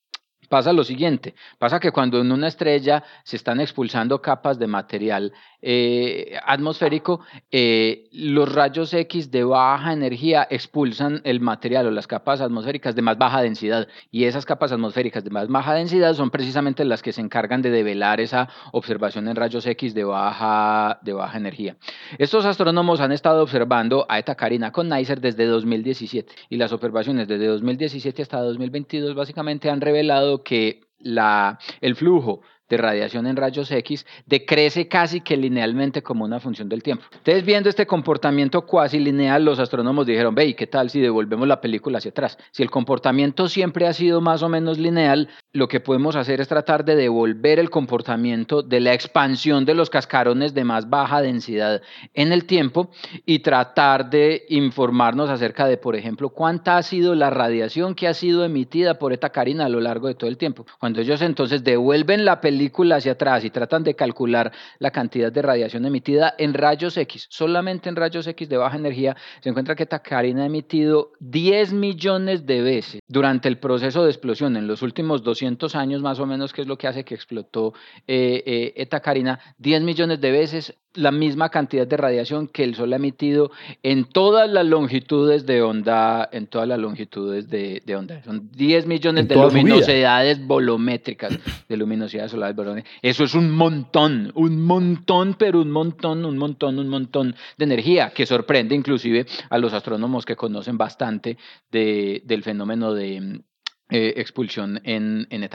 pasa 0.47 0.73
lo 0.73 0.83
siguiente, 0.83 1.35
pasa 1.57 1.79
que 1.79 1.91
cuando 1.91 2.19
en 2.21 2.31
una 2.31 2.47
estrella 2.47 3.03
se 3.23 3.35
están 3.35 3.59
expulsando 3.59 4.21
capas 4.21 4.59
de 4.59 4.67
material 4.67 5.33
eh, 5.61 6.37
atmosférico, 6.45 7.21
eh, 7.51 8.07
los 8.11 8.53
rayos 8.53 8.93
X 8.93 9.31
de 9.31 9.43
baja 9.43 9.93
energía 9.93 10.47
expulsan 10.49 11.21
el 11.23 11.39
material 11.39 11.87
o 11.87 11.91
las 11.91 12.05
capas 12.05 12.39
atmosféricas 12.41 12.95
de 12.95 13.01
más 13.01 13.17
baja 13.17 13.41
densidad 13.41 13.87
y 14.11 14.25
esas 14.25 14.45
capas 14.45 14.71
atmosféricas 14.71 15.23
de 15.23 15.31
más 15.31 15.47
baja 15.47 15.73
densidad 15.73 16.13
son 16.13 16.29
precisamente 16.29 16.85
las 16.85 17.01
que 17.01 17.13
se 17.13 17.21
encargan 17.21 17.63
de 17.63 17.71
develar 17.71 18.21
esa 18.21 18.47
observación 18.73 19.27
en 19.27 19.35
rayos 19.35 19.65
X 19.65 19.93
de 19.95 20.03
baja, 20.03 20.99
de 21.01 21.13
baja 21.13 21.37
energía. 21.37 21.77
Estos 22.19 22.45
astrónomos 22.45 22.99
han 22.99 23.11
estado 23.11 23.41
observando 23.41 24.05
a 24.07 24.19
Eta 24.19 24.35
Carina 24.35 24.71
con 24.71 24.89
NICER 24.89 25.19
desde 25.19 25.45
2017 25.45 26.31
y 26.49 26.57
las 26.57 26.71
observaciones 26.73 27.27
desde 27.27 27.47
2017 27.47 28.21
hasta 28.21 28.39
2022 28.39 29.15
básicamente 29.15 29.69
han 29.69 29.81
revelado 29.81 30.34
que 30.43 30.81
la, 30.99 31.59
el 31.81 31.95
flujo 31.95 32.41
de 32.69 32.77
radiación 32.77 33.27
en 33.27 33.35
rayos 33.35 33.71
X 33.71 34.05
decrece 34.25 34.87
casi 34.87 35.21
que 35.21 35.37
linealmente 35.37 36.01
como 36.01 36.25
una 36.25 36.39
función 36.39 36.67
del 36.67 36.81
tiempo. 36.81 37.05
Entonces, 37.11 37.45
viendo 37.45 37.69
este 37.69 37.85
comportamiento 37.85 38.65
cuasi 38.65 38.99
lineal, 38.99 39.45
los 39.45 39.59
astrónomos 39.59 40.07
dijeron, 40.07 40.33
ve, 40.33 40.45
¿y 40.45 40.53
qué 40.55 40.65
tal 40.65 40.89
si 40.89 40.99
devolvemos 40.99 41.47
la 41.47 41.61
película 41.61 41.99
hacia 41.99 42.09
atrás? 42.09 42.37
Si 42.51 42.63
el 42.63 42.71
comportamiento 42.71 43.47
siempre 43.47 43.87
ha 43.87 43.93
sido 43.93 44.19
más 44.19 44.41
o 44.41 44.49
menos 44.49 44.79
lineal, 44.79 45.29
lo 45.53 45.67
que 45.67 45.79
podemos 45.79 46.15
hacer 46.15 46.41
es 46.41 46.47
tratar 46.47 46.85
de 46.85 46.95
devolver 46.95 47.59
el 47.59 47.69
comportamiento 47.69 48.63
de 48.63 48.79
la 48.79 48.93
expansión 48.93 49.65
de 49.65 49.75
los 49.75 49.89
cascarones 49.89 50.53
de 50.53 50.63
más 50.63 50.89
baja 50.89 51.21
densidad 51.21 51.81
en 52.13 52.31
el 52.31 52.45
tiempo 52.45 52.89
y 53.25 53.39
tratar 53.39 54.09
de 54.09 54.45
informarnos 54.49 55.29
acerca 55.29 55.67
de, 55.67 55.77
por 55.77 55.95
ejemplo, 55.95 56.29
cuánta 56.29 56.77
ha 56.77 56.83
sido 56.83 57.13
la 57.13 57.29
radiación 57.29 57.93
que 57.93 58.07
ha 58.07 58.13
sido 58.13 58.43
emitida 58.43 58.97
por 58.97 59.13
esta 59.13 59.29
carina 59.29 59.65
a 59.65 59.69
lo 59.69 59.79
largo 59.79 60.07
de 60.07 60.15
todo 60.15 60.29
el 60.29 60.37
tiempo. 60.37 60.65
Cuando 60.79 61.01
ellos 61.01 61.21
entonces 61.21 61.63
devuelven 61.63 62.25
la 62.25 62.41
película 62.41 62.54
hacia 62.93 63.13
atrás 63.13 63.43
y 63.43 63.49
tratan 63.49 63.83
de 63.83 63.95
calcular 63.95 64.51
la 64.79 64.91
cantidad 64.91 65.31
de 65.31 65.41
radiación 65.41 65.85
emitida 65.85 66.35
en 66.37 66.53
rayos 66.53 66.97
X, 66.97 67.27
solamente 67.29 67.89
en 67.89 67.95
rayos 67.95 68.27
X 68.27 68.49
de 68.49 68.57
baja 68.57 68.77
energía, 68.77 69.15
se 69.41 69.49
encuentra 69.49 69.75
que 69.75 69.83
esta 69.83 69.99
carina 69.99 70.43
ha 70.43 70.45
emitido 70.45 71.13
10 71.19 71.73
millones 71.73 72.45
de 72.45 72.61
veces 72.61 73.01
durante 73.07 73.47
el 73.47 73.57
proceso 73.57 74.03
de 74.03 74.11
explosión. 74.11 74.57
En 74.57 74.67
los 74.67 74.81
últimos 74.81 75.23
200 75.23 75.75
años 75.75 76.01
más 76.01 76.19
o 76.19 76.25
menos, 76.25 76.53
que 76.53 76.61
es 76.61 76.67
lo 76.67 76.77
que 76.77 76.87
hace 76.87 77.03
que 77.03 77.15
explotó 77.15 77.73
eh, 78.07 78.43
eh, 78.45 78.73
esta 78.75 78.99
carina, 78.99 79.39
10 79.57 79.81
millones 79.81 80.21
de 80.21 80.31
veces 80.31 80.75
la 80.95 81.11
misma 81.11 81.49
cantidad 81.49 81.87
de 81.87 81.97
radiación 81.97 82.47
que 82.47 82.63
el 82.63 82.75
Sol 82.75 82.93
ha 82.93 82.95
emitido 82.95 83.51
en 83.83 84.05
todas 84.05 84.49
las 84.49 84.65
longitudes 84.65 85.45
de 85.45 85.61
onda, 85.61 86.27
en 86.31 86.47
todas 86.47 86.67
las 86.67 86.79
longitudes 86.79 87.49
de, 87.49 87.81
onda. 87.95 88.23
Son 88.23 88.49
10 88.51 88.87
millones 88.87 89.27
de 89.27 89.35
luminosidades 89.35 90.45
volumétricas, 90.45 91.37
de 91.67 91.77
luminosidades 91.77 92.31
solares 92.31 92.55
volumétricas. 92.55 92.99
Eso 93.01 93.23
es 93.23 93.33
un 93.35 93.51
montón, 93.51 94.31
un 94.35 94.61
montón, 94.61 95.35
pero 95.37 95.61
un 95.61 95.71
montón, 95.71 96.25
un 96.25 96.37
montón, 96.37 96.79
un 96.79 96.89
montón 96.89 97.35
de 97.57 97.65
energía, 97.65 98.11
que 98.11 98.25
sorprende 98.25 98.75
inclusive 98.75 99.25
a 99.49 99.57
los 99.57 99.73
astrónomos 99.73 100.25
que 100.25 100.35
conocen 100.35 100.77
bastante 100.77 101.37
de, 101.71 102.21
del 102.25 102.43
fenómeno 102.43 102.93
de, 102.93 103.41
eh, 103.89 104.13
expulsión 104.17 104.81
en, 104.83 105.27
en. 105.29 105.49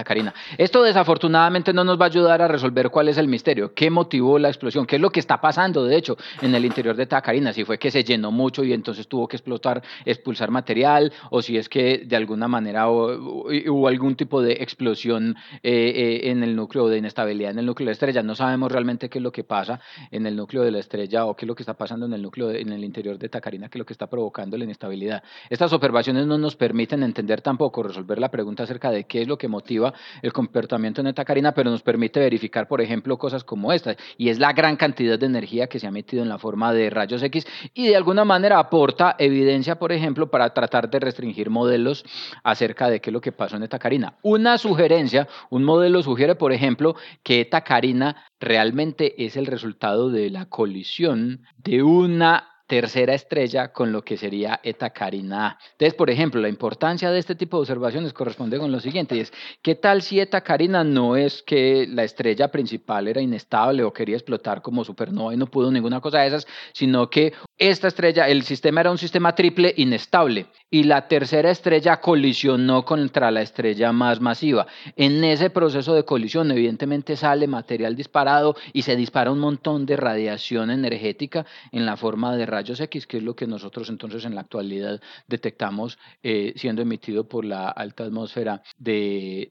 Esto 0.56 0.82
desafortunadamente 0.82 1.72
no 1.72 1.84
nos 1.84 2.00
va 2.00 2.04
a 2.04 2.08
ayudar 2.08 2.42
a 2.42 2.48
resolver 2.48 2.90
cuál 2.90 3.08
es 3.08 3.18
el 3.18 3.28
misterio, 3.28 3.74
qué 3.74 3.90
motivó 3.90 4.38
la 4.38 4.48
explosión, 4.48 4.86
qué 4.86 4.96
es 4.96 5.02
lo 5.02 5.10
que 5.10 5.20
está 5.20 5.40
pasando 5.40 5.84
de 5.84 5.96
hecho 5.96 6.16
en 6.40 6.54
el 6.54 6.64
interior 6.64 6.96
de 6.96 7.02
esta 7.02 7.20
carina, 7.20 7.52
si 7.52 7.64
fue 7.64 7.78
que 7.78 7.90
se 7.90 8.04
llenó 8.04 8.30
mucho 8.30 8.62
y 8.64 8.72
entonces 8.72 9.08
tuvo 9.08 9.26
que 9.26 9.36
explotar, 9.36 9.82
expulsar 10.04 10.50
material, 10.50 11.12
o 11.30 11.42
si 11.42 11.56
es 11.56 11.68
que 11.68 12.04
de 12.06 12.16
alguna 12.16 12.48
manera 12.48 12.88
hubo, 12.88 13.88
algún 13.88 14.14
tipo 14.14 14.40
de 14.40 14.52
explosión 14.52 15.36
eh, 15.62 15.92
eh, 15.94 16.30
en 16.30 16.42
el 16.42 16.54
núcleo 16.54 16.88
de 16.88 16.98
inestabilidad 16.98 17.50
en 17.50 17.58
el 17.58 17.66
núcleo 17.66 17.86
de 17.86 17.90
la 17.90 17.92
estrella. 17.92 18.22
No 18.22 18.34
sabemos 18.34 18.70
realmente 18.70 19.08
qué 19.08 19.18
es 19.18 19.22
lo 19.22 19.32
que 19.32 19.44
pasa 19.44 19.80
en 20.10 20.26
el 20.26 20.36
núcleo 20.36 20.62
de 20.62 20.70
la 20.70 20.78
estrella 20.78 21.26
o 21.26 21.34
qué 21.34 21.44
es 21.44 21.48
lo 21.48 21.54
que 21.54 21.62
está 21.62 21.74
pasando 21.74 22.06
en 22.06 22.12
el 22.12 22.22
núcleo, 22.22 22.50
en 22.50 22.72
el 22.72 22.84
interior 22.84 23.18
de 23.18 23.26
esta 23.26 23.40
carina, 23.40 23.68
qué 23.68 23.78
es 23.78 23.80
lo 23.80 23.86
que 23.86 23.92
está 23.92 24.08
provocando 24.08 24.56
la 24.56 24.64
inestabilidad. 24.64 25.22
Estas 25.48 25.72
observaciones 25.72 26.26
no 26.26 26.38
nos 26.38 26.56
permiten 26.56 27.02
entender 27.02 27.40
tampoco, 27.40 27.82
resolver 27.82 28.19
la 28.20 28.30
pregunta 28.30 28.62
acerca 28.62 28.90
de 28.90 29.04
qué 29.04 29.22
es 29.22 29.28
lo 29.28 29.38
que 29.38 29.48
motiva 29.48 29.92
el 30.22 30.32
comportamiento 30.32 31.00
en 31.00 31.08
esta 31.08 31.24
carina, 31.24 31.52
pero 31.52 31.70
nos 31.70 31.82
permite 31.82 32.20
verificar, 32.20 32.68
por 32.68 32.80
ejemplo, 32.80 33.18
cosas 33.18 33.44
como 33.44 33.72
esta, 33.72 33.96
y 34.16 34.28
es 34.28 34.38
la 34.38 34.52
gran 34.52 34.76
cantidad 34.76 35.18
de 35.18 35.26
energía 35.26 35.66
que 35.66 35.78
se 35.78 35.86
ha 35.86 35.90
metido 35.90 36.22
en 36.22 36.28
la 36.28 36.38
forma 36.38 36.72
de 36.72 36.90
rayos 36.90 37.22
X 37.22 37.46
y 37.74 37.88
de 37.88 37.96
alguna 37.96 38.24
manera 38.24 38.58
aporta 38.58 39.16
evidencia, 39.18 39.78
por 39.78 39.92
ejemplo, 39.92 40.30
para 40.30 40.52
tratar 40.54 40.90
de 40.90 41.00
restringir 41.00 41.50
modelos 41.50 42.04
acerca 42.44 42.88
de 42.88 43.00
qué 43.00 43.10
es 43.10 43.14
lo 43.14 43.20
que 43.20 43.32
pasó 43.32 43.56
en 43.56 43.62
esta 43.62 43.78
carina. 43.78 44.14
Una 44.22 44.58
sugerencia, 44.58 45.28
un 45.50 45.64
modelo 45.64 46.02
sugiere, 46.02 46.34
por 46.34 46.52
ejemplo, 46.52 46.96
que 47.22 47.40
esta 47.40 47.62
carina 47.62 48.16
realmente 48.38 49.24
es 49.24 49.36
el 49.36 49.46
resultado 49.46 50.10
de 50.10 50.30
la 50.30 50.46
colisión 50.46 51.42
de 51.56 51.82
una 51.82 52.46
tercera 52.70 53.14
estrella 53.14 53.72
con 53.72 53.90
lo 53.90 54.02
que 54.02 54.16
sería 54.16 54.60
Eta 54.62 54.90
Carina 54.90 55.48
A. 55.48 55.58
Entonces, 55.72 55.92
por 55.94 56.08
ejemplo, 56.08 56.40
la 56.40 56.48
importancia 56.48 57.10
de 57.10 57.18
este 57.18 57.34
tipo 57.34 57.56
de 57.56 57.62
observaciones 57.62 58.12
corresponde 58.12 58.60
con 58.60 58.70
lo 58.70 58.78
siguiente, 58.78 59.20
es, 59.20 59.32
¿qué 59.60 59.74
tal 59.74 60.02
si 60.02 60.20
Eta 60.20 60.42
Carina 60.42 60.84
no 60.84 61.16
es 61.16 61.42
que 61.42 61.88
la 61.88 62.04
estrella 62.04 62.52
principal 62.52 63.08
era 63.08 63.20
inestable 63.20 63.82
o 63.82 63.92
quería 63.92 64.14
explotar 64.14 64.62
como 64.62 64.84
supernova 64.84 65.34
y 65.34 65.36
no 65.36 65.48
pudo 65.48 65.72
ninguna 65.72 66.00
cosa 66.00 66.20
de 66.20 66.28
esas, 66.28 66.46
sino 66.72 67.10
que 67.10 67.32
esta 67.60 67.88
estrella, 67.88 68.26
el 68.26 68.42
sistema 68.42 68.80
era 68.80 68.90
un 68.90 68.96
sistema 68.96 69.34
triple 69.34 69.74
inestable 69.76 70.46
y 70.70 70.84
la 70.84 71.06
tercera 71.06 71.50
estrella 71.50 72.00
colisionó 72.00 72.86
contra 72.86 73.30
la 73.30 73.42
estrella 73.42 73.92
más 73.92 74.18
masiva. 74.18 74.66
En 74.96 75.22
ese 75.22 75.50
proceso 75.50 75.94
de 75.94 76.06
colisión, 76.06 76.50
evidentemente 76.50 77.16
sale 77.16 77.46
material 77.46 77.94
disparado 77.94 78.56
y 78.72 78.80
se 78.80 78.96
dispara 78.96 79.30
un 79.30 79.40
montón 79.40 79.84
de 79.84 79.96
radiación 79.96 80.70
energética 80.70 81.44
en 81.70 81.84
la 81.84 81.98
forma 81.98 82.34
de 82.34 82.46
rayos 82.46 82.80
X, 82.80 83.06
que 83.06 83.18
es 83.18 83.22
lo 83.22 83.36
que 83.36 83.46
nosotros 83.46 83.90
entonces 83.90 84.24
en 84.24 84.34
la 84.34 84.40
actualidad 84.40 84.98
detectamos 85.28 85.98
eh, 86.22 86.54
siendo 86.56 86.80
emitido 86.80 87.28
por 87.28 87.44
la 87.44 87.68
alta 87.68 88.04
atmósfera 88.04 88.62
de, 88.78 89.50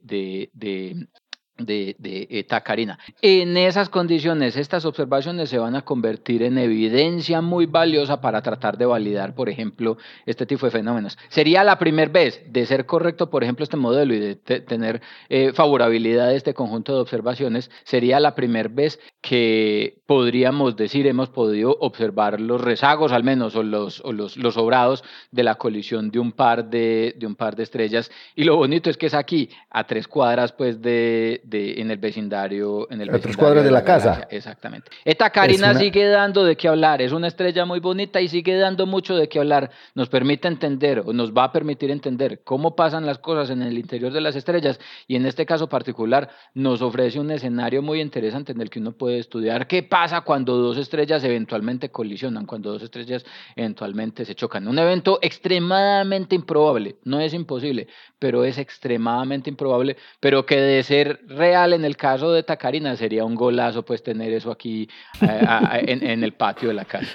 de, 1.59 1.95
de 1.99 2.45
Tacarina. 2.47 2.97
En 3.21 3.57
esas 3.57 3.89
condiciones, 3.89 4.55
estas 4.55 4.85
observaciones 4.85 5.49
se 5.49 5.59
van 5.59 5.75
a 5.75 5.83
convertir 5.83 6.43
en 6.43 6.57
evidencia 6.57 7.41
muy 7.41 7.65
valiosa 7.65 8.21
para 8.21 8.41
tratar 8.41 8.77
de 8.77 8.85
validar, 8.85 9.35
por 9.35 9.49
ejemplo, 9.49 9.97
este 10.25 10.45
tipo 10.45 10.65
de 10.65 10.71
fenómenos. 10.71 11.17
Sería 11.29 11.63
la 11.63 11.77
primera 11.77 12.11
vez 12.11 12.41
de 12.47 12.65
ser 12.65 12.85
correcto, 12.85 13.29
por 13.29 13.43
ejemplo, 13.43 13.63
este 13.63 13.77
modelo 13.77 14.13
y 14.13 14.19
de 14.19 14.35
tener 14.35 15.01
eh, 15.29 15.51
favorabilidad 15.53 16.29
de 16.29 16.35
este 16.35 16.53
conjunto 16.53 16.93
de 16.95 17.01
observaciones, 17.01 17.69
sería 17.83 18.19
la 18.19 18.35
primera 18.35 18.69
vez 18.69 18.99
que 19.21 20.01
podríamos 20.05 20.75
decir 20.75 21.05
hemos 21.07 21.29
podido 21.29 21.75
observar 21.79 22.39
los 22.39 22.61
rezagos, 22.61 23.11
al 23.11 23.23
menos, 23.23 23.55
o 23.55 23.63
los, 23.63 24.01
o 24.05 24.13
los, 24.13 24.37
los 24.37 24.53
sobrados 24.53 25.03
de 25.31 25.43
la 25.43 25.55
colisión 25.55 26.09
de 26.11 26.19
un 26.19 26.31
par 26.31 26.69
de, 26.69 27.15
de 27.17 27.27
un 27.27 27.35
par 27.35 27.55
de 27.55 27.63
estrellas. 27.63 28.09
Y 28.35 28.43
lo 28.43 28.55
bonito 28.55 28.89
es 28.89 28.97
que 28.97 29.07
es 29.07 29.13
aquí, 29.13 29.49
a 29.69 29.85
tres 29.85 30.07
cuadras, 30.07 30.51
pues, 30.51 30.81
de 30.81 31.41
en 31.51 31.91
el 31.91 31.97
vecindario. 31.97 32.87
En 32.91 33.01
el 33.01 33.09
a 33.09 33.19
tres 33.19 33.37
cuadras 33.37 33.63
de 33.63 33.71
la, 33.71 33.83
casa. 33.83 34.27
Exactamente. 34.29 34.91
Esta 35.05 35.29
Karina 35.29 35.73
sigue 35.73 36.07
dando 36.07 36.43
de 36.43 36.55
qué 36.55 36.67
hablar, 36.67 37.01
es 37.01 37.11
una 37.11 37.27
estrella 37.27 37.65
muy 37.65 37.79
bonita 37.79 38.21
y 38.21 38.27
sigue 38.27 38.57
dando 38.57 38.85
mucho 38.85 39.15
de 39.15 39.27
qué 39.27 39.39
hablar. 39.39 39.71
Nos 39.95 40.09
permite 40.09 40.47
entender, 40.47 41.03
o 41.05 41.13
nos 41.13 41.33
va 41.33 41.45
a 41.45 41.51
permitir 41.51 41.91
entender 41.91 42.41
cómo 42.43 42.75
pasan 42.75 43.05
las 43.05 43.17
cosas 43.19 43.49
en 43.49 43.61
el 43.61 43.77
interior 43.77 44.11
de 44.11 44.21
las 44.21 44.35
estrellas 44.35 44.79
y 45.07 45.15
en 45.15 45.25
este 45.25 45.45
caso 45.45 45.67
particular 45.67 46.29
nos 46.53 46.81
ofrece 46.81 47.19
un 47.19 47.31
escenario 47.31 47.81
muy 47.81 48.01
interesante 48.01 48.51
en 48.51 48.61
el 48.61 48.69
que 48.69 48.79
uno 48.79 48.91
puede 48.91 49.19
estudiar 49.19 49.67
qué 49.67 49.83
pasa 49.83 50.21
cuando 50.21 50.57
dos 50.57 50.77
estrellas 50.77 51.23
eventualmente 51.23 51.89
colisionan, 51.89 52.45
cuando 52.45 52.71
dos 52.71 52.83
estrellas 52.83 53.25
eventualmente 53.55 54.25
se 54.25 54.35
chocan. 54.35 54.67
Un 54.67 54.79
evento 54.79 55.19
extremadamente 55.21 56.35
improbable, 56.35 56.97
no 57.03 57.19
es 57.19 57.33
imposible, 57.33 57.87
pero 58.19 58.43
es 58.43 58.57
extremadamente 58.57 59.49
improbable, 59.49 59.97
pero 60.19 60.45
que 60.45 60.59
de 60.59 60.83
ser 60.83 61.19
real 61.39 61.73
en 61.73 61.85
el 61.85 61.97
caso 61.97 62.31
de 62.31 62.43
Tacarina 62.43 62.95
sería 62.95 63.25
un 63.25 63.33
golazo 63.33 63.83
pues 63.83 64.03
tener 64.03 64.31
eso 64.33 64.51
aquí 64.51 64.87
eh, 65.21 65.41
en, 65.87 66.23
el 66.23 66.33
patio 66.33 66.67
de 66.67 66.75
la 66.75 66.85
casa. 66.85 67.07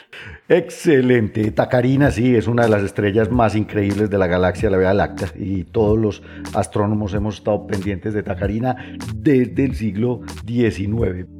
Excelente. 0.49 1.51
Tacarina 1.53 2.11
sí 2.11 2.35
es 2.35 2.49
una 2.49 2.64
de 2.64 2.70
las 2.70 2.83
estrellas 2.83 3.31
más 3.31 3.55
increíbles 3.55 4.11
de 4.11 4.18
la 4.18 4.27
galaxia, 4.27 4.70
la 4.70 4.79
Vía 4.79 4.95
Láctea, 4.95 5.29
y 5.37 5.64
todos 5.64 5.99
los 5.99 6.22
astrónomos 6.55 7.14
hemos 7.14 7.37
estado 7.37 7.66
pendientes 7.66 8.14
de 8.14 8.22
Tacarina 8.22 8.77
desde 9.14 9.64
el 9.64 9.75
siglo 9.75 10.22
XIX. 10.47 11.34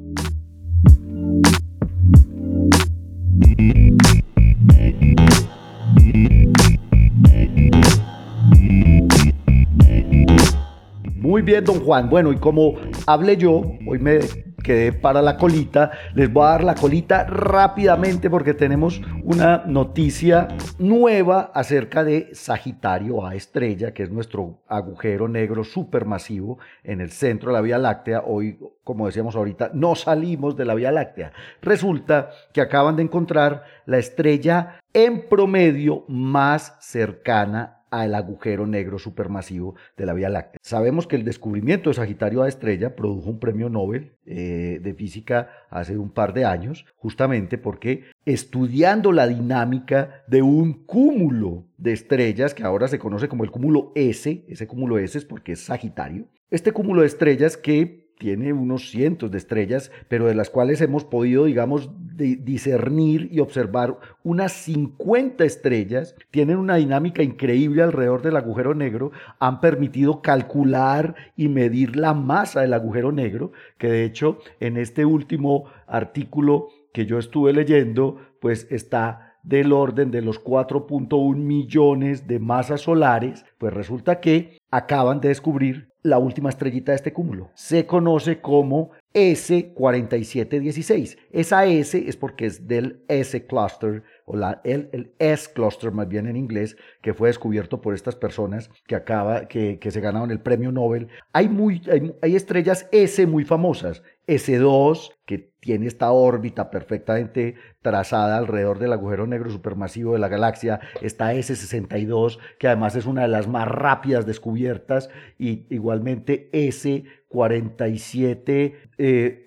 Bien, 11.45 11.63
don 11.63 11.79
Juan. 11.79 12.09
Bueno, 12.09 12.33
y 12.33 12.37
como 12.37 12.73
hablé 13.05 13.37
yo, 13.37 13.61
hoy 13.87 13.99
me 13.99 14.19
quedé 14.63 14.91
para 14.91 15.21
la 15.21 15.37
colita, 15.37 15.91
les 16.15 16.33
voy 16.33 16.43
a 16.43 16.49
dar 16.49 16.63
la 16.63 16.73
colita 16.73 17.25
rápidamente 17.25 18.31
porque 18.31 18.55
tenemos 18.55 18.99
una 19.23 19.63
noticia 19.67 20.47
nueva 20.79 21.51
acerca 21.53 22.03
de 22.03 22.29
Sagitario 22.33 23.23
A 23.23 23.35
estrella, 23.35 23.93
que 23.93 24.01
es 24.01 24.09
nuestro 24.09 24.63
agujero 24.67 25.27
negro 25.27 25.63
supermasivo 25.63 26.57
en 26.83 26.99
el 26.99 27.11
centro 27.11 27.51
de 27.51 27.53
la 27.53 27.61
Vía 27.61 27.77
Láctea. 27.77 28.23
Hoy, 28.25 28.57
como 28.83 29.05
decíamos 29.05 29.35
ahorita, 29.35 29.69
no 29.75 29.93
salimos 29.93 30.57
de 30.57 30.65
la 30.65 30.73
Vía 30.73 30.91
Láctea. 30.91 31.31
Resulta 31.61 32.31
que 32.51 32.61
acaban 32.61 32.95
de 32.95 33.03
encontrar 33.03 33.65
la 33.85 33.99
estrella 33.99 34.79
en 34.93 35.29
promedio 35.29 36.05
más 36.07 36.75
cercana 36.79 37.74
al 38.01 38.15
agujero 38.15 38.67
negro 38.67 38.99
supermasivo 38.99 39.75
de 39.97 40.05
la 40.05 40.13
Vía 40.13 40.29
Láctea. 40.29 40.59
Sabemos 40.61 41.07
que 41.07 41.15
el 41.15 41.23
descubrimiento 41.23 41.89
de 41.89 41.95
Sagitario 41.95 42.43
A 42.43 42.47
estrella 42.47 42.95
produjo 42.95 43.29
un 43.29 43.39
premio 43.39 43.69
Nobel 43.69 44.13
eh, 44.25 44.79
de 44.81 44.93
física 44.93 45.49
hace 45.69 45.97
un 45.97 46.09
par 46.09 46.33
de 46.33 46.45
años, 46.45 46.85
justamente 46.95 47.57
porque 47.57 48.03
estudiando 48.25 49.11
la 49.11 49.27
dinámica 49.27 50.23
de 50.27 50.41
un 50.41 50.85
cúmulo 50.85 51.65
de 51.77 51.93
estrellas 51.93 52.53
que 52.53 52.63
ahora 52.63 52.87
se 52.87 52.99
conoce 52.99 53.27
como 53.27 53.43
el 53.43 53.51
cúmulo 53.51 53.91
S, 53.95 54.45
ese 54.47 54.67
cúmulo 54.67 54.97
S 54.97 55.17
es 55.17 55.25
porque 55.25 55.53
es 55.53 55.65
Sagitario, 55.65 56.27
este 56.49 56.71
cúmulo 56.71 57.01
de 57.01 57.07
estrellas 57.07 57.57
que 57.57 58.04
tiene 58.17 58.53
unos 58.53 58.89
cientos 58.89 59.31
de 59.31 59.37
estrellas, 59.37 59.91
pero 60.07 60.25
de 60.25 60.35
las 60.35 60.49
cuales 60.49 60.81
hemos 60.81 61.03
podido, 61.03 61.45
digamos, 61.45 61.89
discernir 62.15 63.27
y 63.31 63.39
observar 63.39 63.97
unas 64.23 64.53
50 64.53 65.43
estrellas, 65.43 66.15
tienen 66.31 66.57
una 66.57 66.75
dinámica 66.75 67.23
increíble 67.23 67.83
alrededor 67.83 68.21
del 68.21 68.37
agujero 68.37 68.73
negro, 68.73 69.11
han 69.39 69.59
permitido 69.59 70.21
calcular 70.21 71.15
y 71.35 71.49
medir 71.49 71.95
la 71.97 72.13
masa 72.13 72.61
del 72.61 72.73
agujero 72.73 73.11
negro, 73.11 73.51
que 73.77 73.89
de 73.89 74.05
hecho 74.05 74.39
en 74.59 74.77
este 74.77 75.05
último 75.05 75.65
artículo 75.87 76.69
que 76.93 77.05
yo 77.05 77.19
estuve 77.19 77.51
leyendo, 77.51 78.17
pues 78.39 78.67
está 78.71 79.35
del 79.43 79.73
orden 79.73 80.09
de 80.11 80.21
los 80.21 80.43
4.1 80.43 81.35
millones 81.35 82.27
de 82.27 82.39
masas 82.39 82.81
solares, 82.81 83.45
pues 83.57 83.73
resulta 83.73 84.19
que 84.19 84.59
acaban 84.71 85.21
de 85.21 85.27
descubrir 85.29 85.89
la 86.05 86.19
última 86.19 86.49
estrellita 86.49 86.91
de 86.91 86.97
este 86.97 87.13
cúmulo. 87.13 87.49
Se 87.55 87.87
conoce 87.87 88.39
como 88.39 88.91
S4716. 89.13 91.17
Esa 91.31 91.65
S 91.65 92.07
es 92.07 92.15
porque 92.15 92.45
es 92.45 92.67
del 92.67 93.03
S 93.07 93.47
cluster 93.47 94.03
o 94.25 94.35
la, 94.35 94.59
el, 94.63 95.13
S 95.19 95.51
cluster 95.53 95.91
más 95.91 96.07
bien 96.07 96.25
en 96.27 96.35
inglés, 96.35 96.75
que 97.01 97.13
fue 97.13 97.29
descubierto 97.29 97.81
por 97.81 97.93
estas 97.93 98.15
personas 98.15 98.71
que, 98.87 98.95
acaba, 98.95 99.47
que, 99.47 99.77
que 99.79 99.91
se 99.91 100.01
ganaron 100.01 100.31
el 100.31 100.39
premio 100.39 100.71
Nobel. 100.71 101.09
Hay, 101.31 101.47
muy, 101.47 101.83
hay, 102.21 102.35
estrellas 102.35 102.89
S 102.91 103.25
muy 103.27 103.45
famosas. 103.45 104.01
S2, 104.27 105.11
que 105.25 105.51
tiene 105.59 105.85
esta 105.85 106.11
órbita 106.11 106.71
perfectamente 106.71 107.53
trazada 107.83 108.37
alrededor 108.37 108.79
del 108.79 108.93
agujero 108.93 109.27
negro 109.27 109.51
supermasivo 109.51 110.13
de 110.13 110.19
la 110.19 110.27
galaxia. 110.27 110.79
Está 111.01 111.35
S62, 111.35 112.39
que 112.57 112.67
además 112.67 112.95
es 112.95 113.05
una 113.05 113.21
de 113.21 113.27
las 113.27 113.47
más 113.47 113.67
rápidas 113.67 114.25
descubiertas. 114.25 115.11
Y 115.37 115.67
igualmente 115.69 116.49
S4711, 116.51 118.73
eh, 118.97 119.45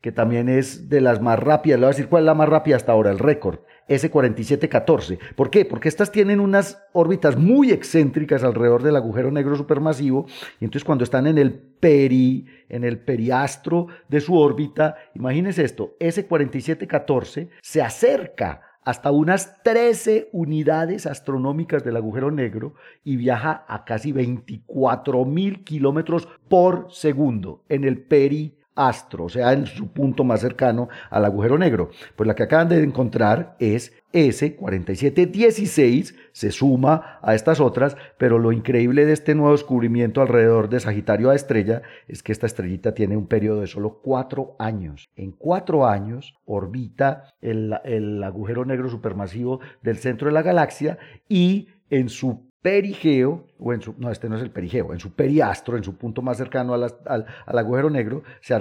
que 0.00 0.12
también 0.12 0.48
es 0.48 0.88
de 0.88 1.00
las 1.00 1.20
más 1.20 1.40
rápidas. 1.40 1.80
Le 1.80 1.86
voy 1.86 1.92
a 1.92 1.96
decir 1.96 2.08
cuál 2.08 2.22
es 2.22 2.26
la 2.26 2.34
más 2.34 2.48
rápida 2.48 2.76
hasta 2.76 2.92
ahora, 2.92 3.10
el 3.10 3.18
récord. 3.18 3.58
S4714. 3.90 5.18
¿Por 5.34 5.50
qué? 5.50 5.64
Porque 5.64 5.88
estas 5.88 6.12
tienen 6.12 6.40
unas 6.40 6.82
órbitas 6.92 7.36
muy 7.36 7.72
excéntricas 7.72 8.44
alrededor 8.44 8.82
del 8.82 8.96
agujero 8.96 9.30
negro 9.30 9.56
supermasivo 9.56 10.26
y 10.60 10.64
entonces 10.64 10.84
cuando 10.84 11.04
están 11.04 11.26
en 11.26 11.38
el 11.38 11.52
peri, 11.52 12.46
en 12.68 12.84
el 12.84 12.98
periastro 13.00 13.88
de 14.08 14.20
su 14.20 14.38
órbita, 14.38 14.96
imagínense 15.14 15.64
esto, 15.64 15.96
S4714 15.98 17.48
se 17.60 17.82
acerca 17.82 18.62
hasta 18.84 19.10
unas 19.10 19.62
13 19.62 20.30
unidades 20.32 21.06
astronómicas 21.06 21.84
del 21.84 21.96
agujero 21.96 22.30
negro 22.30 22.74
y 23.04 23.16
viaja 23.16 23.64
a 23.68 23.84
casi 23.84 24.12
24 24.12 25.24
mil 25.24 25.64
kilómetros 25.64 26.28
por 26.48 26.86
segundo 26.90 27.64
en 27.68 27.84
el 27.84 28.02
peri 28.02 28.56
astro, 28.74 29.24
o 29.24 29.28
sea, 29.28 29.52
en 29.52 29.66
su 29.66 29.92
punto 29.92 30.24
más 30.24 30.40
cercano 30.40 30.88
al 31.10 31.24
agujero 31.24 31.58
negro. 31.58 31.90
Pues 32.16 32.26
la 32.26 32.34
que 32.34 32.44
acaban 32.44 32.68
de 32.68 32.82
encontrar 32.82 33.56
es 33.58 33.92
S4716, 34.12 36.14
se 36.32 36.50
suma 36.50 37.18
a 37.22 37.34
estas 37.34 37.60
otras, 37.60 37.96
pero 38.18 38.38
lo 38.38 38.52
increíble 38.52 39.06
de 39.06 39.12
este 39.12 39.34
nuevo 39.34 39.52
descubrimiento 39.52 40.20
alrededor 40.20 40.68
de 40.68 40.80
Sagitario 40.80 41.30
A 41.30 41.34
estrella 41.34 41.82
es 42.08 42.22
que 42.22 42.32
esta 42.32 42.46
estrellita 42.46 42.94
tiene 42.94 43.16
un 43.16 43.26
periodo 43.26 43.60
de 43.60 43.66
solo 43.66 44.00
cuatro 44.02 44.56
años. 44.58 45.08
En 45.16 45.32
cuatro 45.32 45.86
años 45.86 46.34
orbita 46.44 47.34
el, 47.40 47.74
el 47.84 48.22
agujero 48.22 48.64
negro 48.64 48.88
supermasivo 48.88 49.60
del 49.82 49.98
centro 49.98 50.28
de 50.28 50.34
la 50.34 50.42
galaxia 50.42 50.98
y 51.28 51.68
en 51.90 52.08
su 52.08 52.49
perigeo, 52.62 53.46
o 53.58 53.72
en 53.72 53.80
su, 53.80 53.94
no, 53.98 54.10
este 54.10 54.28
no 54.28 54.36
es 54.36 54.42
el 54.42 54.50
perigeo, 54.50 54.92
en 54.92 55.00
su 55.00 55.12
periastro, 55.12 55.76
en 55.76 55.84
su 55.84 55.96
punto 55.96 56.20
más 56.20 56.36
cercano 56.36 56.74
al, 56.74 56.94
al, 57.06 57.26
agujero 57.58 57.88
negro, 57.88 58.22
se, 58.40 58.54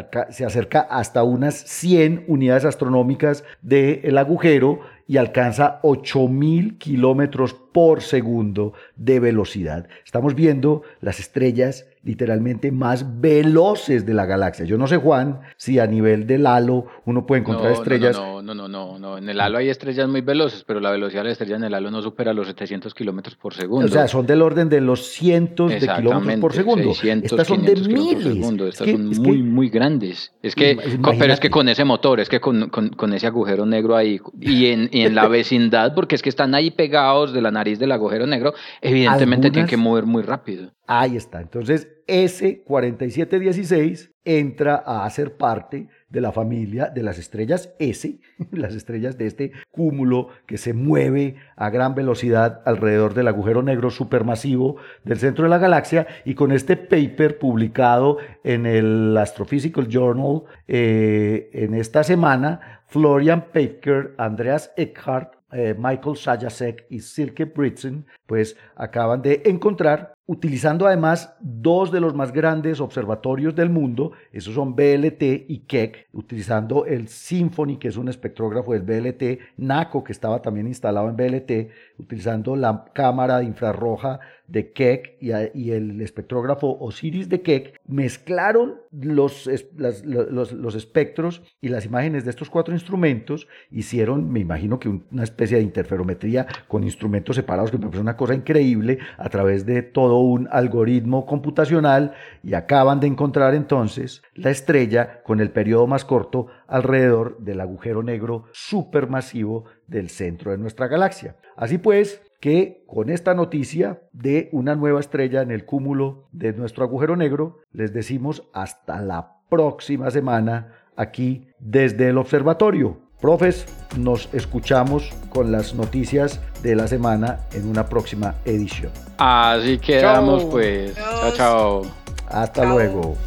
acerca 0.46 0.82
hasta 0.82 1.24
unas 1.24 1.56
100 1.56 2.26
unidades 2.28 2.66
astronómicas 2.66 3.44
del 3.62 4.18
agujero 4.18 4.80
y 5.06 5.18
alcanza 5.18 5.80
8000 5.84 6.78
kilómetros 6.78 7.54
por 7.72 8.02
segundo 8.02 8.74
de 8.96 9.20
velocidad. 9.20 9.88
Estamos 10.06 10.36
viendo 10.36 10.84
las 11.02 11.20
estrellas 11.20 11.86
literalmente 12.04 12.72
más 12.72 13.20
veloces 13.20 14.06
de 14.06 14.14
la 14.14 14.26
galaxia. 14.26 14.66
Yo 14.66 14.78
no 14.78 14.88
sé, 14.88 14.98
Juan, 14.98 15.42
si 15.58 15.80
a 15.80 15.88
nivel 15.88 16.26
del 16.26 16.48
halo 16.48 16.86
uno 17.06 17.26
puede 17.26 17.42
encontrar 17.42 17.74
estrellas. 17.74 18.18
No 18.18 18.40
no, 18.42 18.68
no, 18.68 18.68
no, 18.68 19.00
no, 19.00 19.18
En 19.18 19.30
el 19.30 19.40
halo 19.40 19.58
hay 19.58 19.70
estrellas 19.70 20.08
muy 20.08 20.22
veloces, 20.22 20.64
pero 20.66 20.80
la 20.80 20.92
velocidad 20.92 21.22
de 21.22 21.26
la 21.26 21.32
estrella 21.34 21.58
en 21.58 21.64
el 21.66 21.74
halo 21.74 21.92
no 21.92 22.02
supera 22.02 22.34
los 22.34 22.48
700 22.48 22.94
kilómetros 22.94 23.36
por 23.36 23.54
segundo. 23.54 23.86
O 23.86 23.90
sea, 23.90 24.08
son 24.08 24.26
del 24.26 24.42
orden 24.42 24.70
de 24.70 24.82
los 24.82 25.08
cientos 25.08 25.72
de 25.72 25.80
kilómetros 25.80 26.40
por 26.40 26.54
segundo. 26.54 26.92
Estas 26.92 27.48
son 27.48 27.66
de 27.66 27.76
miles. 27.76 28.38
Estas 28.70 28.90
son 28.90 29.10
muy, 29.10 29.44
muy 29.44 29.70
grandes. 29.70 30.34
Es 30.42 30.56
que, 30.56 30.78
pero 31.18 31.34
es 31.34 31.40
que 31.40 31.50
con 31.50 31.70
ese 31.70 31.84
motor, 31.84 32.20
es 32.20 32.30
que 32.30 32.40
con, 32.40 32.70
con, 32.70 33.14
ese 33.14 33.28
agujero 33.28 33.66
negro 33.66 33.96
ahí 33.96 34.20
y 34.40 34.68
en, 34.68 34.90
en 34.94 35.16
la 35.16 35.28
vecindad, 35.40 35.94
porque 35.94 36.16
es 36.16 36.22
que 36.22 36.30
están 36.30 36.56
ahí 36.56 36.72
pegados 36.72 37.34
de 37.34 37.42
la 37.42 37.52
nariz 37.60 37.80
del 37.80 37.92
agujero 37.92 38.26
negro, 38.26 38.54
evidentemente 38.82 39.52
tienen 39.52 39.70
que 39.70 39.78
mover 39.78 40.06
muy 40.06 40.24
rápido. 40.24 40.72
Ahí 40.88 41.16
está. 41.16 41.40
Entonces, 41.40 41.88
ese 42.08 42.64
4716 42.64 44.12
entra 44.26 44.76
a 44.76 45.10
ser 45.10 45.38
parte 45.38 45.88
de 46.10 46.22
la 46.22 46.32
familia 46.32 46.88
de 46.88 47.04
las 47.04 47.20
estrellas 47.20 47.74
S, 47.78 48.20
las 48.52 48.74
estrellas 48.74 49.18
de 49.18 49.28
este 49.28 49.52
cúmulo 49.72 50.30
que 50.48 50.58
se 50.58 50.74
mueve 50.74 51.36
a 51.56 51.70
gran 51.70 51.94
velocidad 51.96 52.62
alrededor 52.66 53.14
del 53.14 53.28
agujero 53.28 53.62
negro 53.62 53.90
supermasivo 53.92 54.78
del 55.04 55.20
centro 55.20 55.44
de 55.44 55.50
la 55.50 55.58
galaxia 55.58 56.08
y 56.26 56.34
con 56.34 56.52
este 56.52 56.78
paper 56.78 57.38
publicado 57.38 58.18
en 58.44 58.66
el 58.66 59.16
Astrophysical 59.18 59.88
Journal 59.88 60.44
eh, 60.68 61.50
en 61.54 61.76
esta 61.76 62.04
semana, 62.04 62.82
Florian 62.88 63.46
Paker, 63.54 64.16
Andreas 64.18 64.74
Eckhart 64.76 65.39
Uh, 65.52 65.74
Michael 65.78 66.16
Sajasek 66.16 66.86
y 66.90 67.00
Silke 67.00 67.46
Britzen, 67.46 68.06
pues 68.30 68.56
acaban 68.76 69.24
de 69.24 69.42
encontrar, 69.46 70.14
utilizando 70.28 70.86
además 70.86 71.36
dos 71.40 71.92
de 71.92 72.00
los 72.00 72.14
más 72.14 72.32
grandes 72.32 72.80
observatorios 72.80 73.56
del 73.56 73.72
mundo, 73.72 74.12
esos 74.32 74.54
son 74.54 74.76
BLT 74.76 75.24
y 75.48 75.64
Keck, 75.68 76.10
utilizando 76.14 76.86
el 76.86 77.08
Symphony, 77.08 77.78
que 77.78 77.88
es 77.88 77.98
un 77.98 78.08
espectrógrafo 78.08 78.74
del 78.74 78.84
BLT, 78.84 79.58
NACO, 79.58 80.04
que 80.04 80.12
estaba 80.12 80.44
también 80.44 80.68
instalado 80.68 81.10
en 81.10 81.18
BLT, 81.18 81.72
utilizando 81.98 82.56
la 82.56 82.86
cámara 82.94 83.42
infrarroja 83.42 84.20
de 84.50 84.72
Keck 84.72 85.18
y, 85.22 85.72
el 85.72 86.02
espectrógrafo 86.02 86.78
Osiris 86.80 87.30
de 87.30 87.42
Keck, 87.42 87.80
mezclaron 87.88 88.82
los, 88.92 89.50
los, 89.78 90.76
espectros 90.76 91.42
y 91.62 91.70
las 91.70 91.86
imágenes 91.86 92.26
de 92.26 92.32
estos 92.32 92.50
cuatro 92.50 92.74
instrumentos, 92.74 93.48
hicieron, 93.72 94.32
me 94.32 94.40
imagino 94.40 94.80
que 94.80 94.90
una 94.90 95.24
especie 95.24 95.58
de 95.58 95.64
interferometría 95.64 96.48
con 96.68 96.84
instrumentos 96.84 97.36
separados, 97.36 97.72
que 97.72 97.78
me 97.78 97.86
parece 97.86 98.02
una 98.02 98.18
cosa 98.20 98.34
increíble, 98.34 99.00
a 99.18 99.30
través 99.30 99.66
de 99.66 99.82
todo 99.82 100.20
un 100.20 100.50
algoritmo 100.52 101.26
computacional, 101.26 102.14
y 102.44 102.54
acaban 102.54 103.00
de 103.00 103.08
encontrar 103.08 103.56
entonces 103.56 104.22
la 104.36 104.50
estrella 104.50 105.24
con 105.24 105.40
el 105.40 105.52
periodo 105.52 105.88
más 105.88 106.04
corto 106.04 106.48
alrededor 106.68 107.38
del 107.40 107.62
agujero 107.62 108.04
negro 108.04 108.44
supermasivo 108.52 109.64
del 109.88 110.10
centro 110.10 110.52
de 110.52 110.58
nuestra 110.58 110.88
galaxia. 110.88 111.38
Así 111.56 111.78
pues, 111.78 112.22
que 112.42 112.84
con 112.88 113.10
esta 113.10 113.34
noticia 113.34 114.02
de 114.12 114.50
una 114.52 114.76
nueva 114.76 115.00
estrella 115.00 115.42
en 115.42 115.52
el 115.52 115.66
cúmulo 115.66 116.28
de 116.34 116.52
nuestro 116.52 116.84
agujero 116.84 117.16
negro, 117.16 117.60
les 117.72 117.94
decimos 117.94 118.50
hasta 118.54 119.02
la 119.02 119.38
próxima 119.50 120.12
semana 120.12 120.74
aquí 120.98 121.48
desde 121.60 122.10
el 122.10 122.18
observatorio. 122.18 123.09
Profes, 123.22 123.66
nos 123.98 124.30
escuchamos 124.32 125.10
con 125.30 125.52
las 125.52 125.74
noticias 125.74 126.40
de 126.64 126.76
la 126.76 126.88
semana 126.88 127.42
en 127.52 127.68
una 127.68 127.88
próxima 127.88 128.36
edición. 128.46 128.92
Así 129.18 129.78
quedamos 129.78 130.46
pues. 130.46 130.96
Chao, 130.96 131.34
chao. 131.36 131.82
Hasta 132.30 132.64
luego. 132.64 133.18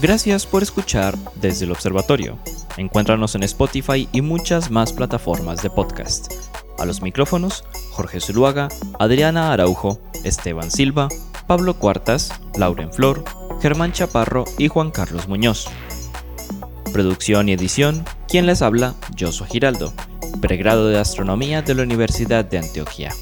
Gracias 0.00 0.46
por 0.46 0.62
escuchar 0.62 1.16
desde 1.34 1.64
el 1.64 1.72
observatorio. 1.72 2.38
Encuéntranos 2.76 3.34
en 3.34 3.42
Spotify 3.42 4.08
y 4.12 4.22
muchas 4.22 4.70
más 4.70 4.92
plataformas 4.92 5.60
de 5.60 5.70
podcast. 5.70 6.32
A 6.78 6.84
los 6.84 7.02
micrófonos, 7.02 7.64
Jorge 7.90 8.20
Zuluaga, 8.20 8.68
Adriana 9.00 9.52
Araujo, 9.52 9.98
Esteban 10.22 10.70
Silva, 10.70 11.08
Pablo 11.48 11.74
Cuartas, 11.74 12.32
Lauren 12.56 12.92
Flor, 12.92 13.24
Germán 13.60 13.90
Chaparro 13.90 14.44
y 14.58 14.68
Juan 14.68 14.92
Carlos 14.92 15.26
Muñoz. 15.26 15.68
Producción 16.92 17.48
y 17.48 17.52
edición, 17.52 18.04
quien 18.28 18.46
les 18.46 18.62
habla, 18.62 18.94
Josué 19.18 19.46
Giraldo, 19.48 19.92
pregrado 20.40 20.88
de 20.88 20.98
Astronomía 20.98 21.62
de 21.62 21.74
la 21.74 21.82
Universidad 21.82 22.44
de 22.44 22.58
Antioquia. 22.58 23.12